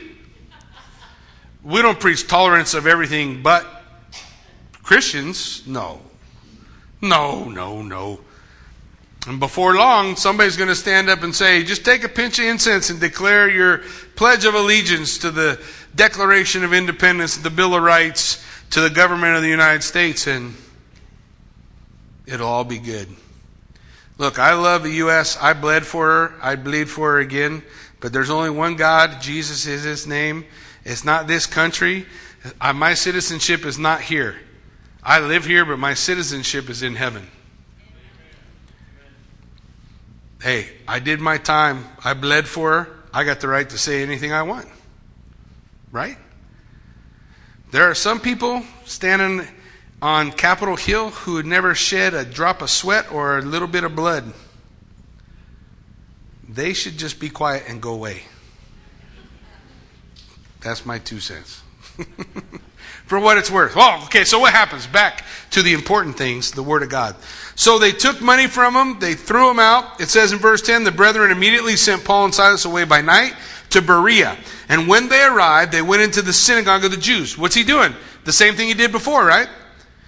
We 1.62 1.80
don't 1.80 1.98
preach 1.98 2.26
tolerance 2.26 2.74
of 2.74 2.86
everything 2.86 3.42
but 3.42 3.66
Christians. 4.82 5.66
No. 5.66 6.02
No, 7.00 7.44
no, 7.44 7.80
no. 7.80 8.20
And 9.26 9.40
before 9.40 9.74
long, 9.74 10.16
somebody's 10.16 10.58
going 10.58 10.68
to 10.68 10.74
stand 10.74 11.08
up 11.08 11.22
and 11.22 11.34
say, 11.34 11.64
just 11.64 11.84
take 11.84 12.04
a 12.04 12.08
pinch 12.08 12.38
of 12.38 12.44
incense 12.44 12.90
and 12.90 13.00
declare 13.00 13.48
your 13.48 13.78
pledge 14.16 14.44
of 14.44 14.54
allegiance 14.54 15.16
to 15.18 15.30
the 15.30 15.58
Declaration 15.94 16.64
of 16.64 16.74
Independence, 16.74 17.38
the 17.38 17.48
Bill 17.48 17.74
of 17.74 17.82
Rights, 17.82 18.44
to 18.70 18.82
the 18.82 18.90
government 18.90 19.36
of 19.36 19.42
the 19.42 19.48
United 19.48 19.82
States, 19.82 20.26
and 20.26 20.54
It'll 22.26 22.48
all 22.48 22.64
be 22.64 22.78
good. 22.78 23.08
Look, 24.16 24.38
I 24.38 24.54
love 24.54 24.82
the 24.82 24.92
U.S. 24.92 25.36
I 25.40 25.52
bled 25.52 25.84
for 25.84 26.06
her. 26.06 26.34
I 26.40 26.56
bleed 26.56 26.88
for 26.88 27.12
her 27.12 27.18
again. 27.18 27.62
But 28.00 28.12
there's 28.12 28.30
only 28.30 28.50
one 28.50 28.76
God. 28.76 29.20
Jesus 29.20 29.66
is 29.66 29.82
his 29.82 30.06
name. 30.06 30.44
It's 30.84 31.04
not 31.04 31.26
this 31.26 31.46
country. 31.46 32.06
I, 32.60 32.72
my 32.72 32.94
citizenship 32.94 33.64
is 33.64 33.78
not 33.78 34.02
here. 34.02 34.36
I 35.02 35.20
live 35.20 35.44
here, 35.44 35.64
but 35.64 35.78
my 35.78 35.94
citizenship 35.94 36.70
is 36.70 36.82
in 36.82 36.94
heaven. 36.94 37.28
Hey, 40.42 40.68
I 40.86 40.98
did 40.98 41.20
my 41.20 41.38
time. 41.38 41.86
I 42.04 42.14
bled 42.14 42.46
for 42.46 42.84
her. 42.84 42.96
I 43.12 43.24
got 43.24 43.40
the 43.40 43.48
right 43.48 43.68
to 43.68 43.78
say 43.78 44.02
anything 44.02 44.32
I 44.32 44.42
want. 44.42 44.66
Right? 45.90 46.18
There 47.70 47.90
are 47.90 47.94
some 47.94 48.20
people 48.20 48.62
standing 48.84 49.46
on 50.04 50.30
Capitol 50.30 50.76
Hill 50.76 51.08
who 51.08 51.38
had 51.38 51.46
never 51.46 51.74
shed 51.74 52.12
a 52.12 52.26
drop 52.26 52.60
of 52.60 52.68
sweat 52.68 53.10
or 53.10 53.38
a 53.38 53.40
little 53.40 53.66
bit 53.66 53.84
of 53.84 53.96
blood. 53.96 54.34
They 56.46 56.74
should 56.74 56.98
just 56.98 57.18
be 57.18 57.30
quiet 57.30 57.64
and 57.66 57.80
go 57.80 57.94
away. 57.94 58.24
That's 60.60 60.84
my 60.84 60.98
two 60.98 61.20
cents. 61.20 61.62
For 63.06 63.18
what 63.18 63.38
it's 63.38 63.50
worth. 63.50 63.72
Oh, 63.76 64.02
okay, 64.04 64.24
so 64.24 64.38
what 64.40 64.52
happens? 64.52 64.86
Back 64.86 65.24
to 65.52 65.62
the 65.62 65.72
important 65.72 66.18
things, 66.18 66.50
the 66.50 66.62
Word 66.62 66.82
of 66.82 66.90
God. 66.90 67.16
So 67.54 67.78
they 67.78 67.92
took 67.92 68.20
money 68.20 68.46
from 68.46 68.74
him, 68.74 68.98
they 68.98 69.14
threw 69.14 69.50
him 69.50 69.58
out. 69.58 70.02
It 70.02 70.10
says 70.10 70.32
in 70.32 70.38
verse 70.38 70.60
10 70.60 70.84
the 70.84 70.92
brethren 70.92 71.30
immediately 71.30 71.76
sent 71.76 72.04
Paul 72.04 72.26
and 72.26 72.34
Silas 72.34 72.66
away 72.66 72.84
by 72.84 73.00
night 73.00 73.32
to 73.70 73.80
Berea. 73.80 74.36
And 74.68 74.86
when 74.86 75.08
they 75.08 75.24
arrived, 75.24 75.72
they 75.72 75.80
went 75.80 76.02
into 76.02 76.20
the 76.20 76.34
synagogue 76.34 76.84
of 76.84 76.90
the 76.90 76.98
Jews. 76.98 77.38
What's 77.38 77.54
he 77.54 77.64
doing? 77.64 77.94
The 78.24 78.32
same 78.34 78.54
thing 78.54 78.68
he 78.68 78.74
did 78.74 78.92
before, 78.92 79.24
right? 79.24 79.48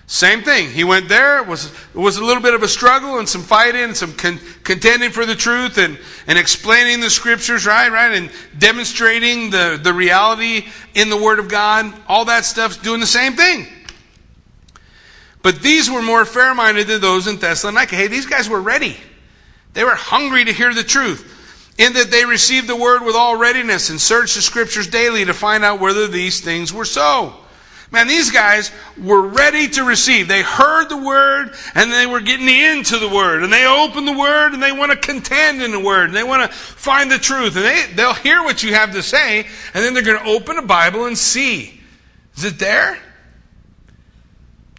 Same 0.09 0.43
thing. 0.43 0.71
He 0.71 0.85
went 0.85 1.09
there. 1.09 1.39
It 1.39 1.49
was, 1.49 1.67
it 1.67 1.99
was 1.99 2.17
a 2.17 2.25
little 2.25 2.43
bit 2.43 2.55
of 2.55 2.63
a 2.63 2.69
struggle 2.69 3.19
and 3.19 3.29
some 3.29 3.43
fighting 3.43 3.83
and 3.83 3.97
some 3.97 4.13
con- 4.13 4.39
contending 4.63 5.11
for 5.11 5.27
the 5.27 5.35
truth 5.35 5.79
and, 5.79 5.99
and 6.29 6.39
explaining 6.39 7.01
the 7.01 7.11
scriptures, 7.11 7.67
right? 7.67 7.91
Right? 7.91 8.15
And 8.15 8.31
demonstrating 8.57 9.51
the, 9.51 9.81
the 9.83 9.93
reality 9.93 10.67
in 10.95 11.11
the 11.11 11.17
Word 11.17 11.41
of 11.41 11.49
God. 11.49 11.93
All 12.07 12.25
that 12.27 12.45
stuff's 12.45 12.77
doing 12.77 13.01
the 13.01 13.07
same 13.07 13.33
thing. 13.33 13.67
But 15.43 15.61
these 15.61 15.91
were 15.91 16.03
more 16.03 16.25
fair 16.25 16.55
minded 16.55 16.87
than 16.87 17.01
those 17.01 17.27
in 17.27 17.37
Thessalonica. 17.37 17.97
Hey, 17.97 18.07
these 18.07 18.27
guys 18.27 18.49
were 18.49 18.61
ready. 18.61 18.97
They 19.73 19.83
were 19.83 19.95
hungry 19.95 20.45
to 20.45 20.53
hear 20.53 20.73
the 20.73 20.85
truth. 20.85 21.33
In 21.79 21.93
that 21.95 22.11
they 22.11 22.25
received 22.25 22.69
the 22.69 22.77
word 22.77 23.03
with 23.03 23.17
all 23.17 23.37
readiness 23.37 23.91
and 23.91 24.01
searched 24.01 24.37
the 24.37 24.43
scriptures 24.43 24.87
daily 24.87 25.25
to 25.25 25.35
find 25.35 25.65
out 25.65 25.81
whether 25.81 26.07
these 26.07 26.41
things 26.41 26.73
were 26.73 26.85
so. 26.85 27.35
Man, 27.93 28.09
these 28.09 28.31
guys 28.31 28.73
were 29.01 29.23
ready 29.23 29.69
to 29.69 29.85
receive. 29.85 30.27
They 30.27 30.43
heard 30.43 30.89
the 30.89 30.97
word 30.97 31.55
and 31.75 31.93
they 31.93 32.07
were 32.07 32.21
getting 32.21 32.49
into 32.49 32.99
the 32.99 33.09
word. 33.09 33.45
And 33.45 33.53
they 33.53 33.65
open 33.65 34.05
the 34.05 34.19
word 34.19 34.55
and 34.55 34.63
they 34.63 34.73
want 34.73 34.91
to 34.91 34.99
contend 34.99 35.63
in 35.63 35.71
the 35.71 35.81
word. 35.81 36.09
And 36.09 36.17
they 36.17 36.25
want 36.25 36.51
to 36.51 36.57
find 36.57 37.11
the 37.11 37.19
truth. 37.19 37.55
And 37.55 37.65
they, 37.65 37.87
they'll 37.95 38.13
hear 38.13 38.43
what 38.43 38.63
you 38.65 38.75
have 38.75 38.93
to 38.93 39.03
say 39.03 39.47
and 39.73 39.85
then 39.85 39.95
they're 39.95 40.03
going 40.03 40.19
to 40.19 40.31
open 40.31 40.57
the 40.57 40.63
Bible 40.63 41.07
and 41.07 41.17
see. 41.17 41.81
Is 42.37 42.45
it 42.45 42.59
there? 42.59 42.99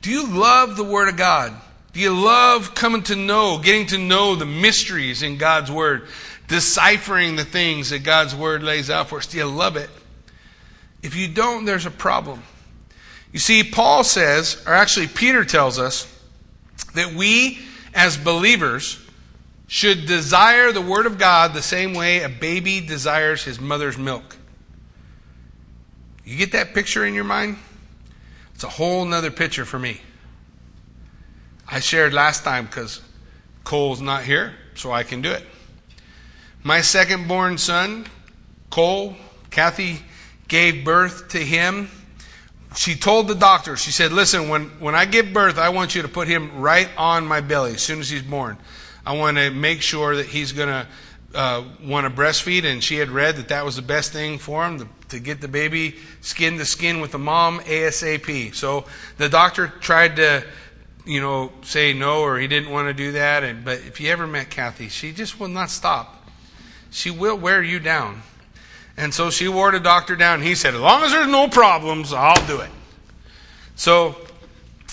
Do 0.01 0.11
you 0.11 0.27
love 0.27 0.75
the 0.75 0.83
word 0.83 1.09
of 1.09 1.15
God? 1.15 1.53
Do 1.93 1.99
you 2.01 2.13
love 2.13 2.75
coming 2.75 3.03
to 3.03 3.15
know, 3.15 3.57
getting 3.57 3.87
to 3.87 3.97
know 3.97 4.35
the 4.35 4.45
mysteries 4.45 5.23
in 5.23 5.37
God's 5.37 5.71
word, 5.71 6.07
deciphering 6.47 7.35
the 7.35 7.45
things 7.45 7.89
that 7.89 8.03
God's 8.03 8.35
word 8.35 8.63
lays 8.63 8.89
out 8.89 9.09
for 9.09 9.17
us? 9.17 9.27
Do 9.27 9.37
you 9.37 9.45
love 9.45 9.77
it? 9.77 9.89
If 11.01 11.15
you 11.15 11.27
don't, 11.27 11.65
there's 11.65 11.85
a 11.85 11.91
problem. 11.91 12.43
You 13.37 13.41
see, 13.41 13.63
Paul 13.63 14.03
says, 14.03 14.63
or 14.65 14.73
actually 14.73 15.05
Peter 15.05 15.45
tells 15.45 15.77
us, 15.77 16.11
that 16.95 17.13
we 17.13 17.59
as 17.93 18.17
believers 18.17 18.99
should 19.67 20.07
desire 20.07 20.71
the 20.71 20.81
Word 20.81 21.05
of 21.05 21.19
God 21.19 21.53
the 21.53 21.61
same 21.61 21.93
way 21.93 22.23
a 22.23 22.29
baby 22.29 22.81
desires 22.81 23.43
his 23.43 23.59
mother's 23.59 23.95
milk. 23.95 24.37
You 26.25 26.35
get 26.35 26.53
that 26.53 26.73
picture 26.73 27.05
in 27.05 27.13
your 27.13 27.25
mind? 27.25 27.57
It's 28.55 28.63
a 28.63 28.69
whole 28.69 29.05
nother 29.05 29.29
picture 29.29 29.65
for 29.65 29.77
me. 29.77 30.01
I 31.69 31.79
shared 31.79 32.15
last 32.15 32.43
time 32.43 32.65
because 32.65 33.01
Cole's 33.63 34.01
not 34.01 34.23
here, 34.23 34.55
so 34.73 34.91
I 34.91 35.03
can 35.03 35.21
do 35.21 35.29
it. 35.29 35.43
My 36.63 36.81
second 36.81 37.27
born 37.27 37.59
son, 37.59 38.07
Cole, 38.71 39.15
Kathy 39.51 39.99
gave 40.47 40.83
birth 40.83 41.27
to 41.27 41.37
him 41.37 41.91
she 42.77 42.95
told 42.95 43.27
the 43.27 43.35
doctor, 43.35 43.75
she 43.75 43.91
said, 43.91 44.11
Listen, 44.11 44.49
when, 44.49 44.65
when 44.79 44.93
I 44.93 45.05
give 45.05 45.33
birth, 45.33 45.57
I 45.57 45.69
want 45.69 45.95
you 45.95 46.03
to 46.03 46.07
put 46.07 46.27
him 46.27 46.59
right 46.59 46.89
on 46.95 47.25
my 47.25 47.41
belly 47.41 47.73
as 47.73 47.81
soon 47.81 47.99
as 47.99 48.09
he's 48.09 48.21
born. 48.21 48.57
I 49.05 49.17
want 49.17 49.37
to 49.37 49.49
make 49.49 49.81
sure 49.81 50.15
that 50.17 50.27
he's 50.27 50.51
going 50.51 50.69
to 50.69 50.87
uh, 51.33 51.63
want 51.83 52.05
to 52.05 52.21
breastfeed. 52.21 52.65
And 52.65 52.83
she 52.83 52.97
had 52.97 53.09
read 53.09 53.37
that 53.37 53.47
that 53.49 53.65
was 53.65 53.75
the 53.75 53.81
best 53.81 54.13
thing 54.13 54.37
for 54.37 54.65
him 54.65 54.79
to, 54.79 54.87
to 55.09 55.19
get 55.19 55.41
the 55.41 55.47
baby 55.47 55.95
skin 56.21 56.57
to 56.59 56.65
skin 56.65 57.01
with 57.01 57.11
the 57.11 57.17
mom 57.17 57.59
ASAP. 57.61 58.53
So 58.53 58.85
the 59.17 59.27
doctor 59.27 59.67
tried 59.67 60.17
to, 60.17 60.45
you 61.05 61.19
know, 61.19 61.51
say 61.63 61.93
no 61.93 62.21
or 62.21 62.37
he 62.37 62.47
didn't 62.47 62.69
want 62.69 62.89
to 62.89 62.93
do 62.93 63.13
that. 63.13 63.43
And, 63.43 63.65
but 63.65 63.79
if 63.79 63.99
you 63.99 64.11
ever 64.11 64.27
met 64.27 64.49
Kathy, 64.51 64.89
she 64.89 65.13
just 65.13 65.39
will 65.39 65.47
not 65.47 65.71
stop. 65.71 66.29
She 66.91 67.09
will 67.09 67.37
wear 67.37 67.63
you 67.63 67.79
down. 67.79 68.21
And 68.97 69.13
so 69.13 69.29
she 69.29 69.47
wore 69.47 69.71
the 69.71 69.79
doctor 69.79 70.15
down. 70.15 70.41
He 70.41 70.55
said, 70.55 70.73
As 70.73 70.81
long 70.81 71.03
as 71.03 71.11
there's 71.11 71.27
no 71.27 71.47
problems, 71.47 72.11
I'll 72.11 72.45
do 72.47 72.59
it. 72.59 72.71
So 73.75 74.15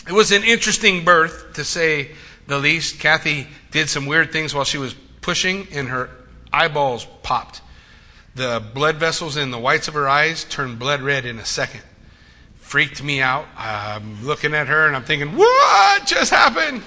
it 0.07 0.13
was 0.13 0.31
an 0.31 0.45
interesting 0.45 1.05
birth, 1.05 1.55
to 1.55 1.65
say 1.65 2.11
the 2.47 2.59
least. 2.59 3.01
Kathy 3.01 3.47
did 3.71 3.89
some 3.89 4.05
weird 4.05 4.31
things 4.31 4.55
while 4.55 4.65
she 4.65 4.77
was 4.77 4.95
pushing, 5.23 5.67
and 5.73 5.89
her 5.89 6.11
eyeballs 6.53 7.07
popped. 7.23 7.63
The 8.35 8.63
blood 8.75 8.97
vessels 8.97 9.37
in 9.37 9.51
the 9.51 9.59
whites 9.59 9.89
of 9.89 9.95
her 9.95 10.09
eyes 10.09 10.45
turned 10.45 10.79
blood 10.79 11.01
red 11.01 11.25
in 11.25 11.39
a 11.39 11.45
second. 11.45 11.83
Freaked 12.57 13.03
me 13.03 13.21
out. 13.23 13.47
I'm 13.57 14.25
looking 14.25 14.55
at 14.55 14.67
her 14.67 14.87
and 14.87 14.97
I'm 14.97 15.05
thinking, 15.05 15.37
what 15.37 16.07
just 16.07 16.31
happened? 16.31 16.83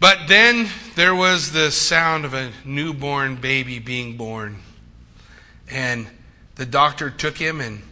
But 0.00 0.28
then 0.28 0.68
there 0.94 1.14
was 1.14 1.52
the 1.52 1.70
sound 1.70 2.24
of 2.24 2.34
a 2.34 2.52
newborn 2.64 3.36
baby 3.36 3.78
being 3.78 4.16
born. 4.16 4.58
And 5.70 6.06
the 6.54 6.66
doctor 6.66 7.10
took 7.10 7.36
him 7.36 7.60
and, 7.60 7.82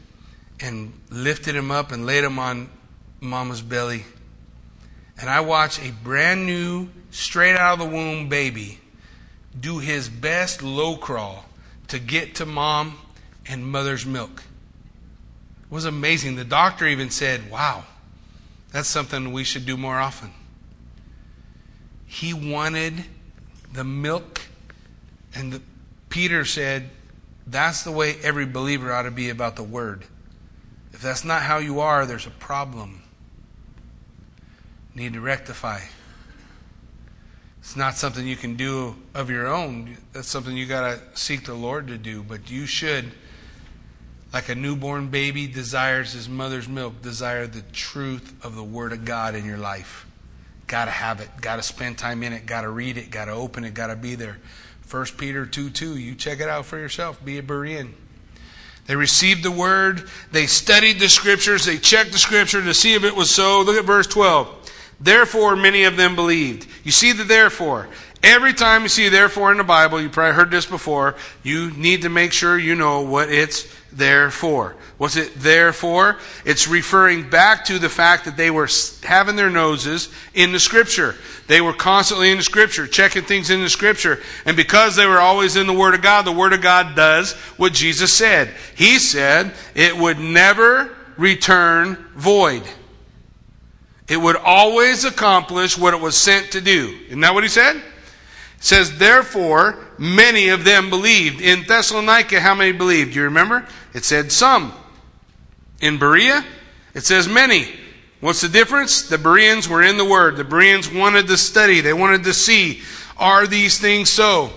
and 0.61 0.93
lifted 1.11 1.55
him 1.55 1.71
up 1.71 1.93
and 1.93 2.07
laid 2.07 2.25
him 2.25 2.39
on 2.39 2.69
mama's 3.21 3.63
belly. 3.63 4.05
And 5.19 5.31
I 5.31 5.41
watched 5.41 5.83
a 5.83 5.91
brand 5.91 6.47
new, 6.47 6.89
straight 7.11 7.57
out 7.57 7.75
of 7.75 7.79
the 7.79 7.95
womb 7.95 8.29
baby 8.29 8.81
do 9.59 9.79
his 9.79 10.09
best 10.09 10.63
low 10.63 10.97
crawl 10.97 11.45
to 11.89 11.99
get 11.99 12.35
to 12.37 12.47
mom 12.47 12.99
and 13.47 13.67
mother's 13.67 14.05
milk. 14.05 14.43
It 15.63 15.71
was 15.71 15.85
amazing. 15.85 16.37
The 16.37 16.45
doctor 16.45 16.87
even 16.87 17.11
said, 17.11 17.51
Wow, 17.51 17.85
that's 18.73 18.89
something 18.89 19.33
we 19.33 19.45
should 19.45 19.67
do 19.67 19.77
more 19.77 19.99
often. 19.99 20.31
He 22.07 22.33
wanted 22.33 23.05
the 23.73 23.85
milk, 23.85 24.43
and 25.35 25.55
the, 25.55 25.63
Peter 26.09 26.45
said, 26.45 26.91
that's 27.47 27.83
the 27.83 27.93
way 27.93 28.17
every 28.23 28.47
believer 28.47 28.93
ought 28.93 29.03
to 29.03 29.11
be 29.11 29.31
about 29.31 29.57
the 29.57 29.63
Word. 29.63 30.05
If 30.93 31.01
that's 31.01 31.25
not 31.25 31.43
how 31.43 31.59
you 31.59 31.81
are, 31.81 32.07
there's 32.07 32.27
a 32.27 32.31
problem. 32.31 33.03
Need 34.95 35.13
to 35.13 35.21
rectify. 35.21 35.81
It's 37.61 37.77
not 37.77 37.97
something 37.97 38.27
you 38.27 38.37
can 38.37 38.55
do 38.55 38.97
of 39.15 39.29
your 39.29 39.47
own. 39.47 39.99
That's 40.13 40.29
something 40.29 40.57
you 40.57 40.67
got 40.67 40.93
to 40.93 41.01
seek 41.19 41.45
the 41.45 41.55
Lord 41.55 41.89
to 41.89 41.99
do. 41.99 42.23
But 42.23 42.51
you 42.51 42.65
should, 42.65 43.13
like 44.33 44.49
a 44.49 44.55
newborn 44.55 45.09
baby 45.09 45.47
desires 45.47 46.13
his 46.13 46.29
mother's 46.29 46.69
milk, 46.69 47.03
desire 47.03 47.47
the 47.47 47.63
truth 47.73 48.35
of 48.45 48.57
the 48.57 48.65
Word 48.65 48.93
of 48.93 49.05
God 49.05 49.35
in 49.35 49.45
your 49.45 49.59
life. 49.59 50.07
Got 50.67 50.87
to 50.87 50.91
have 50.93 51.21
it. 51.21 51.29
Got 51.41 51.57
to 51.57 51.63
spend 51.63 51.99
time 51.99 52.23
in 52.23 52.33
it. 52.33 52.47
Got 52.47 52.63
to 52.63 52.71
read 52.71 52.97
it. 52.97 53.11
Got 53.11 53.27
to 53.27 53.33
open 53.33 53.65
it. 53.65 53.75
Got 53.75 53.89
to 53.89 53.97
be 53.97 54.15
there. 54.15 54.39
1 54.91 55.05
Peter 55.17 55.47
2 55.47 55.71
2. 55.71 55.97
You 55.97 56.15
check 56.15 56.41
it 56.41 56.49
out 56.49 56.67
for 56.67 56.79
yourself. 56.79 57.25
Be 57.25 57.39
a 57.39 57.43
Berean. 57.43 57.93
They 58.87 58.95
received 58.95 59.43
the 59.43 59.51
word. 59.51 60.09
They 60.31 60.47
studied 60.47 61.01
the 61.01 61.09
scriptures. 61.09 61.65
They 61.65 61.77
checked 61.77 62.13
the 62.13 62.19
scripture 62.19 62.63
to 62.63 62.73
see 62.73 62.95
if 62.95 63.03
it 63.03 63.17
was 63.17 63.31
so. 63.31 63.63
Look 63.63 63.77
at 63.77 63.85
verse 63.85 64.07
12. 64.07 64.73
Therefore, 65.01 65.57
many 65.57 65.85
of 65.85 65.97
them 65.97 66.15
believed. 66.15 66.69
You 66.85 66.93
see 66.93 67.13
the 67.13 67.25
therefore. 67.25 67.89
Every 68.23 68.55
time 68.55 68.83
you 68.83 68.89
see 68.89 69.09
therefore 69.09 69.51
in 69.53 69.59
the 69.59 69.65
Bible, 69.65 70.01
you 70.01 70.09
probably 70.09 70.35
heard 70.35 70.51
this 70.51 70.67
before, 70.67 71.17
you 71.43 71.71
need 71.73 72.03
to 72.03 72.09
make 72.09 72.33
sure 72.33 72.59
you 72.59 72.75
know 72.75 73.03
what 73.03 73.31
it's 73.31 73.69
there 73.97 74.31
for. 74.31 74.77
What's 74.99 75.17
it 75.17 75.35
therefore? 75.37 76.19
It's 76.45 76.69
referring 76.69 77.29
back 77.29 77.65
to 77.67 77.79
the 77.79 77.89
fact 77.89 78.25
that 78.25 78.37
they 78.37 78.51
were 78.51 78.69
having 79.03 79.37
their 79.37 79.51
noses 79.51 80.09
in 80.35 80.53
the 80.53 80.61
Scripture. 80.61 81.15
They 81.47 81.61
were 81.61 81.73
constantly 81.73 82.31
in 82.31 82.39
the 82.39 82.43
Scripture, 82.43 82.87
checking 82.87 83.25
things 83.25 83.51
in 83.51 83.61
the 83.61 83.69
Scripture. 83.69 84.21
And 84.45 84.57
because 84.57 84.97
they 84.97 85.07
were 85.07 85.21
always 85.21 85.57
in 85.57 85.67
the 85.67 85.73
Word 85.73 85.95
of 85.95 86.03
God, 86.03 86.25
the 86.25 86.33
Word 86.33 86.53
of 86.53 86.63
God 86.63 86.97
does 86.97 87.33
what 87.57 87.73
Jesus 87.73 88.13
said. 88.13 88.55
He 88.75 88.99
said 88.99 89.53
it 89.75 89.97
would 89.97 90.19
never 90.19 90.97
return 91.17 91.97
void. 92.15 92.63
It 94.09 94.17
would 94.17 94.37
always 94.37 95.05
accomplish 95.05 95.77
what 95.77 95.95
it 95.95 96.01
was 96.01 96.17
sent 96.17 96.53
to 96.53 96.61
do. 96.61 96.97
Isn't 97.09 97.21
that 97.21 97.35
what 97.35 97.43
he 97.43 97.49
said? 97.49 97.83
Says, 98.59 98.99
therefore, 98.99 99.79
many 99.99 100.49
of 100.49 100.65
them 100.65 100.91
believed. 100.91 101.41
In 101.41 101.65
Thessalonica, 101.67 102.41
how 102.41 102.55
many 102.55 102.73
believed? 102.73 103.13
Do 103.13 103.19
you 103.19 103.25
remember? 103.25 103.67
It 103.95 104.05
said 104.05 104.33
some. 104.33 104.73
In 105.81 105.99
Berea, 105.99 106.45
it 106.95 107.05
says 107.05 107.29
many. 107.29 107.69
What's 108.21 108.41
the 108.41 108.49
difference? 108.49 109.09
The 109.09 109.19
Bereans 109.19 109.69
were 109.69 109.83
in 109.83 109.99
the 109.99 110.05
Word. 110.05 110.37
The 110.37 110.45
Bereans 110.45 110.91
wanted 110.91 111.27
to 111.29 111.37
study. 111.37 111.81
They 111.83 111.93
wanted 111.93 112.25
to 112.25 112.33
see, 112.33 112.81
are 113.19 113.47
these 113.47 113.79
things 113.79 114.09
so? 114.11 114.51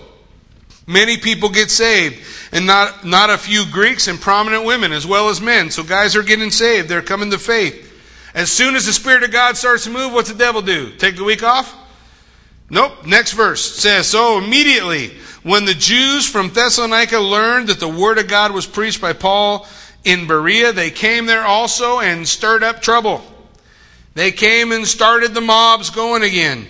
Many 0.86 1.18
people 1.18 1.50
get 1.50 1.70
saved, 1.70 2.18
and 2.52 2.66
not, 2.66 3.04
not 3.04 3.30
a 3.30 3.38
few 3.38 3.64
Greeks 3.70 4.08
and 4.08 4.20
prominent 4.20 4.64
women 4.64 4.92
as 4.92 5.06
well 5.06 5.28
as 5.28 5.40
men. 5.40 5.70
So 5.70 5.84
guys 5.84 6.16
are 6.16 6.22
getting 6.22 6.50
saved. 6.50 6.88
They're 6.88 7.02
coming 7.02 7.30
to 7.30 7.38
faith. 7.38 7.86
As 8.34 8.50
soon 8.50 8.74
as 8.74 8.86
the 8.86 8.92
Spirit 8.92 9.22
of 9.22 9.30
God 9.30 9.56
starts 9.56 9.84
to 9.84 9.90
move, 9.90 10.12
what's 10.12 10.30
the 10.30 10.38
devil 10.38 10.62
do? 10.62 10.90
Take 10.96 11.16
the 11.16 11.24
week 11.24 11.42
off? 11.42 11.76
Nope. 12.70 13.04
Next 13.04 13.32
verse 13.32 13.60
says, 13.60 14.06
So 14.06 14.38
immediately, 14.38 15.10
when 15.42 15.64
the 15.64 15.74
Jews 15.74 16.28
from 16.28 16.50
Thessalonica 16.50 17.18
learned 17.18 17.68
that 17.68 17.80
the 17.80 17.88
word 17.88 18.18
of 18.18 18.28
God 18.28 18.52
was 18.52 18.66
preached 18.66 19.00
by 19.00 19.12
Paul 19.12 19.66
in 20.04 20.28
Berea, 20.28 20.72
they 20.72 20.90
came 20.90 21.26
there 21.26 21.44
also 21.44 21.98
and 21.98 22.26
stirred 22.26 22.62
up 22.62 22.80
trouble. 22.80 23.22
They 24.14 24.30
came 24.32 24.70
and 24.70 24.86
started 24.86 25.34
the 25.34 25.40
mobs 25.40 25.90
going 25.90 26.22
again. 26.22 26.66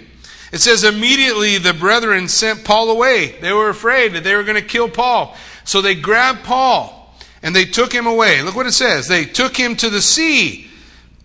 It 0.53 0.59
says, 0.59 0.82
immediately 0.82 1.59
the 1.59 1.74
brethren 1.74 2.28
sent 2.28 2.64
Paul 2.64 2.90
away. 2.90 3.36
They 3.40 3.53
were 3.53 3.68
afraid 3.68 4.14
that 4.14 4.24
they 4.24 4.34
were 4.34 4.42
going 4.42 4.61
to 4.61 4.66
kill 4.66 4.88
Paul. 4.88 5.36
So 5.64 5.80
they 5.80 5.94
grabbed 5.94 6.44
Paul 6.44 7.14
and 7.42 7.55
they 7.55 7.64
took 7.66 7.92
him 7.92 8.07
away. 8.07 8.42
Look 8.42 8.57
what 8.57 8.66
it 8.66 8.72
says. 8.72 9.07
They 9.07 9.24
took 9.26 9.57
him 9.57 9.76
to 9.76 9.90
the 9.90 10.03
sea 10.03 10.70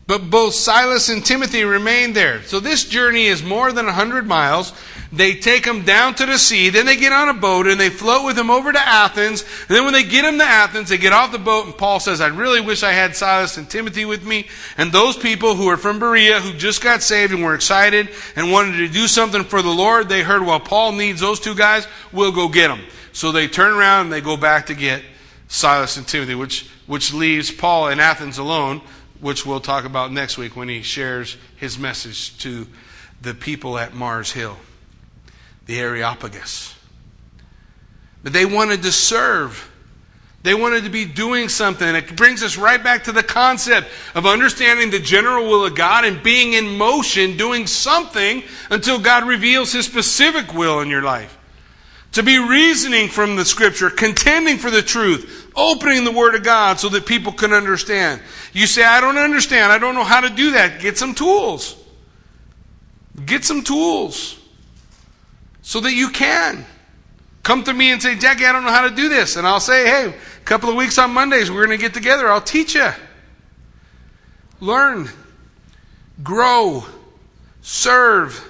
but 0.08 0.30
both 0.30 0.54
Silas 0.54 1.10
and 1.10 1.26
Timothy 1.26 1.64
remained 1.64 2.16
there. 2.16 2.44
So 2.44 2.60
this 2.60 2.86
journey 2.86 3.26
is 3.26 3.42
more 3.42 3.72
than 3.72 3.86
100 3.86 4.28
miles. 4.28 4.72
They 5.12 5.36
take 5.36 5.64
them 5.64 5.84
down 5.84 6.16
to 6.16 6.26
the 6.26 6.38
sea, 6.38 6.70
then 6.70 6.86
they 6.86 6.98
get 6.98 7.14
on 7.14 7.30
a 7.30 7.34
boat 7.34 7.68
and 7.68 7.80
they 7.80 7.90
float 7.90 8.26
with 8.26 8.36
them 8.36 8.52
over 8.52 8.72
to 8.72 8.80
Athens. 8.80 9.44
And 9.68 9.76
then 9.76 9.84
when 9.84 9.94
they 9.94 10.04
get 10.04 10.24
them 10.24 10.38
to 10.38 10.44
Athens, 10.44 10.90
they 10.90 10.98
get 10.98 11.14
off 11.14 11.32
the 11.32 11.40
boat 11.40 11.66
and 11.66 11.78
Paul 11.78 12.00
says, 12.00 12.22
I 12.22 12.28
really 12.28 12.60
wish 12.60 12.84
I 12.84 12.92
had 12.92 13.16
Silas 13.16 13.58
and 13.58 13.70
Timothy 13.70 14.06
with 14.06 14.26
me. 14.26 14.48
And 14.78 14.92
those 14.92 15.16
people 15.16 15.56
who 15.56 15.70
are 15.70 15.78
from 15.78 16.00
Berea, 16.00 16.42
who 16.42 16.54
just 16.58 16.84
got 16.84 17.02
saved 17.02 17.34
and 17.34 17.44
were 17.44 17.56
excited 17.56 18.10
and 18.36 18.52
wanted 18.52 18.78
to 18.78 18.90
do 18.90 19.08
something 19.08 19.44
for 19.44 19.62
the 19.62 19.70
Lord, 19.70 20.10
they 20.10 20.22
heard, 20.22 20.44
well, 20.44 20.60
Paul 20.60 20.92
needs 20.92 21.22
those 21.22 21.40
two 21.40 21.56
guys, 21.56 21.88
we'll 22.12 22.34
go 22.34 22.50
get 22.50 22.68
them. 22.68 22.82
So 23.14 23.32
they 23.32 23.48
turn 23.48 23.74
around 23.74 24.08
and 24.08 24.14
they 24.14 24.22
go 24.22 24.38
back 24.38 24.66
to 24.66 24.74
get 24.74 25.02
Silas 25.48 25.98
and 25.98 26.08
Timothy, 26.08 26.36
which, 26.36 26.70
which 26.88 27.14
leaves 27.14 27.52
Paul 27.52 27.88
in 27.88 28.00
Athens 28.00 28.38
alone 28.38 28.82
which 29.22 29.46
we'll 29.46 29.60
talk 29.60 29.86
about 29.86 30.12
next 30.12 30.38
week 30.38 30.56
when 30.56 30.70
he 30.70 30.82
shares 30.82 31.38
his 31.56 31.80
message 31.80 32.38
to 32.40 32.68
the 33.22 33.34
people 33.34 33.78
at 33.78 33.94
Mars 33.94 34.32
Hill, 34.32 34.58
the 35.66 35.80
Areopagus. 35.80 36.76
But 38.24 38.34
they 38.34 38.46
wanted 38.46 38.84
to 38.84 38.92
serve. 38.92 39.72
They 40.44 40.54
wanted 40.54 40.84
to 40.84 40.90
be 40.90 41.06
doing 41.06 41.50
something. 41.50 41.96
It 41.96 42.16
brings 42.16 42.44
us 42.44 42.58
right 42.58 42.84
back 42.84 43.06
to 43.06 43.12
the 43.12 43.24
concept 43.24 43.88
of 44.14 44.26
understanding 44.26 44.92
the 44.92 45.00
general 45.00 45.46
will 45.46 45.66
of 45.66 45.76
God 45.76 46.06
and 46.06 46.22
being 46.22 46.54
in 46.54 46.78
motion, 46.78 47.38
doing 47.38 47.68
something 47.68 48.44
until 48.70 49.00
God 49.00 49.28
reveals 49.28 49.72
his 49.72 49.86
specific 49.86 50.54
will 50.54 50.82
in 50.82 50.90
your 50.90 51.02
life. 51.02 51.35
To 52.16 52.24
be 52.24 52.40
reasoning 52.40 53.10
from 53.10 53.36
the 53.36 53.44
scripture, 53.44 53.90
contending 53.90 54.58
for 54.58 54.72
the 54.72 54.82
truth, 54.82 55.52
opening 55.54 56.06
the 56.06 56.14
word 56.14 56.34
of 56.34 56.44
God 56.44 56.80
so 56.80 56.88
that 56.88 57.06
people 57.06 57.34
can 57.34 57.52
understand. 57.52 58.22
You 58.54 58.68
say, 58.68 58.86
I 58.86 59.02
don't 59.02 59.18
understand. 59.18 59.70
I 59.70 59.80
don't 59.80 59.96
know 59.96 60.04
how 60.06 60.22
to 60.22 60.30
do 60.30 60.52
that. 60.52 60.80
Get 60.80 60.98
some 60.98 61.14
tools. 61.14 61.76
Get 63.26 63.44
some 63.44 63.64
tools 63.64 64.40
so 65.62 65.82
that 65.82 65.92
you 65.92 66.08
can. 66.08 66.66
Come 67.44 67.66
to 67.66 67.74
me 67.74 67.92
and 67.92 68.02
say, 68.02 68.16
Jackie, 68.16 68.46
I 68.46 68.54
don't 68.54 68.64
know 68.64 68.72
how 68.72 68.88
to 68.88 68.96
do 68.96 69.10
this. 69.10 69.36
And 69.36 69.46
I'll 69.46 69.60
say, 69.60 69.86
hey, 69.86 70.08
a 70.08 70.46
couple 70.46 70.70
of 70.70 70.78
weeks 70.78 70.98
on 70.98 71.12
Mondays, 71.12 71.52
we're 71.52 71.66
going 71.66 71.78
to 71.78 71.84
get 71.84 71.94
together. 71.94 72.30
I'll 72.30 72.40
teach 72.40 72.76
you. 72.76 72.92
Learn. 74.62 75.10
Grow. 76.24 76.86
Serve. 77.62 78.42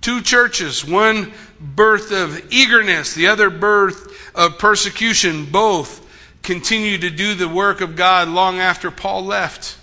Two 0.00 0.20
churches, 0.20 0.84
one 0.84 1.32
birth 1.64 2.12
of 2.12 2.52
eagerness, 2.52 3.14
the 3.14 3.28
other 3.28 3.50
birth 3.50 4.34
of 4.34 4.58
persecution, 4.58 5.46
both 5.46 6.00
continue 6.42 6.98
to 6.98 7.10
do 7.10 7.34
the 7.34 7.48
work 7.48 7.80
of 7.80 7.96
God 7.96 8.28
long 8.28 8.60
after 8.60 8.90
Paul 8.90 9.24
left. 9.24 9.78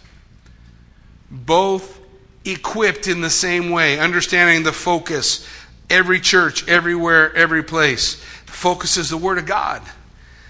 Both 1.30 2.00
equipped 2.46 3.08
in 3.08 3.22
the 3.22 3.30
same 3.30 3.70
way, 3.70 4.00
understanding 4.00 4.64
the 4.64 4.72
focus. 4.72 5.48
Every 5.90 6.20
church, 6.20 6.68
everywhere, 6.68 7.36
every 7.36 7.64
place. 7.64 8.16
The 8.46 8.52
focus 8.52 8.98
is 8.98 9.10
the 9.10 9.18
Word 9.18 9.38
of 9.38 9.46
God. 9.46 9.82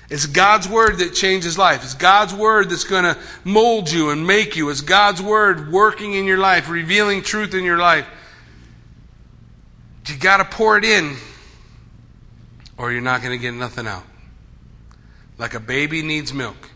It's 0.10 0.26
God's 0.26 0.68
Word 0.68 0.98
that 0.98 1.14
changes 1.14 1.58
life. 1.58 1.84
It's 1.84 1.94
God's 1.94 2.34
Word 2.34 2.70
that's 2.70 2.84
going 2.84 3.06
to 3.06 3.18
mold 3.46 3.90
you 3.90 4.10
and 4.10 4.28
make 4.28 4.56
you. 4.58 4.70
It's 4.70 4.82
God's 4.82 5.22
Word 5.22 5.72
working 5.72 6.14
in 6.14 6.26
your 6.26 6.38
life, 6.38 6.70
revealing 6.70 7.22
truth 7.22 7.54
in 7.54 7.64
your 7.64 7.78
life. 7.78 8.06
You 10.08 10.18
got 10.18 10.38
to 10.38 10.45
pour 10.45 10.78
it 10.78 10.84
in 10.84 11.16
or 12.78 12.91
you're 12.91 13.02
not 13.02 13.22
going 13.22 13.38
to 13.38 13.41
get 13.41 13.54
nothing 13.54 13.88
out. 13.88 14.04
Like 15.38 15.54
a 15.54 15.60
baby 15.60 16.02
needs 16.02 16.34
milk. 16.34 16.70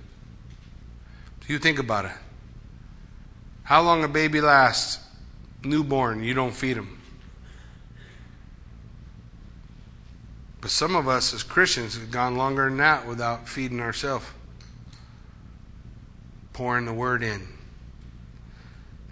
Do 1.46 1.54
you 1.54 1.60
think 1.60 1.80
about 1.80 2.06
it? 2.06 2.12
How 3.64 3.82
long 3.82 4.04
a 4.04 4.08
baby 4.08 4.42
lasts? 4.42 5.04
Newborn, 5.64 6.24
you 6.24 6.34
don't 6.34 6.54
feed 6.54 6.78
him. 6.78 7.00
But 10.62 10.70
some 10.72 10.96
of 10.96 11.08
us 11.08 11.34
as 11.34 11.44
Christians 11.44 11.96
have 11.96 12.12
gone 12.12 12.38
longer 12.38 12.70
than 12.70 12.78
that 12.78 13.08
without 13.08 13.50
feeding 13.50 13.82
ourselves. 13.82 14.26
Pouring 16.54 16.86
the 16.86 16.94
Word 16.94 17.24
in. 17.24 17.48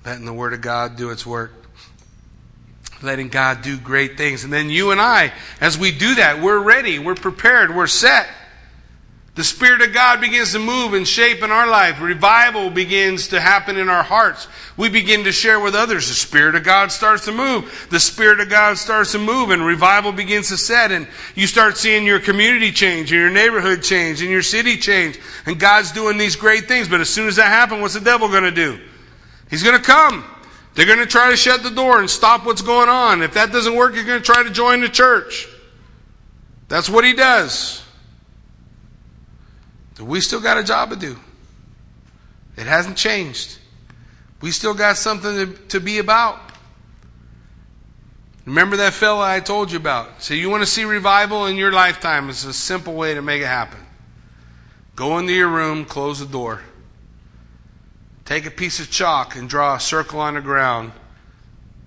Letting 0.05 0.25
the 0.25 0.33
Word 0.33 0.53
of 0.53 0.61
God 0.61 0.95
do 0.95 1.09
its 1.09 1.25
work 1.25 1.62
letting 3.03 3.29
God 3.29 3.61
do 3.61 3.77
great 3.77 4.17
things. 4.17 4.43
And 4.43 4.53
then 4.53 4.69
you 4.69 4.91
and 4.91 5.01
I, 5.01 5.33
as 5.59 5.77
we 5.77 5.91
do 5.91 6.15
that, 6.15 6.41
we're 6.41 6.59
ready, 6.59 6.99
we're 6.99 7.15
prepared, 7.15 7.75
we're 7.75 7.87
set. 7.87 8.27
The 9.35 9.43
Spirit 9.43 9.81
of 9.81 9.93
God 9.93 10.21
begins 10.21 10.51
to 10.51 10.59
move 10.59 10.93
and 10.93 11.07
shape 11.07 11.41
in 11.41 11.49
our 11.49 11.65
life. 11.67 11.99
Revival 11.99 12.69
begins 12.69 13.29
to 13.29 13.41
happen 13.41 13.77
in 13.77 13.89
our 13.89 14.03
hearts. 14.03 14.47
We 14.77 14.89
begin 14.89 15.23
to 15.23 15.31
share 15.31 15.59
with 15.59 15.73
others. 15.73 16.07
The 16.07 16.13
Spirit 16.13 16.53
of 16.53 16.63
God 16.63 16.91
starts 16.91 17.25
to 17.25 17.31
move. 17.31 17.87
The 17.89 17.99
Spirit 17.99 18.41
of 18.41 18.49
God 18.49 18.77
starts 18.77 19.13
to 19.13 19.19
move 19.19 19.49
and 19.49 19.65
revival 19.65 20.11
begins 20.11 20.49
to 20.49 20.57
set 20.57 20.91
and 20.91 21.07
you 21.33 21.47
start 21.47 21.77
seeing 21.77 22.05
your 22.05 22.19
community 22.19 22.71
change 22.71 23.11
and 23.11 23.21
your 23.21 23.31
neighborhood 23.31 23.81
change 23.81 24.21
and 24.21 24.29
your 24.29 24.43
city 24.43 24.77
change. 24.77 25.19
And 25.47 25.59
God's 25.59 25.91
doing 25.91 26.19
these 26.19 26.35
great 26.35 26.67
things. 26.67 26.87
But 26.87 27.01
as 27.01 27.09
soon 27.09 27.27
as 27.27 27.37
that 27.37 27.47
happens, 27.47 27.81
what's 27.81 27.95
the 27.95 28.01
devil 28.01 28.27
going 28.27 28.43
to 28.43 28.51
do? 28.51 28.79
He's 29.49 29.63
going 29.63 29.77
to 29.77 29.83
come. 29.83 30.23
They're 30.73 30.85
going 30.85 30.99
to 30.99 31.05
try 31.05 31.29
to 31.29 31.37
shut 31.37 31.61
the 31.61 31.69
door 31.69 31.99
and 31.99 32.09
stop 32.09 32.45
what's 32.45 32.61
going 32.61 32.89
on. 32.89 33.21
If 33.21 33.35
that 33.35 33.51
doesn't 33.51 33.75
work, 33.75 33.93
you're 33.93 34.05
going 34.05 34.21
to 34.21 34.25
try 34.25 34.43
to 34.43 34.49
join 34.49 34.81
the 34.81 34.89
church. 34.89 35.47
That's 36.67 36.89
what 36.89 37.05
he 37.05 37.13
does. 37.13 37.83
We 40.01 40.21
still 40.21 40.41
got 40.41 40.57
a 40.57 40.63
job 40.63 40.89
to 40.89 40.95
do. 40.95 41.17
It 42.57 42.65
hasn't 42.65 42.97
changed. 42.97 43.59
We 44.41 44.51
still 44.51 44.73
got 44.73 44.97
something 44.97 45.35
to, 45.35 45.53
to 45.69 45.79
be 45.79 45.99
about. 45.99 46.39
Remember 48.45 48.75
that 48.77 48.93
fella 48.93 49.25
I 49.25 49.39
told 49.39 49.71
you 49.71 49.77
about? 49.77 50.21
So 50.21 50.33
you 50.33 50.49
want 50.49 50.63
to 50.63 50.67
see 50.67 50.83
revival 50.83 51.45
in 51.45 51.55
your 51.55 51.71
lifetime? 51.71 52.29
It's 52.29 52.43
a 52.43 52.51
simple 52.51 52.93
way 52.93 53.13
to 53.13 53.21
make 53.21 53.41
it 53.41 53.47
happen. 53.47 53.79
Go 54.95 55.17
into 55.17 55.31
your 55.31 55.47
room, 55.47 55.85
close 55.85 56.19
the 56.19 56.25
door. 56.25 56.61
Take 58.25 58.45
a 58.45 58.51
piece 58.51 58.79
of 58.79 58.89
chalk 58.89 59.35
and 59.35 59.49
draw 59.49 59.75
a 59.75 59.79
circle 59.79 60.19
on 60.19 60.35
the 60.35 60.41
ground. 60.41 60.93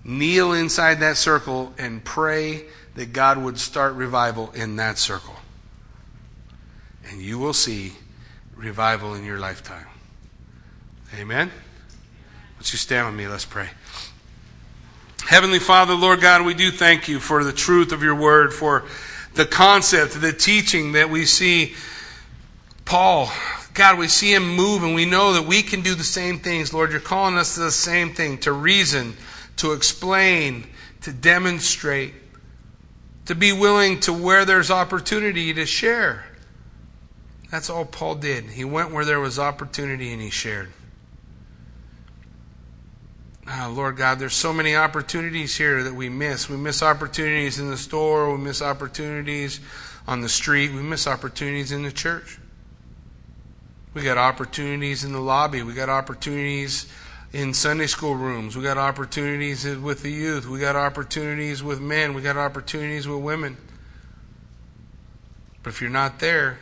Kneel 0.03 0.53
inside 0.53 0.99
that 0.99 1.17
circle 1.17 1.73
and 1.77 2.03
pray 2.03 2.65
that 2.95 3.11
God 3.13 3.37
would 3.37 3.59
start 3.59 3.93
revival 3.93 4.51
in 4.51 4.75
that 4.77 4.97
circle. 4.97 5.35
And 7.09 7.21
you 7.21 7.39
will 7.39 7.53
see 7.53 7.93
revival 8.55 9.13
in 9.13 9.23
your 9.23 9.39
lifetime. 9.39 9.87
Amen? 11.17 11.51
Would 12.57 12.71
you 12.71 12.77
stand 12.77 13.07
with 13.07 13.15
me? 13.15 13.27
Let's 13.27 13.45
pray. 13.45 13.69
Heavenly 15.27 15.59
Father, 15.59 15.93
Lord 15.93 16.21
God, 16.21 16.45
we 16.45 16.53
do 16.53 16.71
thank 16.71 17.07
you 17.07 17.19
for 17.19 17.43
the 17.43 17.51
truth 17.51 17.91
of 17.91 18.01
your 18.01 18.15
word, 18.15 18.53
for 18.53 18.85
the 19.33 19.45
concept, 19.45 20.19
the 20.19 20.33
teaching 20.33 20.93
that 20.93 21.09
we 21.09 21.25
see 21.25 21.75
Paul 22.85 23.29
God, 23.77 23.99
we 23.99 24.07
see 24.07 24.33
him 24.33 24.55
move 24.55 24.81
and 24.81 24.95
we 24.95 25.05
know 25.05 25.33
that 25.33 25.45
we 25.45 25.61
can 25.61 25.81
do 25.81 25.93
the 25.93 26.03
same 26.03 26.39
things. 26.39 26.73
Lord, 26.73 26.89
you're 26.89 26.99
calling 26.99 27.37
us 27.37 27.53
to 27.53 27.59
the 27.59 27.69
same 27.69 28.11
thing 28.11 28.39
to 28.39 28.51
reason, 28.51 29.15
to 29.57 29.73
explain, 29.73 30.65
to 31.01 31.13
demonstrate, 31.13 32.15
to 33.27 33.35
be 33.35 33.53
willing 33.53 33.99
to 33.99 34.11
where 34.11 34.45
there's 34.45 34.71
opportunity 34.71 35.53
to 35.53 35.67
share. 35.67 36.25
That's 37.51 37.69
all 37.69 37.85
Paul 37.85 38.15
did. 38.15 38.45
He 38.45 38.65
went 38.65 38.89
where 38.89 39.05
there 39.05 39.19
was 39.19 39.37
opportunity 39.37 40.11
and 40.11 40.23
he 40.23 40.31
shared. 40.31 40.71
Uh, 43.47 43.69
Lord 43.69 43.95
God, 43.95 44.17
there's 44.17 44.33
so 44.33 44.51
many 44.51 44.75
opportunities 44.75 45.55
here 45.55 45.83
that 45.83 45.93
we 45.93 46.09
miss. 46.09 46.49
We 46.49 46.57
miss 46.57 46.81
opportunities 46.81 47.59
in 47.59 47.69
the 47.69 47.77
store, 47.77 48.35
we 48.35 48.43
miss 48.43 48.59
opportunities 48.59 49.59
on 50.07 50.21
the 50.21 50.29
street, 50.29 50.71
we 50.71 50.81
miss 50.81 51.05
opportunities 51.05 51.71
in 51.71 51.83
the 51.83 51.91
church. 51.91 52.39
We 53.97 54.03
got 54.03 54.19
opportunities 54.19 55.03
in 55.03 55.11
the 55.11 55.19
lobby, 55.19 55.63
we 55.63 55.73
got 55.73 55.89
opportunities 55.89 56.85
in 57.33 57.51
Sunday 57.51 57.87
school 57.87 58.13
rooms, 58.13 58.55
we 58.55 58.61
got 58.61 58.77
opportunities 58.77 59.65
with 59.65 60.03
the 60.03 60.11
youth, 60.11 60.45
we 60.45 60.59
got 60.59 60.75
opportunities 60.75 61.63
with 61.63 61.81
men, 61.81 62.13
we 62.13 62.21
got 62.21 62.37
opportunities 62.37 63.07
with 63.07 63.17
women. 63.17 63.57
But 65.63 65.71
if 65.71 65.81
you're 65.81 65.89
not 65.89 66.19
there, 66.19 66.59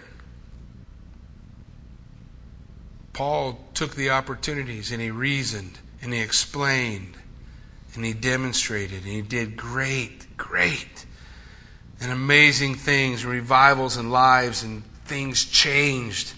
Paul 3.11 3.59
took 3.73 3.95
the 3.95 4.11
opportunities 4.11 4.93
and 4.93 5.01
he 5.01 5.11
reasoned 5.11 5.79
and 6.01 6.13
he 6.13 6.21
explained 6.21 7.17
and 7.95 8.05
he 8.05 8.13
demonstrated 8.13 9.03
and 9.03 9.11
he 9.11 9.21
did 9.21 9.57
great, 9.57 10.37
great 10.37 11.05
and 11.99 12.13
amazing 12.13 12.75
things, 12.75 13.25
revivals 13.25 13.97
and 13.97 14.09
lives 14.09 14.63
and 14.63 14.85
things 15.03 15.43
changed. 15.43 16.33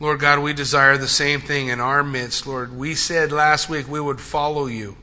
Lord 0.00 0.18
God, 0.18 0.38
we 0.38 0.54
desire 0.54 0.96
the 0.96 1.06
same 1.06 1.42
thing 1.42 1.68
in 1.68 1.78
our 1.78 2.02
midst, 2.02 2.46
Lord. 2.46 2.74
We 2.76 2.94
said 2.94 3.32
last 3.32 3.68
week 3.68 3.86
we 3.86 4.00
would 4.00 4.18
follow 4.18 4.64
you. 4.64 4.96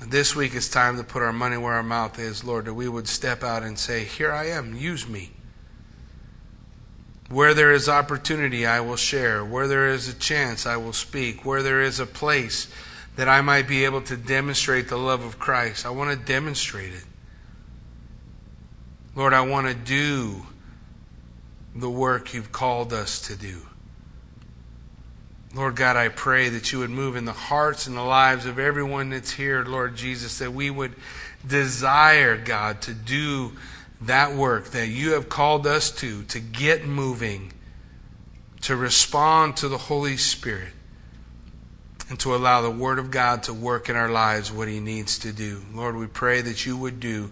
This 0.00 0.34
week 0.34 0.54
it's 0.54 0.68
time 0.68 0.96
to 0.96 1.04
put 1.04 1.22
our 1.22 1.32
money 1.32 1.56
where 1.56 1.74
our 1.74 1.84
mouth 1.84 2.18
is, 2.18 2.42
Lord, 2.42 2.64
that 2.64 2.74
we 2.74 2.88
would 2.88 3.06
step 3.06 3.44
out 3.44 3.62
and 3.62 3.78
say, 3.78 4.02
Here 4.02 4.32
I 4.32 4.46
am, 4.46 4.74
use 4.74 5.08
me. 5.08 5.30
Where 7.30 7.54
there 7.54 7.72
is 7.72 7.88
opportunity, 7.88 8.66
I 8.66 8.80
will 8.80 8.96
share. 8.96 9.44
Where 9.44 9.68
there 9.68 9.88
is 9.88 10.08
a 10.08 10.14
chance, 10.14 10.66
I 10.66 10.76
will 10.76 10.92
speak. 10.92 11.44
Where 11.44 11.62
there 11.62 11.82
is 11.82 12.00
a 12.00 12.06
place 12.06 12.68
that 13.16 13.28
I 13.28 13.40
might 13.40 13.68
be 13.68 13.84
able 13.84 14.00
to 14.02 14.16
demonstrate 14.16 14.88
the 14.88 14.96
love 14.96 15.24
of 15.24 15.38
Christ, 15.38 15.86
I 15.86 15.90
want 15.90 16.10
to 16.10 16.16
demonstrate 16.16 16.92
it. 16.92 17.04
Lord, 19.14 19.32
I 19.32 19.42
want 19.42 19.68
to 19.68 19.74
do 19.74 20.46
the 21.80 21.90
work 21.90 22.34
you've 22.34 22.52
called 22.52 22.92
us 22.92 23.20
to 23.28 23.36
do. 23.36 23.62
Lord 25.54 25.76
God, 25.76 25.96
I 25.96 26.08
pray 26.08 26.50
that 26.50 26.72
you 26.72 26.80
would 26.80 26.90
move 26.90 27.16
in 27.16 27.24
the 27.24 27.32
hearts 27.32 27.86
and 27.86 27.96
the 27.96 28.02
lives 28.02 28.44
of 28.44 28.58
everyone 28.58 29.10
that's 29.10 29.32
here, 29.32 29.64
Lord 29.64 29.96
Jesus, 29.96 30.38
that 30.38 30.52
we 30.52 30.70
would 30.70 30.94
desire, 31.46 32.36
God, 32.36 32.82
to 32.82 32.92
do 32.92 33.52
that 34.02 34.34
work 34.34 34.66
that 34.70 34.88
you 34.88 35.12
have 35.12 35.28
called 35.28 35.66
us 35.66 35.90
to, 35.90 36.22
to 36.24 36.38
get 36.38 36.86
moving, 36.86 37.52
to 38.62 38.76
respond 38.76 39.56
to 39.56 39.68
the 39.68 39.78
Holy 39.78 40.16
Spirit, 40.16 40.72
and 42.10 42.20
to 42.20 42.34
allow 42.34 42.60
the 42.60 42.70
Word 42.70 42.98
of 42.98 43.10
God 43.10 43.42
to 43.44 43.54
work 43.54 43.88
in 43.88 43.96
our 43.96 44.10
lives 44.10 44.52
what 44.52 44.68
He 44.68 44.80
needs 44.80 45.18
to 45.20 45.32
do. 45.32 45.62
Lord, 45.74 45.96
we 45.96 46.06
pray 46.06 46.40
that 46.42 46.66
you 46.66 46.76
would 46.76 47.00
do 47.00 47.30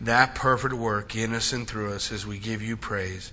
that 0.00 0.34
perfect 0.34 0.74
work 0.74 1.14
in 1.14 1.34
us 1.34 1.52
and 1.52 1.68
through 1.68 1.92
us 1.92 2.10
as 2.10 2.26
we 2.26 2.38
give 2.38 2.62
you 2.62 2.76
praise. 2.76 3.32